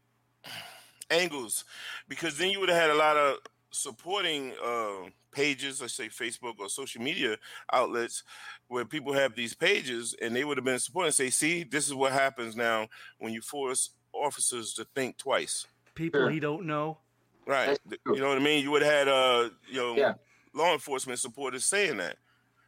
angles, 1.11 1.64
because 2.09 2.38
then 2.38 2.48
you 2.51 2.61
would 2.61 2.68
have 2.70 2.81
had 2.81 2.90
a 2.90 2.94
lot 2.94 3.16
of 3.16 3.38
supporting 3.72 4.52
uh, 4.64 5.08
pages, 5.32 5.80
let's 5.80 5.94
say 5.94 6.08
Facebook 6.08 6.54
or 6.58 6.68
social 6.68 7.02
media 7.02 7.37
outlets, 7.72 8.22
where 8.68 8.85
people 8.85 9.12
have 9.12 9.35
these 9.35 9.54
pages, 9.54 10.14
and 10.22 10.35
they 10.37 10.44
would 10.44 10.56
have 10.58 10.64
been 10.64 10.78
supporting. 10.78 11.12
Say, 11.12 11.30
see, 11.30 11.64
this 11.64 11.87
is 11.88 11.94
what 11.94 12.12
happens 12.12 12.54
now 12.54 12.87
when 13.18 13.32
you 13.32 13.40
force 13.40 13.90
officers 14.12 14.74
to 14.74 14.87
think 14.94 15.16
twice. 15.18 15.66
People 15.94 16.20
Sure. 16.20 16.30
he 16.30 16.38
don't 16.40 16.66
know. 16.66 16.98
Right. 17.46 17.66
That's 17.66 17.80
Th- 17.88 18.00
true. 18.04 18.14
You 18.14 18.20
know 18.22 18.28
what 18.28 18.38
I 18.38 18.42
mean? 18.42 18.62
You 18.62 18.70
would 18.70 18.82
have 18.82 18.92
had 18.92 19.08
uh 19.08 19.50
you 19.68 19.76
know 19.78 19.96
Yeah. 19.96 20.14
law 20.54 20.72
enforcement 20.72 21.18
supporters 21.18 21.64
saying 21.64 21.96
that. 21.96 22.16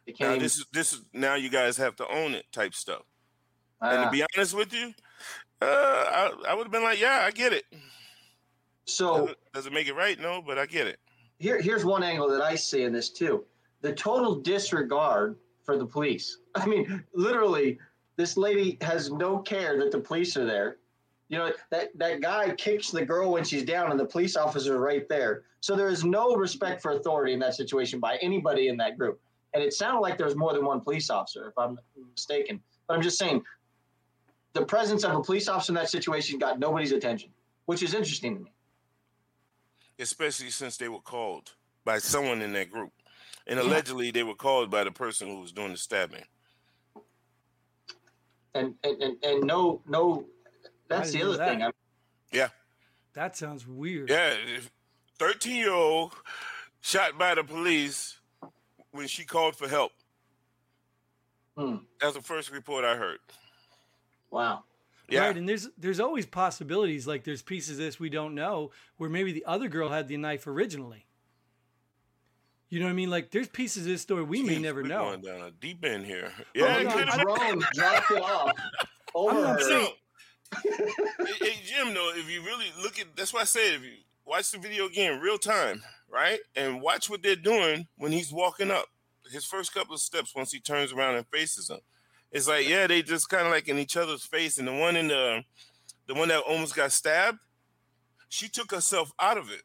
Now 0.07 0.13
can't 0.13 0.39
this 0.41 0.57
is 0.57 0.65
this 0.73 0.93
is 0.93 1.01
now 1.13 1.35
you 1.35 1.49
guys 1.49 1.77
have 1.77 1.95
to 1.97 2.07
own 2.07 2.33
it 2.35 2.45
type 2.51 2.73
stuff. 2.75 3.03
And 3.81 3.99
Ah, 3.99 4.05
to 4.05 4.11
be 4.11 4.23
honest 4.35 4.53
with 4.53 4.73
you, 4.73 4.93
Uh, 5.61 5.65
I, 5.65 6.49
I 6.49 6.53
would 6.53 6.65
have 6.65 6.71
been 6.71 6.83
like, 6.83 6.99
yeah, 6.99 7.23
I 7.25 7.31
get 7.31 7.53
it. 7.53 7.63
So 8.85 9.33
Does 9.53 9.65
it, 9.65 9.73
make 9.73 9.87
it 9.87 9.95
right? 9.95 10.19
No, 10.19 10.41
but 10.41 10.57
I 10.57 10.65
get 10.65 10.87
it. 10.87 10.99
here, 11.39 11.59
here's 11.59 11.83
one 11.83 12.03
angle 12.03 12.29
that 12.29 12.41
I 12.41 12.55
see 12.55 12.83
in 12.83 12.93
this 12.93 13.09
too: 13.09 13.43
the 13.81 13.93
total 13.93 14.35
disregard 14.35 15.37
for 15.63 15.77
the 15.77 15.85
police. 15.85 16.39
I 16.55 16.65
mean, 16.65 17.03
literally, 17.13 17.79
this 18.15 18.37
lady 18.37 18.77
has 18.81 19.11
no 19.11 19.39
care 19.39 19.77
that 19.79 19.91
the 19.91 19.99
police 19.99 20.37
are 20.37 20.45
there. 20.45 20.77
You 21.29 21.39
know 21.39 21.51
that 21.71 21.89
that 21.97 22.21
guy 22.21 22.51
kicks 22.51 22.91
the 22.91 23.03
girl 23.03 23.31
when 23.31 23.43
she's 23.43 23.63
down, 23.63 23.89
and 23.89 23.99
the 23.99 24.05
police 24.05 24.35
officer 24.35 24.75
is 24.75 24.79
right 24.79 25.09
there. 25.09 25.43
So 25.61 25.75
there 25.75 25.89
is 25.89 26.03
no 26.03 26.35
respect 26.35 26.79
for 26.79 26.91
authority 26.91 27.33
in 27.33 27.39
that 27.39 27.55
situation 27.55 27.99
by 27.99 28.17
anybody 28.21 28.67
in 28.67 28.77
that 28.77 28.99
group. 28.99 29.19
And 29.55 29.63
it 29.63 29.73
sounded 29.73 30.01
like 30.01 30.17
there 30.17 30.27
was 30.27 30.35
more 30.35 30.53
than 30.53 30.63
one 30.65 30.81
police 30.81 31.09
officer, 31.09 31.47
if 31.47 31.57
I'm 31.57 31.79
mistaken. 32.11 32.61
But 32.87 32.95
I'm 32.95 33.01
just 33.01 33.17
saying, 33.17 33.41
the 34.53 34.65
presence 34.65 35.03
of 35.03 35.15
a 35.15 35.23
police 35.23 35.47
officer 35.47 35.71
in 35.71 35.75
that 35.75 35.89
situation 35.89 36.37
got 36.37 36.59
nobody's 36.59 36.91
attention, 36.91 37.31
which 37.65 37.81
is 37.81 37.95
interesting 37.95 38.35
to 38.35 38.43
me. 38.43 38.51
Especially 39.99 40.49
since 40.49 40.77
they 40.77 40.89
were 40.89 40.99
called 40.99 41.53
by 41.83 41.99
someone 41.99 42.41
in 42.41 42.53
that 42.53 42.71
group. 42.71 42.91
And 43.47 43.59
allegedly 43.59 44.11
they 44.11 44.23
were 44.23 44.35
called 44.35 44.69
by 44.71 44.83
the 44.83 44.91
person 44.91 45.27
who 45.27 45.41
was 45.41 45.51
doing 45.51 45.71
the 45.71 45.77
stabbing. 45.77 46.23
And 48.53 48.75
and 48.83 49.01
and, 49.01 49.23
and 49.23 49.43
no 49.43 49.81
no, 49.87 50.25
that's 50.87 51.11
the 51.11 51.19
didn't 51.19 51.37
know 51.37 51.43
other 51.43 51.57
thing. 51.57 51.71
Yeah. 52.31 52.49
That 53.13 53.37
sounds 53.37 53.67
weird. 53.67 54.09
Yeah. 54.09 54.35
13 55.19 55.55
year 55.55 55.71
old 55.71 56.13
shot 56.81 57.17
by 57.17 57.35
the 57.35 57.43
police 57.43 58.19
when 58.91 59.07
she 59.07 59.25
called 59.25 59.55
for 59.55 59.67
help. 59.67 59.91
Hmm. 61.57 61.77
That's 62.01 62.15
the 62.15 62.21
first 62.21 62.51
report 62.51 62.83
I 62.83 62.95
heard. 62.95 63.19
Wow. 64.29 64.63
Yeah. 65.09 65.27
Right, 65.27 65.37
and 65.37 65.47
there's 65.47 65.67
there's 65.77 65.99
always 65.99 66.25
possibilities. 66.25 67.05
Like 67.07 67.23
there's 67.23 67.41
pieces 67.41 67.77
of 67.77 67.85
this 67.85 67.99
we 67.99 68.09
don't 68.09 68.33
know 68.35 68.71
where 68.97 69.09
maybe 69.09 69.31
the 69.31 69.45
other 69.45 69.67
girl 69.67 69.89
had 69.89 70.07
the 70.07 70.17
knife 70.17 70.47
originally. 70.47 71.05
You 72.69 72.79
know 72.79 72.87
what 72.87 72.91
I 72.91 72.95
mean? 72.95 73.09
Like 73.11 73.31
there's 73.31 73.47
pieces 73.47 73.83
of 73.85 73.89
this 73.91 74.01
story 74.01 74.23
we 74.23 74.41
may 74.41 74.57
never 74.57 74.81
we're 74.81 74.87
know. 74.89 75.03
Going 75.03 75.21
down 75.21 75.41
a 75.41 75.51
deep 75.51 75.85
end 75.85 76.05
here. 76.05 76.31
Oh, 76.37 76.43
Yeah, 76.55 76.77
it 76.79 76.83
no, 76.85 76.91
could 76.91 77.07
the 77.07 77.17
drone 77.21 77.63
dropped 77.73 78.11
it 78.11 78.21
off 78.23 78.51
over 79.13 79.37
I'm 79.37 79.43
not 79.43 79.61
her. 79.61 79.67
saying- 79.69 79.93
hey, 80.63 81.33
hey, 81.41 81.53
Jim, 81.65 81.93
though, 81.93 82.11
if 82.15 82.29
you 82.31 82.41
really 82.43 82.65
look 82.81 82.99
at 82.99 83.15
that's 83.15 83.33
why 83.33 83.41
I 83.41 83.45
said 83.45 83.73
if 83.75 83.81
you 83.83 83.93
watch 84.25 84.51
the 84.51 84.57
video 84.57 84.85
again 84.87 85.19
real 85.19 85.37
time, 85.37 85.83
right, 86.09 86.39
and 86.55 86.81
watch 86.81 87.09
what 87.09 87.21
they're 87.21 87.35
doing 87.35 87.87
when 87.97 88.11
he's 88.11 88.31
walking 88.33 88.71
up, 88.71 88.85
his 89.31 89.45
first 89.45 89.73
couple 89.73 89.93
of 89.95 90.01
steps 90.01 90.33
once 90.35 90.51
he 90.51 90.59
turns 90.59 90.91
around 90.91 91.15
and 91.15 91.27
faces 91.27 91.67
them, 91.67 91.79
it's 92.35 92.49
like 92.49 92.67
yeah, 92.67 92.85
they 92.85 93.01
just 93.01 93.29
kind 93.29 93.45
of 93.45 93.51
like 93.53 93.69
in 93.69 93.79
each 93.79 93.95
other's 93.95 94.25
face, 94.25 94.57
and 94.57 94.67
the 94.67 94.73
one 94.73 94.97
in 94.97 95.07
the 95.07 95.41
the 96.05 96.13
one 96.13 96.27
that 96.27 96.41
almost 96.41 96.75
got 96.75 96.91
stabbed, 96.91 97.39
she 98.27 98.49
took 98.49 98.71
herself 98.71 99.13
out 99.21 99.37
of 99.37 99.49
it. 99.49 99.63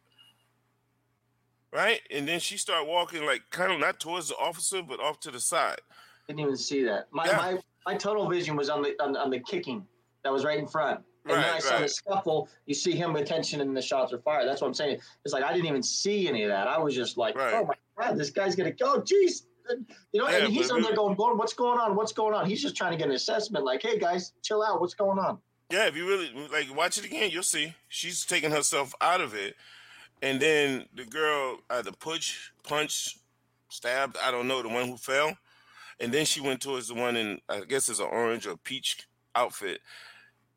Right, 1.72 2.00
and 2.12 2.28
then 2.28 2.38
she 2.38 2.56
started 2.56 2.88
walking 2.88 3.26
like 3.26 3.42
kind 3.50 3.72
of 3.72 3.80
not 3.80 3.98
towards 3.98 4.28
the 4.28 4.36
officer, 4.36 4.82
but 4.82 5.00
off 5.00 5.18
to 5.20 5.32
the 5.32 5.40
side. 5.40 5.80
Didn't 6.28 6.40
even 6.40 6.56
see 6.56 6.84
that. 6.84 7.08
My 7.10 7.26
Yeah. 7.26 7.36
my, 7.36 7.58
my 7.86 7.94
total 7.96 8.28
vision 8.28 8.54
was 8.54 8.70
on 8.70 8.82
the 8.82 8.94
on, 9.02 9.16
on 9.16 9.30
the 9.30 9.40
kicking 9.40 9.84
that 10.22 10.32
was 10.32 10.44
right 10.44 10.58
in 10.58 10.68
front. 10.68 11.00
And 11.24 11.34
then 11.34 11.42
Right, 11.42 11.56
I 11.56 11.58
saw 11.58 11.78
the 11.80 11.88
scuffle. 11.88 12.48
You 12.66 12.74
see 12.74 12.92
him 12.92 13.12
with 13.12 13.26
tension, 13.26 13.60
and 13.60 13.76
the 13.76 13.82
shots 13.82 14.12
are 14.12 14.18
fired. 14.20 14.46
That's 14.46 14.60
what 14.60 14.68
I'm 14.68 14.74
saying. 14.74 15.00
It's 15.24 15.34
like 15.34 15.42
I 15.42 15.52
didn't 15.52 15.66
even 15.66 15.82
see 15.82 16.28
any 16.28 16.44
of 16.44 16.50
that. 16.50 16.68
I 16.68 16.78
was 16.78 16.94
just 16.94 17.16
like, 17.18 17.34
Right. 17.36 17.52
oh 17.54 17.64
my 17.64 17.74
god, 17.98 18.16
this 18.16 18.30
guy's 18.30 18.54
gonna 18.54 18.70
go. 18.70 19.00
Jeez. 19.00 19.42
You 20.12 20.20
know, 20.20 20.28
Yeah, 20.28 20.44
and 20.44 20.52
he's 20.52 20.70
on 20.70 20.82
there 20.82 20.90
we- 20.92 20.96
going, 20.96 21.14
Gordon, 21.16 21.38
what's 21.38 21.52
going 21.54 21.78
on? 21.78 21.94
What's 21.96 22.12
going 22.12 22.34
on? 22.34 22.46
He's 22.46 22.62
just 22.62 22.76
trying 22.76 22.92
to 22.92 22.96
get 22.96 23.08
an 23.08 23.14
assessment, 23.14 23.64
like, 23.64 23.82
hey 23.82 23.98
guys, 23.98 24.32
chill 24.42 24.62
out. 24.62 24.80
What's 24.80 24.94
going 24.94 25.18
on? 25.18 25.38
Yeah, 25.70 25.86
if 25.86 25.96
you 25.96 26.06
really 26.06 26.32
like 26.52 26.74
watch 26.76 26.98
it 26.98 27.04
again, 27.04 27.30
you'll 27.30 27.42
see 27.44 27.74
she's 27.88 28.24
taking 28.24 28.50
herself 28.50 28.92
out 29.00 29.20
of 29.20 29.34
it, 29.34 29.54
and 30.20 30.40
then 30.40 30.86
the 30.94 31.04
girl 31.04 31.58
either 31.70 31.92
push, 31.92 32.50
punch, 32.64 33.18
stabbed. 33.68 34.16
I 34.22 34.30
don't 34.32 34.48
know 34.48 34.62
the 34.62 34.68
one 34.68 34.88
who 34.88 34.96
fell, 34.96 35.36
and 36.00 36.12
then 36.12 36.24
she 36.26 36.40
went 36.40 36.60
towards 36.60 36.88
the 36.88 36.94
one 36.94 37.16
in 37.16 37.40
I 37.48 37.60
guess 37.60 37.88
it's 37.88 38.00
an 38.00 38.08
orange 38.10 38.46
or 38.48 38.56
peach 38.56 39.06
outfit, 39.36 39.80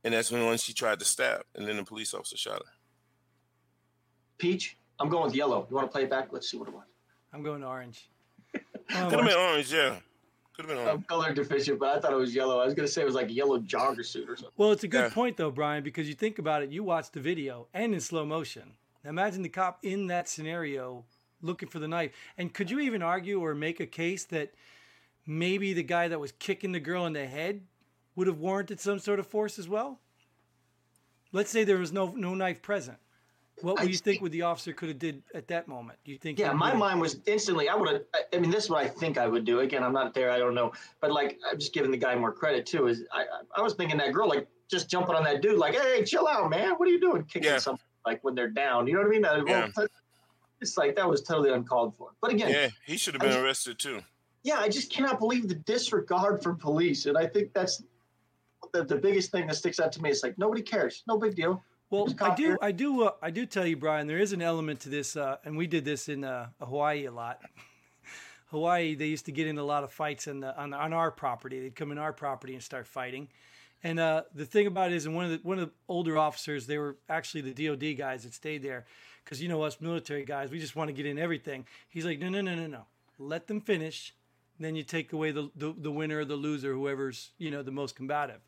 and 0.04 0.15
that's 0.15 0.32
when 0.32 0.41
the 0.41 0.47
one 0.47 0.58
she 0.58 0.73
tried 0.73 0.97
to 0.97 1.06
stab, 1.06 1.43
and 1.54 1.67
then 1.67 1.78
the 1.78 1.84
police 1.84 2.13
officer 2.15 2.36
shot 2.38 2.56
her. 2.58 2.71
Peach, 4.39 4.78
I'm 4.99 5.10
going 5.10 5.26
with 5.26 5.36
yellow. 5.36 5.67
You 5.69 5.76
want 5.76 5.88
to 5.88 5.91
play 5.91 6.04
it 6.04 6.10
back? 6.10 6.30
Let's 6.32 6.49
see 6.49 6.58
what 6.58 6.67
it 6.67 6.73
was. 6.73 6.86
I'm 7.34 7.43
going 7.43 7.63
orange. 7.63 8.10
Could 8.93 9.19
have 9.19 9.25
been 9.27 9.38
orange, 9.38 9.73
yeah. 9.73 9.95
Could 10.56 10.65
have 10.65 10.67
been 10.67 10.77
orange. 10.77 10.89
I'm 10.99 11.03
color 11.03 11.34
deficient, 11.34 11.79
but 11.79 11.97
I 11.97 11.99
thought 11.99 12.13
it 12.13 12.17
was 12.17 12.34
yellow. 12.36 12.60
I 12.60 12.65
was 12.65 12.73
gonna 12.73 12.88
say 12.88 13.01
it 13.01 13.06
was 13.06 13.15
like 13.15 13.29
a 13.29 13.34
yellow 13.34 13.60
jogger 13.60 14.06
suit 14.06 14.29
or 14.29 14.36
something. 14.36 14.53
Well, 14.58 14.71
it's 14.71 14.84
a 14.84 14.88
good 14.88 15.06
Yeah. 15.06 15.13
point 15.13 15.38
though, 15.38 15.51
Brian, 15.51 15.84
because 15.84 16.08
you 16.08 16.13
think 16.13 16.38
about 16.39 16.62
it, 16.63 16.69
you 16.69 16.84
watch 16.84 17.12
the 17.12 17.19
video 17.19 17.67
and 17.73 17.93
in 17.93 17.99
slow 17.99 18.25
motion. 18.25 18.73
Now 19.03 19.10
imagine 19.10 19.41
the 19.41 19.49
cop 19.49 19.79
in 19.84 20.08
that 20.08 20.29
scenario 20.29 21.06
looking 21.41 21.67
for 21.69 21.79
the 21.79 21.88
knife. 21.88 22.12
And 22.38 22.53
could 22.53 22.69
you 22.71 22.79
even 22.79 23.01
argue 23.01 23.39
or 23.43 23.53
make 23.56 23.79
a 23.79 23.86
case 23.88 24.23
that 24.25 24.53
maybe 25.25 25.73
the 25.73 25.84
guy 25.84 26.08
that 26.08 26.19
was 26.19 26.32
kicking 26.34 26.71
the 26.71 26.79
girl 26.79 27.06
in 27.06 27.13
the 27.13 27.25
head 27.25 27.62
would 28.15 28.27
have 28.27 28.38
warranted 28.39 28.79
some 28.79 28.99
sort 28.99 29.19
of 29.19 29.27
force 29.27 29.58
as 29.60 29.67
well? 29.67 29.99
Let's 31.32 31.49
say 31.49 31.63
there 31.63 31.79
was 31.79 31.91
no 31.91 32.13
no 32.15 32.36
knife 32.36 32.62
present. 32.62 32.97
What 33.62 33.80
I 33.80 33.84
would 33.84 33.92
you 33.92 33.98
think 33.98 34.18
see. 34.18 34.22
what 34.24 34.32
the 34.32 34.42
officer 34.42 34.74
could 34.74 34.89
have 34.89 35.00
did 35.00 35.22
at 35.34 35.48
that 35.48 35.68
moment? 35.68 36.00
Do 36.04 36.12
you 36.12 36.18
think? 36.18 36.39
Yeah, 36.39 36.52
my 36.54 36.74
mind 36.74 37.00
was 37.00 37.20
instantly. 37.28 37.70
I 37.70 37.76
would 37.76 37.89
have. 37.92 38.02
I 38.34 38.39
mean, 38.39 38.52
this 38.52 38.66
is 38.66 38.70
what 38.70 38.84
I 38.84 38.88
think 38.88 39.18
I 39.18 39.28
would 39.28 39.46
do. 39.46 39.60
Again, 39.60 39.84
I'm 39.84 39.94
not 39.94 40.13
there. 40.13 40.32
I 40.32 40.38
don't 40.39 40.56
know. 40.56 40.74
But 41.00 41.12
like, 41.12 41.39
I'm 41.50 41.60
just 41.60 41.74
giving 41.74 41.92
the 41.92 41.98
guy 41.98 42.16
more 42.16 42.32
credit 42.34 42.66
too. 42.66 42.88
Is 42.88 43.04
I, 43.13 43.22
I, 43.22 43.60
I 43.60 43.62
was 43.62 43.74
thinking 43.76 43.98
that 44.00 44.12
girl 44.12 44.28
like 44.28 44.48
just 44.70 44.89
jumping 44.89 45.16
on 45.16 45.24
that 45.26 45.42
dude, 45.42 45.60
like, 45.60 45.76
hey, 45.76 46.04
chill 46.04 46.28
out, 46.28 46.50
man. 46.50 46.72
What 46.72 46.88
are 46.88 46.92
you 46.92 47.00
doing? 47.00 47.24
Kicking 47.26 47.44
Yeah. 47.44 47.60
something 47.60 47.86
like 48.06 48.24
when 48.24 48.34
they're 48.36 48.50
down. 48.50 48.88
You 48.88 48.94
know 48.94 49.00
what 49.02 49.08
I 49.08 49.12
mean? 49.12 49.22
Well, 49.22 49.48
Yeah. 49.48 49.86
It's 50.60 50.78
like 50.78 50.96
that 50.96 51.08
was 51.08 51.22
totally 51.22 51.52
uncalled 51.52 51.94
for. 51.98 52.10
But 52.22 52.32
again, 52.32 52.50
Yeah, 52.50 52.70
he 52.86 52.98
should 52.98 53.13
have 53.13 53.22
I 53.22 53.26
been 53.26 53.34
just- 53.34 53.44
arrested 53.44 53.80
too. 53.80 54.02
yeah, 54.44 54.60
I 54.60 54.68
just 54.70 54.92
cannot 54.92 55.20
believe 55.20 55.48
the 55.48 55.56
disregard 55.56 56.42
for 56.42 56.54
police, 56.54 57.06
and 57.06 57.18
I 57.18 57.28
think 57.28 57.54
that's 57.54 57.84
the, 58.72 58.84
the 58.84 58.96
biggest 58.96 59.32
thing 59.32 59.46
that 59.48 59.56
sticks 59.56 59.80
out 59.80 59.92
to 59.92 60.02
me. 60.02 60.10
It's 60.10 60.24
like 60.24 60.38
nobody 60.38 60.62
cares. 60.62 61.04
No 61.08 61.18
big 61.18 61.36
deal. 61.36 61.62
Well, 61.93 62.08
I 62.21 62.34
do. 62.34 62.58
I 62.60 62.71
do, 62.71 63.03
uh, 63.03 63.12
I 63.21 63.29
do 63.29 63.45
tell 63.45 63.67
you, 63.67 63.77
Brian. 63.77 64.08
There 64.08 64.17
is 64.17 64.34
an 64.34 64.41
element 64.41 64.79
to 64.79 64.89
this, 64.89 65.15
uh, 65.15 65.38
and 65.45 65.56
we 65.56 65.67
did 65.67 65.86
this 65.86 66.10
in 66.10 66.23
uh, 66.23 66.47
Hawaii 66.60 67.06
a 67.06 67.12
lot. 67.12 67.39
Hawaii, 68.47 68.95
they 68.95 69.06
used 69.06 69.27
to 69.27 69.32
get 69.32 69.45
in 69.45 69.60
a 69.60 69.63
lot 69.63 69.84
of 69.84 69.91
fights 69.91 70.27
on, 70.27 70.39
the, 70.39 70.60
on 70.60 70.73
on 70.73 70.91
our 70.91 71.12
property. 71.12 71.60
They'd 71.60 71.75
come 71.75 71.91
in 71.91 71.99
our 71.99 72.12
property 72.12 72.56
and 72.56 72.63
start 72.63 72.88
fighting. 72.88 73.27
And 73.84 73.99
uh, 73.99 74.23
the 74.34 74.47
thing 74.47 74.65
about 74.65 74.91
it 74.91 74.95
is, 74.95 75.06
and 75.06 75.15
one 75.15 75.25
of 75.25 75.32
the 75.32 75.38
one 75.43 75.60
of 75.60 75.67
the 75.67 75.73
older 75.88 76.17
officers, 76.17 76.65
they 76.65 76.79
were 76.79 76.97
actually 77.10 77.41
the 77.41 77.67
DoD 77.67 77.95
guys 77.95 78.23
that 78.23 78.34
stayed 78.34 78.63
there, 78.63 78.86
because 79.23 79.39
you 79.39 79.47
know 79.47 79.62
us 79.62 79.79
military 79.79 80.25
guys, 80.25 80.49
we 80.49 80.60
just 80.60 80.75
want 80.75 80.88
to 80.88 80.93
get 80.93 81.06
in 81.06 81.19
everything. 81.19 81.63
He's 81.89 82.06
like, 82.06 82.17
no, 82.17 82.27
no, 82.27 82.41
no, 82.41 82.56
no, 82.56 82.65
no. 82.65 82.86
Let 83.19 83.45
them 83.45 83.62
finish. 83.62 84.15
Then 84.60 84.75
you 84.75 84.82
take 84.82 85.13
away 85.13 85.29
the, 85.29 85.51
the 85.56 85.75
the 85.77 85.91
winner 85.91 86.21
or 86.21 86.25
the 86.25 86.38
loser, 86.38 86.73
whoever's 86.73 87.34
you 87.38 87.51
know 87.51 87.62
the 87.62 87.71
most 87.71 87.95
combative. 87.95 88.41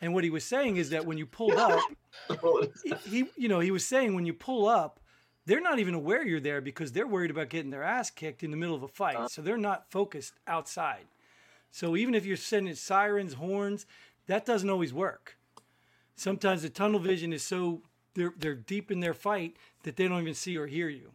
And 0.00 0.14
what 0.14 0.22
he 0.24 0.30
was 0.30 0.44
saying 0.44 0.76
is 0.76 0.90
that 0.90 1.06
when 1.06 1.18
you 1.18 1.26
pulled 1.26 1.54
up, 1.54 1.80
he 3.04 3.26
you 3.36 3.48
know 3.48 3.60
he 3.60 3.70
was 3.70 3.84
saying 3.84 4.14
when 4.14 4.26
you 4.26 4.32
pull 4.32 4.66
up 4.66 5.00
they're 5.46 5.60
not 5.62 5.78
even 5.78 5.94
aware 5.94 6.26
you're 6.26 6.40
there 6.40 6.60
because 6.60 6.92
they're 6.92 7.06
worried 7.06 7.30
about 7.30 7.48
getting 7.48 7.70
their 7.70 7.82
ass 7.82 8.10
kicked 8.10 8.42
in 8.42 8.50
the 8.50 8.56
middle 8.56 8.74
of 8.74 8.82
a 8.82 8.88
fight 8.88 9.16
uh. 9.16 9.28
so 9.28 9.40
they're 9.40 9.56
not 9.56 9.90
focused 9.90 10.34
outside 10.46 11.06
so 11.70 11.96
even 11.96 12.14
if 12.14 12.26
you're 12.26 12.36
sending 12.36 12.74
sirens 12.74 13.34
horns 13.34 13.86
that 14.26 14.44
doesn't 14.44 14.68
always 14.68 14.92
work 14.92 15.38
sometimes 16.16 16.62
the 16.62 16.68
tunnel 16.68 17.00
vision 17.00 17.32
is 17.32 17.42
so 17.42 17.82
they're, 18.14 18.34
they're 18.36 18.54
deep 18.54 18.90
in 18.90 19.00
their 19.00 19.14
fight 19.14 19.56
that 19.84 19.96
they 19.96 20.08
don't 20.08 20.20
even 20.20 20.34
see 20.34 20.56
or 20.56 20.66
hear 20.66 20.88
you 20.88 21.12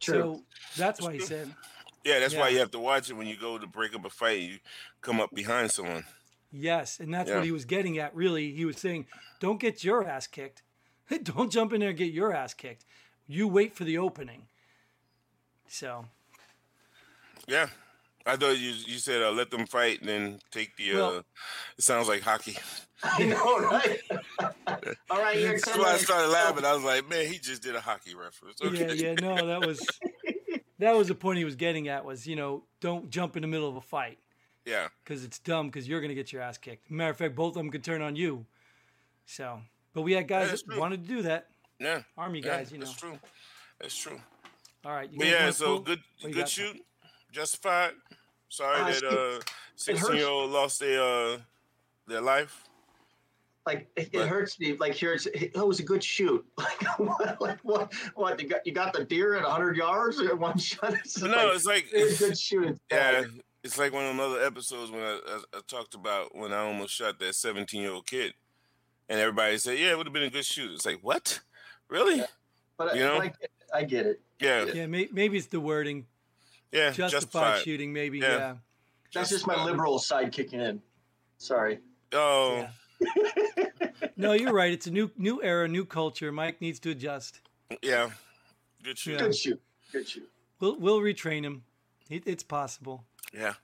True. 0.00 0.14
so 0.14 0.42
that's 0.76 1.00
why 1.00 1.12
he 1.12 1.20
said 1.20 1.50
Yeah, 2.04 2.18
that's 2.18 2.34
why 2.34 2.50
you 2.50 2.58
have 2.58 2.70
to 2.72 2.78
watch 2.78 3.08
it 3.10 3.14
when 3.14 3.26
you 3.26 3.36
go 3.36 3.56
to 3.56 3.66
break 3.66 3.94
up 3.94 4.04
a 4.04 4.10
fight. 4.10 4.40
You 4.40 4.58
come 5.00 5.20
up 5.22 5.34
behind 5.34 5.70
someone. 5.70 6.04
Yes 6.56 7.00
and 7.00 7.12
that's 7.12 7.28
Yeah. 7.28 7.36
what 7.36 7.44
he 7.44 7.50
was 7.52 7.64
getting 7.64 7.98
at 7.98 8.14
really 8.14 8.52
he 8.52 8.64
was 8.64 8.78
saying 8.78 9.06
don't 9.40 9.60
get 9.60 9.82
your 9.82 10.06
ass 10.06 10.26
kicked 10.26 10.62
don't 11.22 11.50
jump 11.50 11.72
in 11.72 11.80
there 11.80 11.88
and 11.90 11.98
get 11.98 12.12
your 12.12 12.32
ass 12.32 12.54
kicked 12.54 12.84
you 13.26 13.48
wait 13.48 13.74
for 13.74 13.84
the 13.84 13.98
opening 13.98 14.46
so 15.66 16.06
Yeah. 17.46 17.68
I 18.26 18.36
thought 18.36 18.56
you 18.58 18.70
you 18.70 18.96
said 18.98 19.20
uh, 19.22 19.32
let 19.32 19.50
them 19.50 19.66
fight 19.66 20.00
and 20.00 20.08
then 20.08 20.38
take 20.50 20.76
the. 20.78 20.92
Uh, 20.92 20.96
Well- 20.96 21.24
it 21.76 21.84
sounds 21.84 22.08
like 22.08 22.22
hockey. 22.22 22.56
I 23.02 23.24
know, 23.24 23.58
right? 23.58 24.00
All 25.10 25.18
right, 25.20 25.38
you're 25.38 25.50
That's 25.52 25.76
why 25.76 25.92
I 25.92 25.96
started 25.98 26.28
laughing. 26.28 26.64
I 26.64 26.72
was 26.72 26.84
like, 26.84 27.06
man, 27.06 27.26
he 27.30 27.38
just 27.38 27.62
did 27.62 27.74
a 27.76 27.82
hockey 27.82 28.14
reference. 28.14 28.62
Okay. 28.62 28.94
Yeah, 28.94 29.10
yeah, 29.10 29.14
no, 29.20 29.46
that 29.46 29.60
was 29.66 29.86
that 30.78 30.96
was 30.96 31.08
the 31.08 31.14
point 31.14 31.36
he 31.36 31.44
was 31.44 31.56
getting 31.56 31.88
at 31.88 32.06
was 32.06 32.26
you 32.26 32.34
know 32.34 32.64
don't 32.80 33.10
jump 33.10 33.36
in 33.36 33.42
the 33.42 33.48
middle 33.48 33.68
of 33.68 33.76
a 33.76 33.82
fight 33.82 34.18
Yeah. 34.64 34.88
because 35.04 35.24
it's 35.24 35.38
dumb 35.38 35.66
because 35.68 35.86
you're 35.88 36.00
gonna 36.00 36.14
get 36.14 36.32
your 36.32 36.42
ass 36.42 36.58
kicked. 36.58 36.90
Matter 36.90 37.10
of 37.10 37.16
fact, 37.16 37.34
both 37.34 37.50
of 37.50 37.54
them 37.54 37.70
could 37.70 37.84
turn 37.84 38.02
on 38.02 38.16
you. 38.16 38.46
So, 39.26 39.60
but 39.92 40.02
we 40.02 40.12
had 40.12 40.26
guys 40.28 40.48
that's 40.50 40.62
that 40.62 40.70
true. 40.72 40.80
wanted 40.80 41.02
to 41.02 41.08
do 41.08 41.22
that. 41.22 41.48
Yeah. 41.78 42.02
Army 42.16 42.40
yeah, 42.40 42.46
guys, 42.58 42.72
you 42.72 42.78
know. 42.78 42.86
That's 42.86 42.98
true. 42.98 43.18
That's 43.80 43.96
true. 43.96 44.20
All 44.84 44.92
right, 44.92 45.10
you 45.10 45.18
But 45.18 45.26
yeah, 45.28 45.50
so 45.50 45.64
pull? 45.66 45.80
good 45.80 46.00
What 46.20 46.28
you 46.28 46.34
good 46.34 46.40
got? 46.40 46.48
shoot. 46.48 46.84
Justified. 47.32 47.92
Sorry 48.48 48.80
Uh, 48.80 48.84
that 48.86 49.02
it- 49.02 49.04
uh 49.04 49.40
sixteen 49.76 50.16
year 50.16 50.28
old 50.28 50.50
lost 50.50 50.78
their 50.80 51.02
uh 51.02 51.38
their 52.06 52.20
life. 52.20 52.64
Like 53.66 53.88
it, 53.96 54.12
But- 54.12 54.22
it 54.22 54.28
hurts 54.28 54.60
me. 54.60 54.76
Like 54.76 54.92
here, 54.94 55.14
it's, 55.14 55.26
it 55.26 55.56
was 55.56 55.80
a 55.80 55.82
good 55.82 56.04
shoot. 56.04 56.44
Like 56.58 56.98
what? 56.98 57.40
Like 57.40 57.58
what? 57.62 57.92
What 58.14 58.40
you 58.40 58.48
got? 58.48 58.66
You 58.66 58.72
got 58.72 58.92
the 58.92 59.04
deer 59.04 59.34
at 59.36 59.42
100 59.42 59.76
yards 59.76 60.20
at 60.20 60.38
one 60.38 60.58
shot. 60.58 60.92
It's 60.94 61.20
no, 61.20 61.28
like, 61.28 61.54
it's 61.56 61.66
like 61.66 61.86
it's 61.92 62.20
a 62.20 62.24
good 62.28 62.38
shoot. 62.38 62.78
Yeah, 62.92 63.22
bad. 63.22 63.26
It's 63.64 63.78
like 63.78 63.92
one 63.92 64.04
of 64.04 64.16
the 64.16 64.22
other 64.22 64.42
episodes 64.44 64.90
when 64.90 65.00
I, 65.02 65.18
I, 65.26 65.40
I 65.54 65.60
talked 65.66 65.94
about 65.94 66.36
when 66.36 66.52
I 66.52 66.58
almost 66.58 66.94
shot 66.94 67.18
that 67.18 67.34
17 67.34 67.80
year 67.80 67.90
old 67.92 68.06
kid, 68.06 68.34
and 69.08 69.18
everybody 69.18 69.58
said, 69.58 69.78
"Yeah, 69.78 69.90
it 69.92 69.96
would 69.98 70.06
have 70.06 70.12
been 70.14 70.22
a 70.22 70.30
good 70.30 70.44
shoot." 70.44 70.70
It's 70.72 70.86
like 70.86 71.00
what? 71.02 71.40
Really? 71.88 72.18
Yeah. 72.18 72.26
But 72.76 72.92
I, 72.92 72.94
you 72.94 73.00
know? 73.04 73.18
I, 73.18 73.26
get- 73.26 73.50
I 73.74 73.84
get 73.84 74.06
it. 74.06 74.20
Yeah, 74.40 74.64
Yeah, 74.72 74.86
may, 74.86 75.08
maybe 75.12 75.36
it's 75.38 75.46
the 75.46 75.60
wording. 75.60 76.06
yeah, 76.72 76.90
Justified, 76.90 77.10
justified. 77.10 77.62
shooting, 77.62 77.92
maybe. 77.92 78.18
Yeah. 78.18 78.36
Yeah. 78.36 78.54
That's 79.14 79.30
just 79.30 79.46
my 79.46 79.62
liberal 79.64 79.98
side 79.98 80.32
kicking 80.32 80.60
in. 80.60 80.82
Sorry. 81.38 81.78
Oh, 82.12 82.66
No, 84.16 84.32
you're 84.32 84.52
right. 84.52 84.72
It's 84.72 84.86
a 84.86 84.90
new 84.90 85.10
new 85.16 85.42
era, 85.42 85.66
new 85.68 85.84
culture. 85.84 86.30
Mike 86.32 86.60
needs 86.60 86.78
to 86.80 86.90
adjust. 86.90 87.40
yeah, 87.82 88.10
good 88.82 88.98
shoot. 88.98 89.12
Yeah. 89.12 89.18
Good 89.18 89.34
shoot. 89.36 89.62
Good 89.92 90.08
shoot. 90.08 90.28
We'll 90.60 90.78
we'll 90.78 91.00
retrain 91.00 91.42
him. 91.44 91.64
It, 92.10 92.22
it's 92.26 92.42
possible. 92.42 93.04
Yeah, 93.34 93.54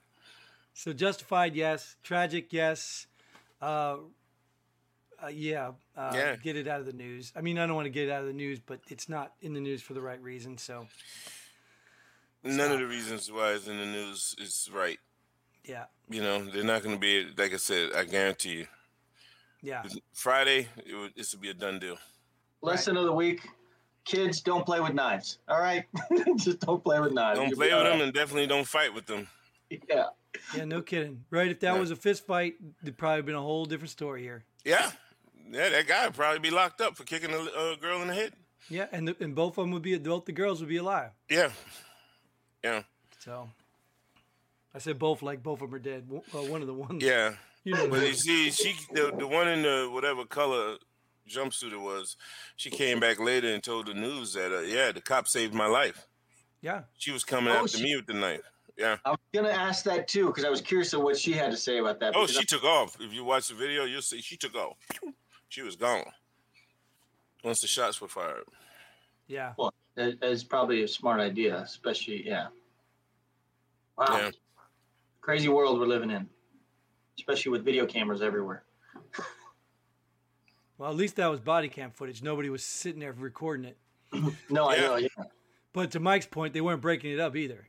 So 0.73 0.91
justified, 0.93 1.55
yes. 1.55 1.95
Tragic, 2.03 2.51
yes. 2.51 3.07
Uh, 3.61 3.97
uh, 5.23 5.27
yeah. 5.27 5.71
Uh, 5.95 6.11
Yeah. 6.13 6.35
Get 6.35 6.55
it 6.57 6.67
out 6.67 6.79
of 6.79 6.85
the 6.85 6.93
news. 6.93 7.31
I 7.35 7.41
mean, 7.41 7.57
I 7.57 7.65
don't 7.65 7.75
want 7.75 7.85
to 7.85 7.91
get 7.91 8.07
it 8.07 8.11
out 8.11 8.21
of 8.21 8.27
the 8.27 8.33
news, 8.33 8.59
but 8.59 8.79
it's 8.89 9.07
not 9.07 9.33
in 9.41 9.53
the 9.53 9.61
news 9.61 9.81
for 9.81 9.93
the 9.93 10.01
right 10.01 10.21
reason. 10.21 10.57
So 10.57 10.87
none 12.43 12.71
of 12.71 12.79
the 12.79 12.87
reasons 12.87 13.31
why 13.31 13.53
it's 13.53 13.67
in 13.67 13.77
the 13.77 13.85
news 13.85 14.35
is 14.39 14.69
right. 14.73 14.99
yeah, 15.63 15.85
You 16.09 16.21
know, 16.21 16.43
they're 16.43 16.63
not 16.63 16.83
going 16.83 16.95
to 16.95 16.99
be 16.99 17.27
like 17.37 17.53
I 17.53 17.57
said. 17.57 17.93
I 17.93 18.03
guarantee 18.03 18.57
you, 18.59 18.67
yeah. 19.61 19.83
Friday 20.13 20.67
it 20.85 20.95
would, 20.95 21.13
this 21.15 21.33
would 21.33 21.41
be 21.41 21.49
a 21.49 21.53
done 21.53 21.79
deal. 21.79 21.97
Lesson 22.61 22.97
of 22.97 23.05
the 23.05 23.13
week: 23.13 23.47
Kids, 24.05 24.41
don't 24.41 24.65
play 24.65 24.79
with 24.79 24.93
knives. 24.93 25.37
All 25.47 25.59
right, 25.59 25.85
just 26.35 26.61
don't 26.61 26.83
play 26.83 26.99
with 26.99 27.13
knives. 27.13 27.37
Don't 27.37 27.49
You'll 27.49 27.57
play 27.57 27.67
with 27.67 27.75
all 27.75 27.83
them, 27.83 28.01
and 28.01 28.13
definitely 28.13 28.47
don't 28.47 28.67
fight 28.67 28.93
with 28.93 29.05
them. 29.05 29.27
Yeah. 29.89 30.07
Yeah, 30.55 30.65
no 30.65 30.81
kidding. 30.81 31.23
Right? 31.29 31.49
If 31.51 31.59
that 31.61 31.73
Yeah. 31.73 31.79
was 31.79 31.91
a 31.91 31.95
fist 31.95 32.25
fight, 32.25 32.55
there'd 32.81 32.97
probably 32.97 33.21
been 33.21 33.35
a 33.35 33.41
whole 33.41 33.65
different 33.65 33.91
story 33.91 34.21
here. 34.21 34.43
Yeah, 34.65 34.91
yeah, 35.49 35.69
that 35.69 35.87
guy 35.87 36.05
would 36.05 36.15
probably 36.15 36.39
be 36.39 36.49
locked 36.51 36.81
up 36.81 36.95
for 36.95 37.03
kicking 37.03 37.31
a 37.31 37.37
uh, 37.39 37.75
girl 37.75 38.01
in 38.01 38.07
the 38.07 38.13
head. 38.13 38.33
Yeah, 38.69 38.87
and 38.91 39.07
the, 39.07 39.15
and 39.19 39.33
both 39.35 39.57
of 39.57 39.63
them 39.63 39.71
would 39.71 39.81
be 39.81 39.97
both 39.97 40.25
the 40.25 40.31
girls 40.31 40.59
would 40.59 40.69
be 40.69 40.77
alive. 40.77 41.11
Yeah, 41.29 41.51
yeah, 42.63 42.83
So 43.19 43.49
I 44.73 44.79
said 44.79 44.99
both, 44.99 45.21
like 45.21 45.41
both 45.43 45.61
of 45.61 45.69
them 45.69 45.75
are 45.75 45.79
dead. 45.79 46.05
Well, 46.09 46.47
one 46.47 46.61
of 46.61 46.67
the 46.67 46.73
ones. 46.73 47.03
yeah. 47.03 47.33
You 47.63 47.75
know. 47.75 47.87
But 47.89 48.01
you 48.07 48.13
see, 48.15 48.49
she 48.49 48.75
the 48.91 49.13
the 49.15 49.27
one 49.27 49.47
in 49.47 49.61
the 49.61 49.87
whatever 49.93 50.25
color 50.25 50.77
jumpsuit 51.29 51.73
it 51.73 51.79
was, 51.79 52.17
she 52.55 52.71
came 52.71 52.99
back 52.99 53.19
later 53.19 53.53
and 53.53 53.61
told 53.61 53.85
the 53.85 53.93
news 53.93 54.33
that 54.33 54.51
uh, 54.51 54.61
yeah, 54.61 54.91
the 54.91 54.99
cop 54.99 55.27
saved 55.27 55.53
my 55.53 55.67
life. 55.67 56.07
Yeah. 56.61 56.83
She 56.97 57.11
was 57.11 57.23
coming 57.23 57.53
Oh, 57.53 57.57
after 57.65 57.77
she- 57.77 57.83
me 57.83 57.95
with 57.95 58.07
the 58.07 58.13
knife. 58.15 58.41
Yeah. 58.77 58.97
I 59.05 59.11
was 59.11 59.19
gonna 59.33 59.49
ask 59.49 59.83
that 59.85 60.07
too 60.07 60.27
because 60.27 60.45
I 60.45 60.49
was 60.49 60.61
curious 60.61 60.93
of 60.93 61.01
what 61.01 61.17
she 61.17 61.33
had 61.33 61.51
to 61.51 61.57
say 61.57 61.77
about 61.79 61.99
that. 61.99 62.15
Oh, 62.15 62.21
because 62.21 62.37
she 62.37 62.45
took 62.45 62.63
off. 62.63 62.97
If 62.99 63.13
you 63.13 63.23
watch 63.23 63.47
the 63.49 63.55
video, 63.55 63.85
you'll 63.85 64.01
see 64.01 64.21
she 64.21 64.37
took 64.37 64.55
off. 64.55 64.77
She 65.49 65.61
was 65.61 65.75
gone 65.75 66.05
once 67.43 67.61
the 67.61 67.67
shots 67.67 67.99
were 68.01 68.07
fired. 68.07 68.43
Yeah. 69.27 69.53
Well, 69.57 69.73
that 69.95 70.23
is 70.23 70.43
probably 70.43 70.83
a 70.83 70.87
smart 70.87 71.19
idea, 71.19 71.57
especially 71.57 72.25
yeah. 72.25 72.47
Wow, 73.97 74.17
Yeah. 74.17 74.31
crazy 75.19 75.49
world 75.49 75.79
we're 75.79 75.85
living 75.85 76.09
in, 76.11 76.27
especially 77.17 77.51
with 77.51 77.63
video 77.65 77.85
cameras 77.85 78.21
everywhere. 78.21 78.63
Well, 80.77 80.89
at 80.89 80.95
least 80.95 81.17
that 81.17 81.27
was 81.27 81.39
body 81.39 81.67
cam 81.69 81.91
footage. 81.91 82.23
Nobody 82.23 82.49
was 82.49 82.65
sitting 82.65 82.99
there 83.01 83.11
recording 83.13 83.65
it. 83.65 83.77
No, 84.49 84.65
I 84.65 84.75
Yeah. 84.77 84.81
know. 84.81 84.95
Yeah. 84.95 85.07
But 85.73 85.91
to 85.91 85.99
Mike's 85.99 86.25
point, 86.25 86.55
they 86.55 86.61
weren't 86.61 86.81
breaking 86.81 87.11
it 87.11 87.19
up 87.19 87.35
either. 87.35 87.67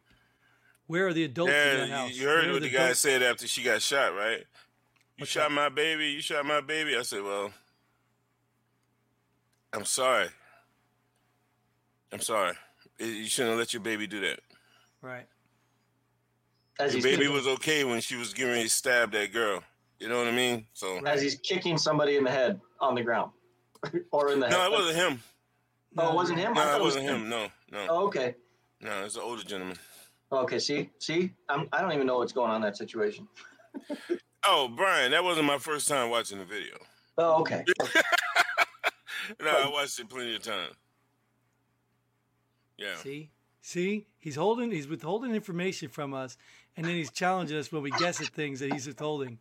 Where 0.87 1.07
are 1.09 1.13
the 1.13 1.25
adults 1.25 1.53
in 1.53 1.57
Yeah, 1.57 1.77
that 1.77 1.87
you, 1.89 1.93
house? 1.95 2.11
you 2.13 2.27
heard 2.27 2.45
Where 2.45 2.53
what 2.55 2.63
the 2.63 2.69
guy 2.71 2.83
adults? 2.85 3.01
said 3.01 3.23
after 3.23 3.47
she 3.47 3.63
got 3.63 3.81
shot, 3.83 4.15
right? 4.15 4.39
You 4.39 4.45
What's 5.23 5.33
shot 5.33 5.49
that? 5.49 5.55
my 5.55 5.69
baby. 5.69 6.07
You 6.09 6.21
shot 6.21 6.45
my 6.45 6.61
baby. 6.61 6.97
I 6.97 7.03
said, 7.03 7.23
well, 7.23 7.51
I'm 9.73 9.85
sorry. 9.85 10.29
I'm 12.13 12.21
sorry. 12.21 12.55
You 12.99 13.27
shouldn't 13.27 13.51
have 13.53 13.59
let 13.59 13.73
your 13.73 13.83
baby 13.83 14.07
do 14.07 14.21
that. 14.21 14.41
Right. 15.01 15.27
As 16.79 16.95
Your 16.95 17.03
baby 17.03 17.17
kicking, 17.19 17.33
was 17.33 17.47
okay 17.47 17.85
when 17.85 18.01
she 18.01 18.17
was 18.17 18.33
getting 18.35 18.53
ready 18.53 18.65
to 18.65 18.71
stab 18.71 19.13
that 19.13 19.33
girl. 19.33 19.63
You 20.01 20.09
know 20.09 20.19
what 20.19 20.27
I 20.27 20.33
mean? 20.33 20.67
So 20.73 20.99
as 21.07 21.23
he's 21.23 21.37
kicking 21.37 21.79
somebody 21.79 22.17
in 22.17 22.25
the 22.25 22.31
head 22.31 22.61
on 22.81 22.95
the 22.95 23.03
ground, 23.03 23.31
or 24.11 24.33
in 24.33 24.41
the 24.41 24.49
head. 24.49 24.55
no, 24.57 24.67
it 24.67 24.73
wasn't 24.73 24.97
him. 24.97 25.23
Oh, 25.97 26.11
it 26.11 26.15
wasn't 26.15 26.39
him. 26.39 26.51
I 26.53 26.55
No, 26.55 26.61
thought 26.63 26.81
it 26.81 26.83
wasn't 26.83 27.05
him. 27.05 27.29
No, 27.29 27.49
no, 27.71 27.87
Oh, 27.89 28.07
okay. 28.07 28.35
no. 28.81 29.05
It's 29.05 29.15
an 29.17 29.23
older 29.23 29.45
gentleman. 29.45 29.77
Okay. 30.33 30.59
See, 30.59 30.91
see, 30.99 31.33
I'm, 31.49 31.69
I 31.73 31.83
don't 31.83 31.93
even 31.93 32.07
know 32.07 32.19
what's 32.19 32.33
going 32.33 32.51
on 32.51 32.57
in 32.57 32.63
that 32.63 32.77
situation. 32.77 33.29
Oh, 34.45 34.67
Brian, 34.67 35.13
that 35.13 35.23
wasn't 35.23 35.47
my 35.47 35.59
first 35.59 35.87
time 35.87 36.11
watching 36.11 36.39
the 36.39 36.45
video. 36.45 36.75
Oh, 37.17 37.41
okay. 37.43 37.65
No, 39.41 39.51
I 39.51 39.65
oh. 39.67 39.71
watched 39.71 39.99
it 40.01 40.09
plenty 40.09 40.35
of 40.35 40.43
times. 40.43 40.75
Yeah. 42.77 42.97
See? 42.97 43.31
See? 43.61 44.07
He's 44.19 44.35
holding 44.35 44.71
he's 44.71 44.89
withholding 44.89 45.35
information 45.35 45.89
from 45.89 46.13
us 46.13 46.37
and 46.77 46.85
then 46.85 46.95
he's 46.95 47.11
challenging 47.11 47.57
us 47.57 47.71
when 47.71 47.83
we 47.83 47.91
guess 47.93 48.21
at 48.21 48.29
things 48.29 48.61
that 48.61 48.73
he's 48.73 48.87
withholding. 48.87 49.39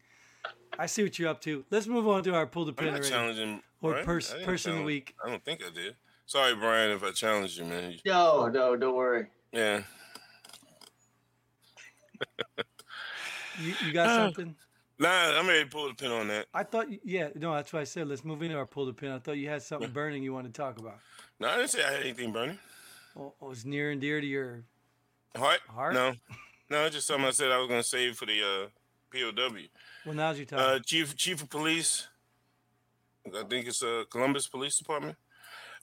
I 0.77 0.85
see 0.85 1.03
what 1.03 1.17
you're 1.17 1.29
up 1.29 1.41
to. 1.41 1.65
Let's 1.71 1.87
move 1.87 2.07
on 2.07 2.23
to 2.23 2.35
our 2.35 2.45
pull 2.45 2.65
the 2.65 2.71
I'm 2.71 2.75
pin 2.75 2.93
not 2.93 3.03
challenging. 3.03 3.61
Or 3.81 3.91
Brian. 3.91 4.05
pers- 4.05 4.35
person 4.45 4.73
of 4.73 4.77
the 4.79 4.83
week. 4.83 5.15
I 5.23 5.29
don't 5.29 5.43
think 5.43 5.61
I 5.63 5.71
did. 5.73 5.95
Sorry, 6.27 6.55
Brian, 6.55 6.91
if 6.91 7.03
I 7.03 7.11
challenged 7.11 7.57
you, 7.57 7.65
man. 7.65 7.95
No, 8.05 8.47
no, 8.47 8.75
don't 8.77 8.95
worry. 8.95 9.27
Yeah. 9.51 9.81
You, 13.61 13.73
you 13.85 13.93
got 13.93 14.07
something? 14.07 14.55
Nah, 14.97 15.37
I'm 15.37 15.47
ready 15.47 15.63
to 15.63 15.69
pull 15.69 15.87
the 15.87 15.95
pin 15.95 16.11
on 16.11 16.27
that. 16.27 16.45
I 16.53 16.63
thought, 16.63 16.87
yeah, 17.03 17.29
no, 17.35 17.53
that's 17.53 17.73
why 17.73 17.81
I 17.81 17.83
said 17.85 18.07
let's 18.07 18.23
move 18.23 18.43
into 18.43 18.55
our 18.55 18.65
pull 18.65 18.85
the 18.85 18.93
pin. 18.93 19.11
I 19.11 19.19
thought 19.19 19.37
you 19.37 19.49
had 19.49 19.61
something 19.63 19.89
burning 19.89 20.21
you 20.23 20.31
wanted 20.31 20.53
to 20.53 20.61
talk 20.61 20.77
about. 20.77 20.99
No, 21.39 21.49
I 21.49 21.57
didn't 21.57 21.71
say 21.71 21.83
I 21.83 21.91
had 21.91 22.01
anything 22.01 22.31
burning. 22.31 22.59
Well, 23.15 23.35
it 23.41 23.45
was 23.45 23.65
near 23.65 23.91
and 23.91 23.99
dear 23.99 24.21
to 24.21 24.27
your. 24.27 24.63
Heart? 25.35 25.59
Heart? 25.67 25.93
No. 25.93 26.13
No, 26.69 26.85
it's 26.85 26.95
just 26.95 27.07
something 27.07 27.25
I 27.25 27.31
said 27.31 27.51
I 27.51 27.57
was 27.57 27.67
going 27.67 27.81
to 27.81 27.87
save 27.87 28.15
for 28.15 28.25
the 28.25 28.39
uh, 28.41 28.67
POW. 29.11 29.57
Well, 30.05 30.15
now's 30.15 30.37
your 30.37 30.45
time. 30.45 30.59
Uh, 30.59 30.79
Chief 30.79 31.17
Chief 31.17 31.43
of 31.43 31.49
Police, 31.49 32.07
I 33.27 33.43
think 33.43 33.67
it's 33.67 33.83
uh, 33.83 34.05
Columbus 34.09 34.47
Police 34.47 34.77
Department. 34.77 35.17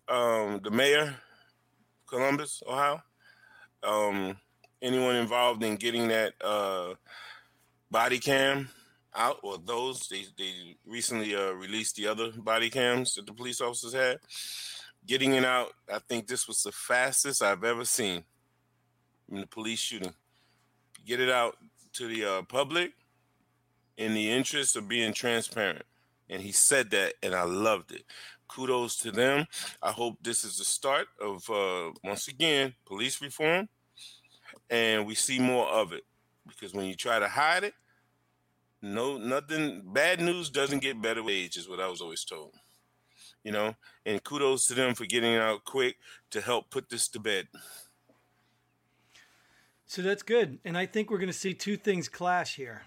Um, 0.09 0.61
the 0.65 0.71
mayor, 0.71 1.15
Columbus, 2.07 2.63
Ohio. 2.67 3.03
Um, 3.83 4.39
anyone 4.83 5.17
involved 5.17 5.63
in 5.63 5.77
getting 5.77 6.09
that 6.09 6.35
uh, 6.43 6.95
body 7.91 8.19
cam 8.19 8.69
out, 9.15 9.39
or 9.43 9.59
those 9.59 10.09
they 10.09 10.25
they 10.37 10.77
recently 10.87 11.35
uh, 11.35 11.51
released 11.53 11.97
the 11.97 12.07
other 12.07 12.31
body 12.33 12.71
cams 12.71 13.15
that 13.15 13.27
the 13.27 13.33
police 13.33 13.61
officers 13.61 13.95
had. 13.95 14.19
Getting 15.07 15.33
it 15.35 15.45
out, 15.45 15.73
I 15.93 16.01
think 16.09 16.27
this 16.27 16.47
was 16.47 16.63
the 16.63 16.73
fastest 16.73 17.43
I've 17.43 17.65
ever 17.65 17.85
seen 17.85 18.25
in 19.31 19.41
the 19.41 19.47
police 19.47 19.79
shooting. 19.79 20.13
Get 21.07 21.21
it 21.21 21.31
out 21.31 21.57
to 21.95 22.07
the 22.07 22.25
uh, 22.25 22.43
public 22.43 22.93
in 23.97 24.15
the 24.15 24.31
interest 24.31 24.77
of 24.77 24.89
being 24.89 25.13
transparent. 25.13 25.85
And 26.29 26.43
he 26.43 26.53
said 26.53 26.91
that, 26.91 27.15
and 27.23 27.35
I 27.35 27.45
loved 27.45 27.93
it. 27.93 28.05
Kudos 28.49 28.97
to 28.99 29.11
them. 29.11 29.47
I 29.83 29.93
hope 29.93 30.17
this 30.23 30.45
is 30.45 30.59
the 30.59 30.65
start 30.65 31.07
of, 31.21 31.49
uh, 31.51 31.91
once 32.05 32.29
again, 32.29 32.75
police 32.87 33.21
reform, 33.21 33.69
and 34.71 35.07
we 35.07 35.15
see 35.15 35.39
more 35.39 35.67
of 35.67 35.93
it. 35.93 36.05
Because 36.47 36.73
when 36.73 36.87
you 36.87 36.95
try 36.95 37.19
to 37.19 37.29
hide 37.29 37.65
it, 37.65 37.75
no, 38.81 39.19
nothing. 39.19 39.83
Bad 39.85 40.21
news 40.21 40.51
doesn't 40.51 40.81
get 40.81 41.03
better 41.03 41.23
with 41.23 41.35
age, 41.35 41.57
is 41.57 41.69
what 41.69 41.81
I 41.81 41.89
was 41.89 42.01
always 42.01 42.25
told. 42.25 42.55
You 43.45 43.53
know, 43.53 43.75
and 44.05 44.23
kudos 44.23 44.67
to 44.67 44.75
them 44.75 44.95
for 44.95 45.05
getting 45.05 45.37
out 45.37 45.65
quick 45.65 45.97
to 46.31 46.41
help 46.41 46.71
put 46.71 46.89
this 46.89 47.09
to 47.09 47.21
bed. 47.21 47.49
So 49.87 50.03
that's 50.03 50.23
good, 50.23 50.59
and 50.65 50.77
I 50.77 50.85
think 50.85 51.11
we're 51.11 51.19
going 51.19 51.29
to 51.29 51.33
see 51.33 51.55
two 51.55 51.77
things 51.77 52.09
clash 52.09 52.57
here. 52.57 52.83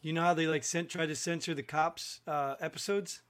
You 0.00 0.12
know 0.12 0.22
how 0.22 0.34
they 0.34 0.46
like 0.46 0.62
sent, 0.62 0.88
try 0.88 1.04
to 1.04 1.16
censor 1.16 1.52
the 1.52 1.64
cops 1.64 2.20
uh, 2.28 2.54
episodes. 2.60 3.22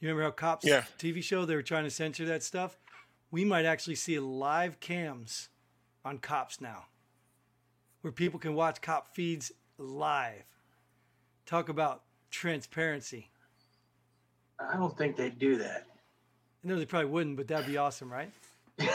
You 0.00 0.08
remember 0.08 0.24
how 0.24 0.30
cops 0.30 0.64
Yeah. 0.66 0.84
TV 0.98 1.22
show 1.22 1.44
they 1.44 1.54
were 1.54 1.62
trying 1.62 1.84
to 1.84 1.90
censor 1.90 2.24
that 2.26 2.42
stuff. 2.42 2.78
We 3.30 3.44
might 3.44 3.66
actually 3.66 3.96
see 3.96 4.18
live 4.18 4.80
cams 4.80 5.50
on 6.04 6.18
cops 6.18 6.60
now, 6.60 6.84
where 8.02 8.12
people 8.12 8.38
can 8.38 8.54
watch 8.54 8.80
cop 8.80 9.14
feeds 9.14 9.52
live. 9.78 10.44
Talk 11.46 11.68
about 11.68 12.02
transparency. 12.30 13.30
I 14.58 14.76
don't 14.76 14.96
think 14.96 15.16
they'd 15.16 15.38
do 15.38 15.56
that. 15.58 15.86
No, 16.62 16.76
they 16.78 16.86
probably 16.86 17.10
wouldn't, 17.10 17.36
but 17.36 17.48
that'd 17.48 17.66
be 17.66 17.76
awesome, 17.76 18.10
right? 18.12 18.30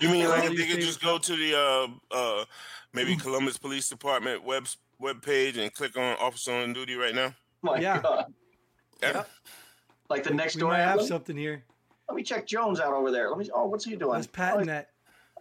You 0.00 0.10
mean 0.10 0.28
like 0.28 0.44
if 0.44 0.52
your 0.52 0.64
they 0.64 0.72
could 0.74 0.80
just 0.80 1.02
go 1.02 1.18
to 1.18 1.34
the 1.34 1.58
uh 1.58 1.88
uh 2.14 2.44
maybe 2.92 3.16
Columbus 3.16 3.58
Police 3.58 3.88
Department 3.88 4.44
web 4.44 4.68
web 5.00 5.20
page 5.22 5.56
and 5.56 5.74
click 5.74 5.96
on 5.96 6.16
Officer 6.20 6.52
on 6.52 6.72
Duty 6.72 6.94
right 6.94 7.12
now? 7.12 7.34
My 7.62 7.80
Yeah. 7.80 8.00
God. 8.00 8.32
Yeah. 9.02 9.24
Like 10.08 10.22
the 10.22 10.32
next 10.32 10.54
We 10.54 10.60
door. 10.60 10.70
might 10.70 10.78
have 10.78 10.90
ambulance. 10.90 11.08
something 11.08 11.36
here. 11.36 11.64
Let 12.08 12.14
me 12.14 12.22
check 12.22 12.46
Jones 12.46 12.78
out 12.78 12.92
over 12.92 13.10
there. 13.10 13.28
Let 13.28 13.38
me. 13.40 13.50
Oh, 13.52 13.66
what's 13.66 13.84
he 13.84 13.96
doing? 13.96 14.12
Let's 14.12 14.28
patent 14.28 14.66
that. 14.66 14.90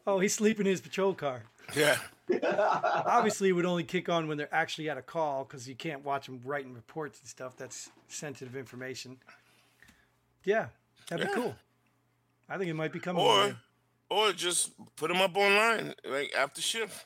Oh, 0.08 0.20
he's 0.20 0.34
sleeping 0.34 0.66
in 0.66 0.72
his 0.72 0.82
patrol 0.82 1.14
car. 1.14 1.44
Yeah. 1.76 1.98
Obviously, 3.06 3.50
it 3.50 3.52
would 3.52 3.66
only 3.66 3.84
kick 3.84 4.08
on 4.10 4.28
when 4.28 4.38
they're 4.38 4.54
actually 4.54 4.90
at 4.90 4.98
a 4.98 5.02
call 5.02 5.44
because 5.44 5.68
you 5.68 5.76
can't 5.76 6.04
watch 6.04 6.26
them 6.28 6.42
writing 6.44 6.74
reports 6.74 7.20
and 7.20 7.28
stuff. 7.28 7.56
That's 7.58 7.90
sensitive 8.08 8.56
information. 8.56 9.18
Yeah, 10.44 10.68
that'd 11.10 11.28
be 11.28 11.34
cool. 11.34 11.56
I 12.50 12.58
think 12.58 12.70
it 12.70 12.74
might 12.74 12.94
be 12.94 13.00
coming. 13.00 13.22
Or 13.22 13.28
one 13.38 13.58
or 14.10 14.32
just 14.32 14.72
put 14.96 15.10
them 15.10 15.18
up 15.22 15.36
online 15.36 15.94
like 16.06 16.34
after 16.36 16.62
shift. 16.62 17.06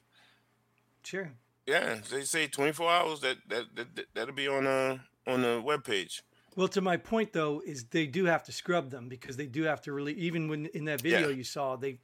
sure. 1.04 1.32
Yeah, 1.66 2.00
they 2.12 2.22
say 2.22 2.48
24 2.48 2.90
hours. 2.90 3.20
That 3.22 3.38
that, 3.50 3.76
that, 3.76 3.96
that 3.96 4.06
that'll 4.14 4.36
be 4.36 4.48
on 4.48 4.68
uh 4.68 4.98
on 5.28 5.42
the 5.42 5.62
web 5.64 5.84
page. 5.84 6.24
Well, 6.56 6.68
to 6.70 6.82
my 6.82 6.98
point 6.98 7.34
though, 7.34 7.62
is 7.66 7.86
they 7.86 8.08
do 8.08 8.26
have 8.26 8.44
to 8.44 8.52
scrub 8.52 8.90
them 8.90 9.08
because 9.08 9.38
they 9.38 9.46
do 9.46 9.64
have 9.64 9.82
to 9.84 9.94
really. 9.94 10.14
Even 10.14 10.48
when 10.48 10.66
in 10.68 10.86
that 10.86 11.02
video 11.02 11.30
Yeah. 11.30 11.36
you 11.36 11.44
saw, 11.44 11.76
they 11.76 12.00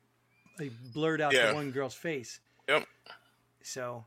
they 0.57 0.69
blurred 0.93 1.21
out 1.21 1.33
Yeah. 1.33 1.49
the 1.49 1.55
one 1.55 1.71
girl's 1.71 1.93
face. 1.93 2.39
Yep. 2.67 2.85
So, 3.63 4.05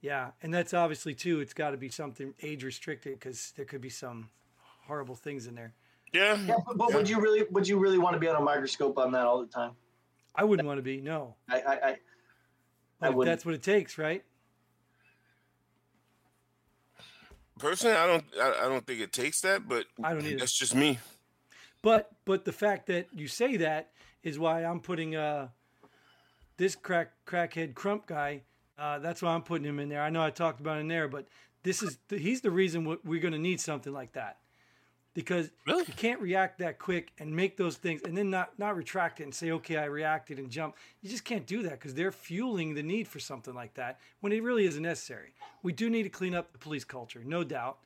yeah, 0.00 0.30
and 0.42 0.52
that's 0.52 0.72
obviously 0.74 1.14
too. 1.14 1.40
It's 1.40 1.52
got 1.54 1.70
to 1.70 1.76
be 1.76 1.88
something 1.88 2.34
age 2.42 2.64
restricted 2.64 3.14
because 3.18 3.52
there 3.56 3.64
could 3.64 3.80
be 3.80 3.90
some 3.90 4.28
horrible 4.86 5.14
things 5.14 5.46
in 5.46 5.54
there. 5.54 5.74
Yeah. 6.12 6.36
Yeah, 6.46 6.56
but, 6.66 6.76
but 6.76 6.94
would 6.94 7.08
you 7.08 7.20
really? 7.20 7.44
Would 7.50 7.68
you 7.68 7.78
really 7.78 7.98
want 7.98 8.14
to 8.14 8.20
be 8.20 8.28
on 8.28 8.36
a 8.36 8.40
microscope 8.40 8.98
on 8.98 9.12
that 9.12 9.26
all 9.26 9.40
the 9.40 9.46
time? 9.46 9.72
I 10.34 10.44
wouldn't 10.44 10.66
want 10.66 10.78
to 10.78 10.82
be 10.82 11.00
no. 11.00 11.34
I. 11.48 11.60
I, 11.60 11.72
I 11.72 11.96
But 13.00 13.10
if 13.10 13.14
wouldn't. 13.16 13.32
that's 13.32 13.44
what 13.46 13.54
it 13.54 13.62
takes, 13.62 13.98
right? 13.98 14.24
Personally, 17.58 17.96
I 17.96 18.06
don't 18.06 18.24
I, 18.40 18.64
I 18.64 18.68
don't 18.68 18.86
think 18.86 19.00
it 19.00 19.12
takes 19.12 19.42
that, 19.42 19.68
but 19.68 19.84
I 20.02 20.14
don't 20.14 20.24
either. 20.24 20.38
that's 20.38 20.56
just 20.58 20.74
me. 20.74 20.98
But 21.82 22.10
but 22.24 22.44
the 22.44 22.52
fact 22.52 22.86
that 22.86 23.08
you 23.14 23.28
say 23.28 23.58
that 23.58 23.90
is 24.22 24.38
why 24.38 24.64
I'm 24.64 24.80
putting 24.80 25.14
uh 25.14 25.48
this 26.60 26.76
crack 26.76 27.12
crackhead 27.26 27.74
crump 27.74 28.06
guy. 28.06 28.42
Uh, 28.78 28.98
that's 28.98 29.22
why 29.22 29.30
I'm 29.30 29.42
putting 29.42 29.66
him 29.66 29.80
in 29.80 29.88
there. 29.88 30.02
I 30.02 30.10
know 30.10 30.22
I 30.22 30.28
talked 30.30 30.60
about 30.60 30.78
in 30.78 30.88
there, 30.88 31.08
but 31.08 31.26
this 31.62 31.82
is 31.82 31.98
the, 32.08 32.18
he's 32.18 32.42
the 32.42 32.50
reason 32.50 32.84
we're 33.02 33.20
going 33.20 33.32
to 33.32 33.38
need 33.38 33.60
something 33.60 33.92
like 33.92 34.12
that 34.12 34.36
because 35.14 35.50
Really? 35.66 35.84
you 35.88 35.94
can't 35.94 36.20
react 36.20 36.58
that 36.58 36.78
quick 36.78 37.12
and 37.18 37.34
make 37.34 37.56
those 37.56 37.78
things 37.78 38.02
and 38.04 38.16
then 38.16 38.28
not 38.28 38.58
not 38.58 38.76
retract 38.76 39.20
it 39.20 39.24
and 39.24 39.34
say 39.34 39.50
okay 39.52 39.78
I 39.78 39.86
reacted 39.86 40.38
and 40.38 40.50
jump. 40.50 40.76
You 41.00 41.08
just 41.08 41.24
can't 41.24 41.46
do 41.46 41.62
that 41.62 41.72
because 41.72 41.94
they're 41.94 42.12
fueling 42.12 42.74
the 42.74 42.82
need 42.82 43.08
for 43.08 43.20
something 43.20 43.54
like 43.54 43.72
that 43.74 43.98
when 44.20 44.30
it 44.32 44.42
really 44.42 44.66
isn't 44.66 44.82
necessary. 44.82 45.32
We 45.62 45.72
do 45.72 45.88
need 45.88 46.02
to 46.02 46.10
clean 46.10 46.34
up 46.34 46.52
the 46.52 46.58
police 46.58 46.84
culture, 46.84 47.22
no 47.24 47.42
doubt. 47.42 47.78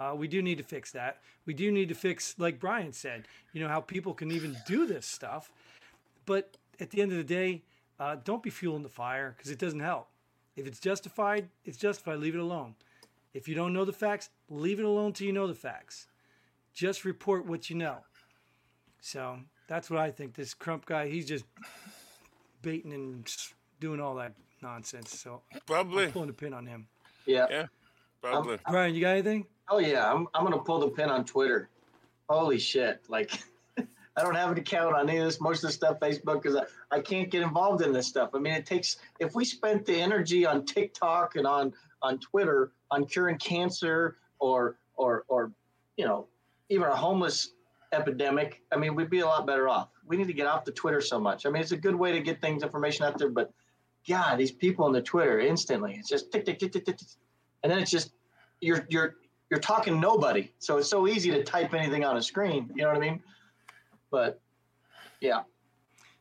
Uh, 0.00 0.14
we 0.16 0.26
do 0.26 0.40
need 0.42 0.56
to 0.56 0.64
fix 0.64 0.90
that. 0.92 1.18
We 1.44 1.52
do 1.52 1.70
need 1.70 1.90
to 1.90 1.94
fix, 1.94 2.34
like 2.38 2.58
Brian 2.58 2.94
said, 2.94 3.28
you 3.52 3.62
know, 3.62 3.68
how 3.68 3.80
people 3.80 4.14
can 4.14 4.32
even 4.32 4.56
do 4.66 4.86
this 4.86 5.06
stuff. 5.06 5.52
But 6.24 6.56
at 6.80 6.90
the 6.90 7.02
end 7.02 7.12
of 7.12 7.18
the 7.18 7.24
day, 7.24 7.62
uh, 8.02 8.16
don't 8.24 8.42
be 8.42 8.50
fueling 8.50 8.82
the 8.82 8.88
fire 8.88 9.34
because 9.36 9.50
it 9.50 9.58
doesn't 9.58 9.80
help. 9.80 10.08
If 10.56 10.66
it's 10.66 10.80
justified, 10.80 11.48
it's 11.64 11.78
justified. 11.78 12.18
Leave 12.18 12.34
it 12.34 12.40
alone. 12.40 12.74
If 13.32 13.46
you 13.48 13.54
don't 13.54 13.72
know 13.72 13.84
the 13.84 13.92
facts, 13.92 14.28
leave 14.50 14.80
it 14.80 14.84
alone 14.84 15.12
till 15.12 15.28
you 15.28 15.32
know 15.32 15.46
the 15.46 15.54
facts. 15.54 16.08
Just 16.74 17.04
report 17.04 17.46
what 17.46 17.70
you 17.70 17.76
know. 17.76 17.98
So 19.00 19.38
that's 19.68 19.88
what 19.88 20.00
I 20.00 20.10
think. 20.10 20.34
This 20.34 20.52
Crump 20.52 20.84
guy, 20.84 21.08
he's 21.08 21.26
just 21.26 21.44
baiting 22.60 22.92
and 22.92 23.32
doing 23.78 24.00
all 24.00 24.16
that 24.16 24.32
nonsense. 24.62 25.16
So 25.16 25.42
Probably. 25.66 26.08
pulling 26.08 26.28
a 26.28 26.32
pin 26.32 26.52
on 26.52 26.66
him. 26.66 26.88
yeah. 27.24 27.46
Yeah. 27.48 27.66
Probably. 28.20 28.58
Brian, 28.68 28.94
you 28.94 29.00
got 29.00 29.10
anything? 29.10 29.46
Oh 29.68 29.78
yeah, 29.78 30.12
I'm 30.12 30.26
I'm 30.34 30.44
gonna 30.44 30.58
pull 30.58 30.80
the 30.80 30.88
pin 30.88 31.08
on 31.08 31.24
Twitter. 31.24 31.68
Holy 32.28 32.58
shit! 32.58 33.00
Like, 33.08 33.32
I 34.16 34.22
don't 34.22 34.34
have 34.34 34.50
an 34.52 34.58
account 34.58 34.94
on 34.94 35.08
any 35.08 35.18
of 35.18 35.24
this. 35.24 35.40
Most 35.40 35.64
of 35.64 35.68
the 35.68 35.72
stuff 35.72 35.98
Facebook 36.00 36.42
because 36.42 36.56
I, 36.56 36.64
I 36.96 37.00
can't 37.00 37.30
get 37.30 37.42
involved 37.42 37.82
in 37.82 37.92
this 37.92 38.06
stuff. 38.06 38.30
I 38.34 38.38
mean, 38.38 38.52
it 38.52 38.66
takes 38.66 38.98
if 39.20 39.34
we 39.34 39.44
spent 39.44 39.86
the 39.86 39.94
energy 39.94 40.44
on 40.44 40.66
TikTok 40.66 41.36
and 41.36 41.46
on 41.46 41.72
on 42.02 42.18
Twitter 42.18 42.72
on 42.90 43.06
curing 43.06 43.38
cancer 43.38 44.16
or 44.38 44.76
or 44.96 45.24
or 45.28 45.52
you 45.96 46.04
know 46.04 46.26
even 46.68 46.88
a 46.88 46.96
homeless 46.96 47.52
epidemic. 47.92 48.62
I 48.72 48.76
mean, 48.76 48.94
we'd 48.94 49.10
be 49.10 49.20
a 49.20 49.26
lot 49.26 49.46
better 49.46 49.68
off. 49.68 49.88
We 50.06 50.16
need 50.16 50.26
to 50.26 50.32
get 50.32 50.46
off 50.46 50.64
the 50.64 50.72
Twitter 50.72 51.00
so 51.00 51.18
much. 51.18 51.46
I 51.46 51.50
mean, 51.50 51.62
it's 51.62 51.72
a 51.72 51.76
good 51.76 51.94
way 51.94 52.12
to 52.12 52.20
get 52.20 52.40
things 52.40 52.62
information 52.62 53.04
out 53.04 53.18
there, 53.18 53.28
but 53.28 53.52
God, 54.08 54.36
these 54.36 54.50
people 54.50 54.84
on 54.84 54.92
the 54.92 55.02
Twitter 55.02 55.38
instantly, 55.40 55.96
it's 55.98 56.08
just 56.08 56.32
tick 56.32 56.44
tick 56.44 56.58
tick 56.58 56.72
tick 56.72 56.84
tick, 56.84 56.96
tick. 56.98 57.08
and 57.62 57.70
then 57.70 57.78
it's 57.78 57.90
just 57.90 58.12
you're 58.60 58.86
you're 58.88 59.16
you're 59.50 59.60
talking 59.60 60.00
nobody. 60.00 60.50
So 60.58 60.78
it's 60.78 60.88
so 60.88 61.06
easy 61.06 61.30
to 61.30 61.44
type 61.44 61.74
anything 61.74 62.04
on 62.04 62.16
a 62.16 62.22
screen. 62.22 62.70
You 62.74 62.82
know 62.82 62.88
what 62.88 62.96
I 62.96 63.00
mean? 63.00 63.22
But 64.12 64.40
yeah, 65.20 65.40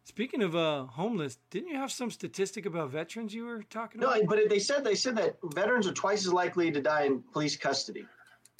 Speaking 0.04 0.42
of 0.42 0.56
uh, 0.56 0.86
homeless, 0.86 1.38
didn't 1.52 1.70
you 1.70 1.78
have 1.78 1.92
some 1.92 2.10
statistic 2.10 2.66
about 2.66 2.89
veterans 2.89 3.34
you 3.34 3.46
were 3.46 3.64
talking 3.64 4.02
about? 4.02 4.18
no, 4.18 4.26
but 4.26 4.39
they 4.50 4.58
said 4.58 4.84
they 4.84 4.96
said 4.96 5.16
that 5.18 5.38
veterans 5.54 5.88
are 5.88 5.94
twice 5.94 6.26
as 6.26 6.34
likely 6.34 6.72
to 6.72 6.82
die 6.82 7.04
in 7.04 7.22
police 7.32 7.56
custody 7.56 8.06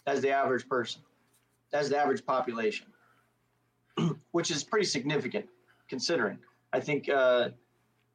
as 0.06 0.22
the 0.22 0.30
average 0.30 0.70
person, 0.70 1.02
as 1.74 1.90
the 1.90 1.98
average 1.98 2.26
population, 2.26 2.86
which 4.32 4.52
is 4.52 4.64
pretty 4.64 4.86
significant 4.86 5.46
considering. 5.90 6.38
I 6.74 6.80
think 6.80 7.10
uh, 7.10 7.50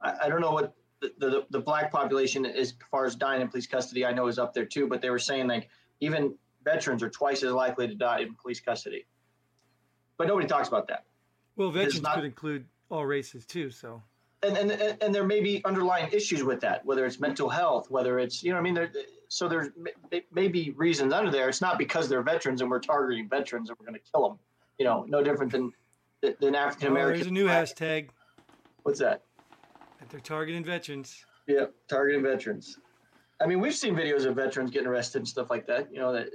I, 0.00 0.14
I 0.22 0.28
don't 0.28 0.40
know 0.40 0.52
what 0.52 0.74
the, 1.00 1.12
the 1.18 1.46
the 1.50 1.60
black 1.60 1.90
population 1.90 2.46
as 2.46 2.74
far 2.92 3.06
as 3.06 3.16
dying 3.16 3.42
in 3.42 3.48
police 3.48 3.66
custody. 3.66 4.06
I 4.06 4.12
know 4.12 4.28
is 4.28 4.38
up 4.38 4.54
there 4.54 4.64
too, 4.64 4.86
but 4.86 5.02
they 5.02 5.10
were 5.10 5.18
saying 5.18 5.48
like 5.48 5.68
even 6.00 6.36
veterans 6.64 7.02
are 7.02 7.10
twice 7.10 7.42
as 7.42 7.52
likely 7.52 7.88
to 7.88 7.94
die 7.94 8.20
in 8.20 8.34
police 8.34 8.60
custody. 8.60 9.04
But 10.18 10.28
nobody 10.28 10.46
talks 10.46 10.68
about 10.68 10.88
that. 10.88 11.04
Well, 11.56 11.70
veterans 11.70 12.02
not- 12.02 12.14
could 12.14 12.24
include 12.24 12.66
all 12.90 13.06
races 13.06 13.46
too. 13.46 13.70
So 13.70 14.02
and, 14.42 14.56
and 14.56 15.02
and 15.02 15.14
there 15.14 15.24
may 15.24 15.40
be 15.40 15.62
underlying 15.64 16.10
issues 16.12 16.42
with 16.42 16.60
that, 16.60 16.84
whether 16.84 17.04
it's 17.06 17.20
mental 17.20 17.48
health, 17.48 17.90
whether 17.90 18.18
it's 18.18 18.42
you 18.42 18.52
know 18.52 18.58
I 18.58 18.62
mean. 18.62 18.74
There, 18.74 18.90
so 19.28 19.48
there's 19.48 19.70
may, 19.76 20.22
may 20.32 20.46
be 20.46 20.70
reasons 20.76 21.12
under 21.12 21.30
there. 21.32 21.48
It's 21.48 21.60
not 21.60 21.78
because 21.78 22.08
they're 22.08 22.22
veterans 22.22 22.60
and 22.60 22.70
we're 22.70 22.78
targeting 22.78 23.28
veterans 23.28 23.70
and 23.70 23.78
we're 23.78 23.86
going 23.86 23.98
to 23.98 24.10
kill 24.12 24.28
them. 24.28 24.38
You 24.78 24.84
know, 24.84 25.04
no 25.08 25.22
different 25.22 25.50
than 25.50 25.72
than 26.40 26.54
African 26.54 26.88
oh, 26.88 26.90
American. 26.92 27.20
there's 27.20 27.26
a 27.26 27.32
new 27.32 27.46
hashtag 27.46 28.08
What's 28.82 29.00
that? 29.00 29.22
that 29.98 30.08
they're 30.10 30.20
targeting 30.20 30.64
veterans. 30.64 31.24
Yeah, 31.48 31.66
targeting 31.88 32.22
veterans. 32.22 32.78
I 33.40 33.46
mean, 33.46 33.60
we've 33.60 33.74
seen 33.74 33.94
videos 33.94 34.26
of 34.26 34.36
veterans 34.36 34.70
getting 34.70 34.88
arrested 34.88 35.18
and 35.18 35.28
stuff 35.28 35.50
like 35.50 35.66
that. 35.66 35.92
You 35.92 35.98
know, 35.98 36.12
that 36.12 36.28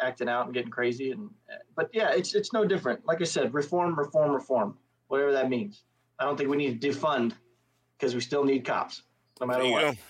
acting 0.00 0.28
out 0.28 0.46
and 0.46 0.54
getting 0.54 0.70
crazy. 0.70 1.12
And 1.12 1.30
but 1.76 1.90
yeah, 1.92 2.10
it's 2.10 2.34
it's 2.34 2.52
no 2.52 2.64
different. 2.64 3.04
Like 3.06 3.20
I 3.20 3.24
said, 3.24 3.54
reform, 3.54 3.98
reform, 3.98 4.32
reform, 4.32 4.76
whatever 5.08 5.32
that 5.32 5.48
means. 5.48 5.82
I 6.18 6.24
don't 6.24 6.36
think 6.36 6.48
we 6.48 6.56
need 6.56 6.80
to 6.80 6.88
defund 6.88 7.32
because 7.98 8.14
we 8.14 8.20
still 8.20 8.44
need 8.44 8.64
cops, 8.64 9.02
no 9.40 9.46
matter 9.46 9.60
There 9.62 9.68
you 9.68 9.72
what. 9.72 9.94
go. 9.96 10.00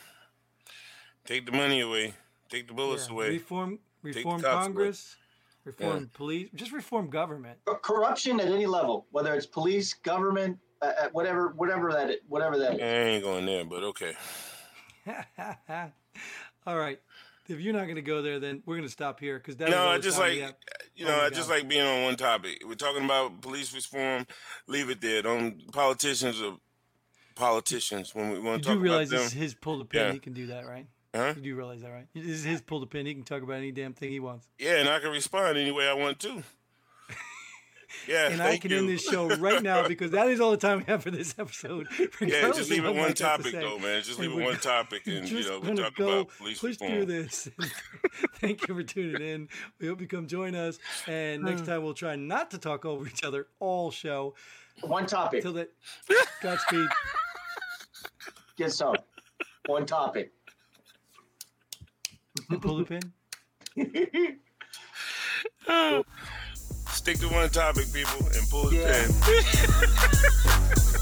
Take 1.24 1.46
the 1.46 1.52
money 1.52 1.80
away. 1.80 2.14
Take 2.48 2.68
the 2.68 2.74
bullets 2.74 3.06
Yeah, 3.08 3.14
away. 3.14 3.28
Reform, 3.30 3.78
reform 4.02 4.42
cops 4.42 4.44
away. 4.44 4.64
Congress, 4.66 5.16
reform 5.64 6.10
police, 6.12 6.50
just 6.54 6.72
reform 6.72 7.08
government. 7.08 7.58
Corruption 7.82 8.38
at 8.40 8.48
any 8.48 8.66
level, 8.66 9.06
whether 9.10 9.34
it's 9.34 9.46
police, 9.46 9.94
government, 9.94 10.58
uh, 10.82 10.92
uh, 11.00 11.08
whatever, 11.12 11.48
whatever 11.56 11.92
that, 11.92 12.10
is, 12.10 12.16
whatever 12.28 12.58
that 12.58 12.72
I 12.74 12.84
ain't 12.84 13.24
going 13.24 13.46
there, 13.46 13.64
but 13.64 13.82
okay. 13.84 14.14
all 16.66 16.76
right. 16.76 17.00
If 17.46 17.60
you're 17.60 17.74
not 17.74 17.84
going 17.84 17.96
to 17.96 18.02
go 18.02 18.22
there, 18.22 18.40
then 18.40 18.62
we're 18.64 18.76
going 18.76 18.88
to 18.88 18.92
stop 18.92 19.20
here 19.20 19.38
because 19.38 19.56
that. 19.56 19.68
is 19.68 19.74
No, 19.74 19.88
I 19.88 19.98
just 19.98 20.18
like 20.18 20.56
you 20.94 21.04
know, 21.04 21.20
I 21.20 21.28
just 21.30 21.48
God. 21.48 21.56
like 21.56 21.68
being 21.68 21.86
on 21.86 22.04
one 22.04 22.16
topic. 22.16 22.62
We're 22.66 22.74
talking 22.74 23.04
about 23.04 23.40
police 23.40 23.74
reform. 23.74 24.26
Leave 24.66 24.90
it 24.90 25.00
there. 25.00 25.22
Don't 25.22 25.70
politicians 25.72 26.40
are 26.40 26.54
politicians 27.34 28.14
when 28.14 28.30
we 28.30 28.38
want 28.38 28.62
to 28.62 28.68
do 28.68 28.74
talk 28.74 28.82
realize 28.82 29.10
about 29.10 29.22
this 29.22 29.32
them. 29.32 29.38
is 29.38 29.42
his 29.42 29.54
pull 29.54 29.78
the 29.78 29.84
pin. 29.84 30.06
Yeah. 30.06 30.12
He 30.12 30.18
can 30.18 30.32
do 30.32 30.46
that, 30.46 30.66
right? 30.66 30.86
Huh? 31.14 31.34
You 31.36 31.42
do 31.42 31.56
realize 31.56 31.82
that, 31.82 31.90
right? 31.90 32.06
This 32.14 32.26
is 32.26 32.44
his 32.44 32.60
pull 32.60 32.80
the 32.80 32.86
pin. 32.86 33.06
He 33.06 33.14
can 33.14 33.22
talk 33.22 33.42
about 33.42 33.56
any 33.56 33.70
damn 33.70 33.92
thing 33.92 34.10
he 34.10 34.20
wants. 34.20 34.48
Yeah, 34.58 34.76
and 34.78 34.88
I 34.88 34.98
can 34.98 35.10
respond 35.10 35.56
any 35.58 35.70
way 35.70 35.88
I 35.88 35.94
want 35.94 36.18
to. 36.20 36.42
Yeah, 38.08 38.28
and 38.28 38.42
I 38.42 38.56
can 38.56 38.70
you. 38.70 38.78
end 38.78 38.88
this 38.88 39.02
show 39.02 39.28
right 39.36 39.62
now 39.62 39.88
because 39.88 40.10
that 40.12 40.28
is 40.28 40.40
all 40.40 40.50
the 40.50 40.56
time 40.56 40.78
we 40.78 40.84
have 40.84 41.02
for 41.02 41.10
this 41.10 41.34
episode. 41.38 41.88
Yeah, 42.20 42.50
just 42.52 42.70
leave 42.70 42.84
it 42.84 42.88
one 42.88 42.96
Mike 42.96 43.06
has 43.06 43.14
to 43.18 43.22
topic 43.24 43.52
though, 43.52 43.78
man. 43.78 44.02
Just 44.02 44.18
And 44.18 44.28
leave 44.28 44.40
it 44.40 44.44
one 44.44 44.56
topic, 44.56 45.06
and 45.06 45.28
you 45.28 45.42
know 45.42 45.60
we 45.60 45.68
gonna 45.68 45.82
talk 45.82 45.94
go 45.94 46.20
about 46.20 46.28
police 46.38 46.58
push 46.58 46.80
reform. 46.80 46.92
through 46.92 47.04
this. 47.06 47.48
Thank 48.36 48.66
you 48.66 48.74
for 48.74 48.82
tuning 48.82 49.22
in. 49.22 49.48
We 49.80 49.88
hope 49.88 50.00
you 50.00 50.06
come 50.06 50.26
join 50.26 50.54
us. 50.54 50.78
And 51.06 51.42
next 51.42 51.60
hmm. 51.60 51.66
time 51.66 51.82
we'll 51.82 51.94
try 51.94 52.16
not 52.16 52.50
to 52.52 52.58
talk 52.58 52.84
over 52.84 53.06
each 53.06 53.24
other 53.24 53.48
all 53.58 53.90
show. 53.90 54.34
One 54.82 55.06
topic, 55.06 55.42
Till 55.42 55.52
that, 55.54 55.70
Godspeed. 56.42 56.88
get 58.56 58.72
some. 58.72 58.96
One 59.66 59.86
topic. 59.86 60.32
And 62.50 62.60
pull 62.60 62.84
the 62.84 63.00
pin. 63.76 64.40
Stick 67.04 67.18
to 67.18 67.28
one 67.28 67.50
topic, 67.50 67.92
people, 67.92 68.26
and 68.34 68.48
pull 68.48 68.70
the 68.70 68.76
Yeah. 68.76 69.04
pin. 69.26 70.90